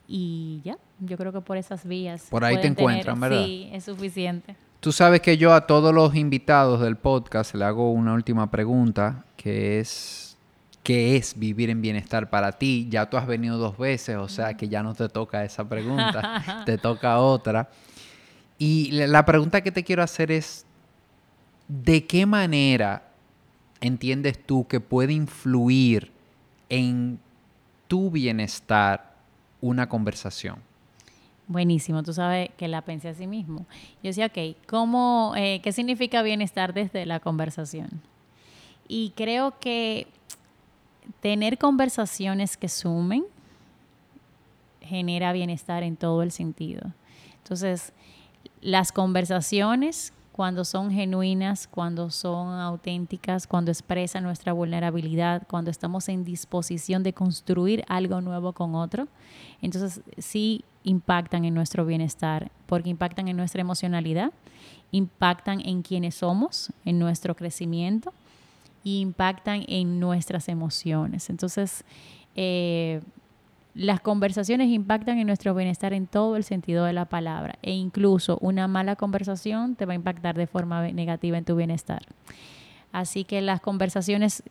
y 0.06 0.60
ya, 0.64 0.76
yo 0.98 1.16
creo 1.16 1.32
que 1.32 1.40
por 1.40 1.56
esas 1.56 1.86
vías. 1.86 2.26
Por 2.28 2.44
ahí 2.44 2.60
te 2.60 2.66
encuentran, 2.66 3.18
¿verdad? 3.18 3.44
Sí, 3.44 3.70
es 3.72 3.84
suficiente. 3.84 4.54
Tú 4.80 4.92
sabes 4.92 5.20
que 5.20 5.36
yo 5.36 5.52
a 5.52 5.66
todos 5.66 5.94
los 5.94 6.14
invitados 6.14 6.80
del 6.80 6.96
podcast 6.96 7.54
le 7.54 7.64
hago 7.64 7.92
una 7.92 8.14
última 8.14 8.50
pregunta, 8.50 9.24
que 9.36 9.78
es, 9.78 10.38
¿qué 10.82 11.16
es 11.16 11.38
vivir 11.38 11.68
en 11.68 11.82
bienestar 11.82 12.30
para 12.30 12.52
ti? 12.52 12.88
Ya 12.90 13.08
tú 13.08 13.18
has 13.18 13.26
venido 13.26 13.58
dos 13.58 13.76
veces, 13.76 14.16
o 14.16 14.28
sea 14.28 14.54
que 14.54 14.68
ya 14.68 14.82
no 14.82 14.94
te 14.94 15.08
toca 15.10 15.44
esa 15.44 15.68
pregunta, 15.68 16.62
te 16.66 16.78
toca 16.78 17.18
otra. 17.18 17.68
Y 18.62 18.90
la 18.90 19.24
pregunta 19.24 19.62
que 19.62 19.72
te 19.72 19.82
quiero 19.82 20.02
hacer 20.02 20.30
es, 20.30 20.66
¿de 21.66 22.06
qué 22.06 22.26
manera 22.26 23.08
entiendes 23.80 24.38
tú 24.38 24.66
que 24.68 24.80
puede 24.80 25.14
influir 25.14 26.12
en 26.68 27.18
tu 27.88 28.10
bienestar 28.10 29.16
una 29.62 29.88
conversación? 29.88 30.56
Buenísimo, 31.48 32.02
tú 32.02 32.12
sabes 32.12 32.50
que 32.58 32.68
la 32.68 32.82
pensé 32.82 33.08
a 33.08 33.14
sí 33.14 33.26
mismo. 33.26 33.64
Yo 34.02 34.10
decía, 34.10 34.26
ok, 34.26 34.56
¿cómo, 34.68 35.32
eh, 35.38 35.60
¿qué 35.62 35.72
significa 35.72 36.20
bienestar 36.20 36.74
desde 36.74 37.06
la 37.06 37.18
conversación? 37.18 37.88
Y 38.86 39.14
creo 39.16 39.58
que 39.58 40.06
tener 41.20 41.56
conversaciones 41.56 42.58
que 42.58 42.68
sumen 42.68 43.24
genera 44.82 45.32
bienestar 45.32 45.82
en 45.82 45.96
todo 45.96 46.22
el 46.22 46.30
sentido. 46.30 46.92
Entonces, 47.38 47.94
las 48.60 48.92
conversaciones 48.92 50.12
cuando 50.32 50.64
son 50.64 50.90
genuinas, 50.90 51.66
cuando 51.66 52.10
son 52.10 52.58
auténticas, 52.58 53.46
cuando 53.46 53.70
expresan 53.70 54.22
nuestra 54.24 54.52
vulnerabilidad, 54.52 55.46
cuando 55.46 55.70
estamos 55.70 56.08
en 56.08 56.24
disposición 56.24 57.02
de 57.02 57.12
construir 57.12 57.84
algo 57.88 58.20
nuevo 58.20 58.52
con 58.52 58.74
otro, 58.74 59.08
entonces 59.60 60.00
sí 60.18 60.64
impactan 60.82 61.44
en 61.44 61.52
nuestro 61.52 61.84
bienestar, 61.84 62.50
porque 62.66 62.88
impactan 62.88 63.28
en 63.28 63.36
nuestra 63.36 63.60
emocionalidad, 63.60 64.32
impactan 64.92 65.60
en 65.60 65.82
quienes 65.82 66.14
somos, 66.14 66.72
en 66.84 66.98
nuestro 66.98 67.34
crecimiento 67.34 68.12
y 68.82 69.00
impactan 69.00 69.64
en 69.68 70.00
nuestras 70.00 70.48
emociones. 70.48 71.28
Entonces, 71.28 71.84
eh, 72.34 73.02
las 73.74 74.00
conversaciones 74.00 74.68
impactan 74.68 75.18
en 75.18 75.26
nuestro 75.26 75.54
bienestar 75.54 75.92
en 75.92 76.06
todo 76.06 76.36
el 76.36 76.44
sentido 76.44 76.84
de 76.84 76.92
la 76.92 77.04
palabra 77.04 77.58
e 77.62 77.72
incluso 77.72 78.38
una 78.40 78.66
mala 78.68 78.96
conversación 78.96 79.76
te 79.76 79.86
va 79.86 79.92
a 79.92 79.96
impactar 79.96 80.36
de 80.36 80.46
forma 80.46 80.88
negativa 80.90 81.38
en 81.38 81.44
tu 81.44 81.54
bienestar. 81.56 82.02
Así 82.92 83.24
que 83.24 83.40
las 83.40 83.60
conversaciones 83.60 84.42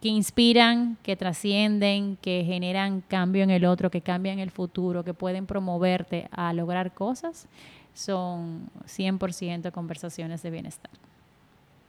que 0.00 0.08
inspiran, 0.08 0.96
que 1.02 1.16
trascienden, 1.16 2.16
que 2.16 2.44
generan 2.46 3.02
cambio 3.02 3.42
en 3.42 3.50
el 3.50 3.64
otro, 3.64 3.90
que 3.90 4.00
cambian 4.00 4.38
el 4.38 4.50
futuro, 4.50 5.04
que 5.04 5.14
pueden 5.14 5.46
promoverte 5.46 6.28
a 6.30 6.52
lograr 6.52 6.94
cosas, 6.94 7.46
son 7.92 8.70
100% 8.86 9.70
conversaciones 9.70 10.42
de 10.42 10.50
bienestar. 10.50 10.90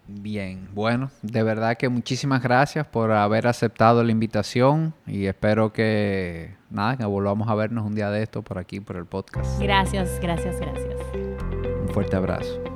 Bien, 0.08 0.68
bueno, 0.74 1.10
de 1.24 1.42
verdad 1.42 1.78
que 1.78 1.90
muchísimas 1.90 2.44
gracias 2.44 2.86
por 2.86 3.12
haber 3.12 3.48
aceptado 3.48 4.04
la 4.04 4.12
invitación 4.12 4.94
y 5.08 5.26
espero 5.26 5.74
que 5.74 6.56
nada, 6.70 6.96
que 6.96 7.06
volvamos 7.06 7.50
a 7.50 7.56
vernos 7.56 7.86
un 7.86 7.96
día 7.96 8.12
de 8.12 8.22
esto 8.22 8.44
por 8.44 8.60
aquí, 8.60 8.80
por 8.80 8.98
el 8.98 9.06
podcast. 9.06 9.60
Gracias, 9.60 10.20
gracias, 10.22 10.60
gracias. 10.60 10.96
Un 11.82 11.90
fuerte 11.90 12.16
abrazo. 12.16 12.75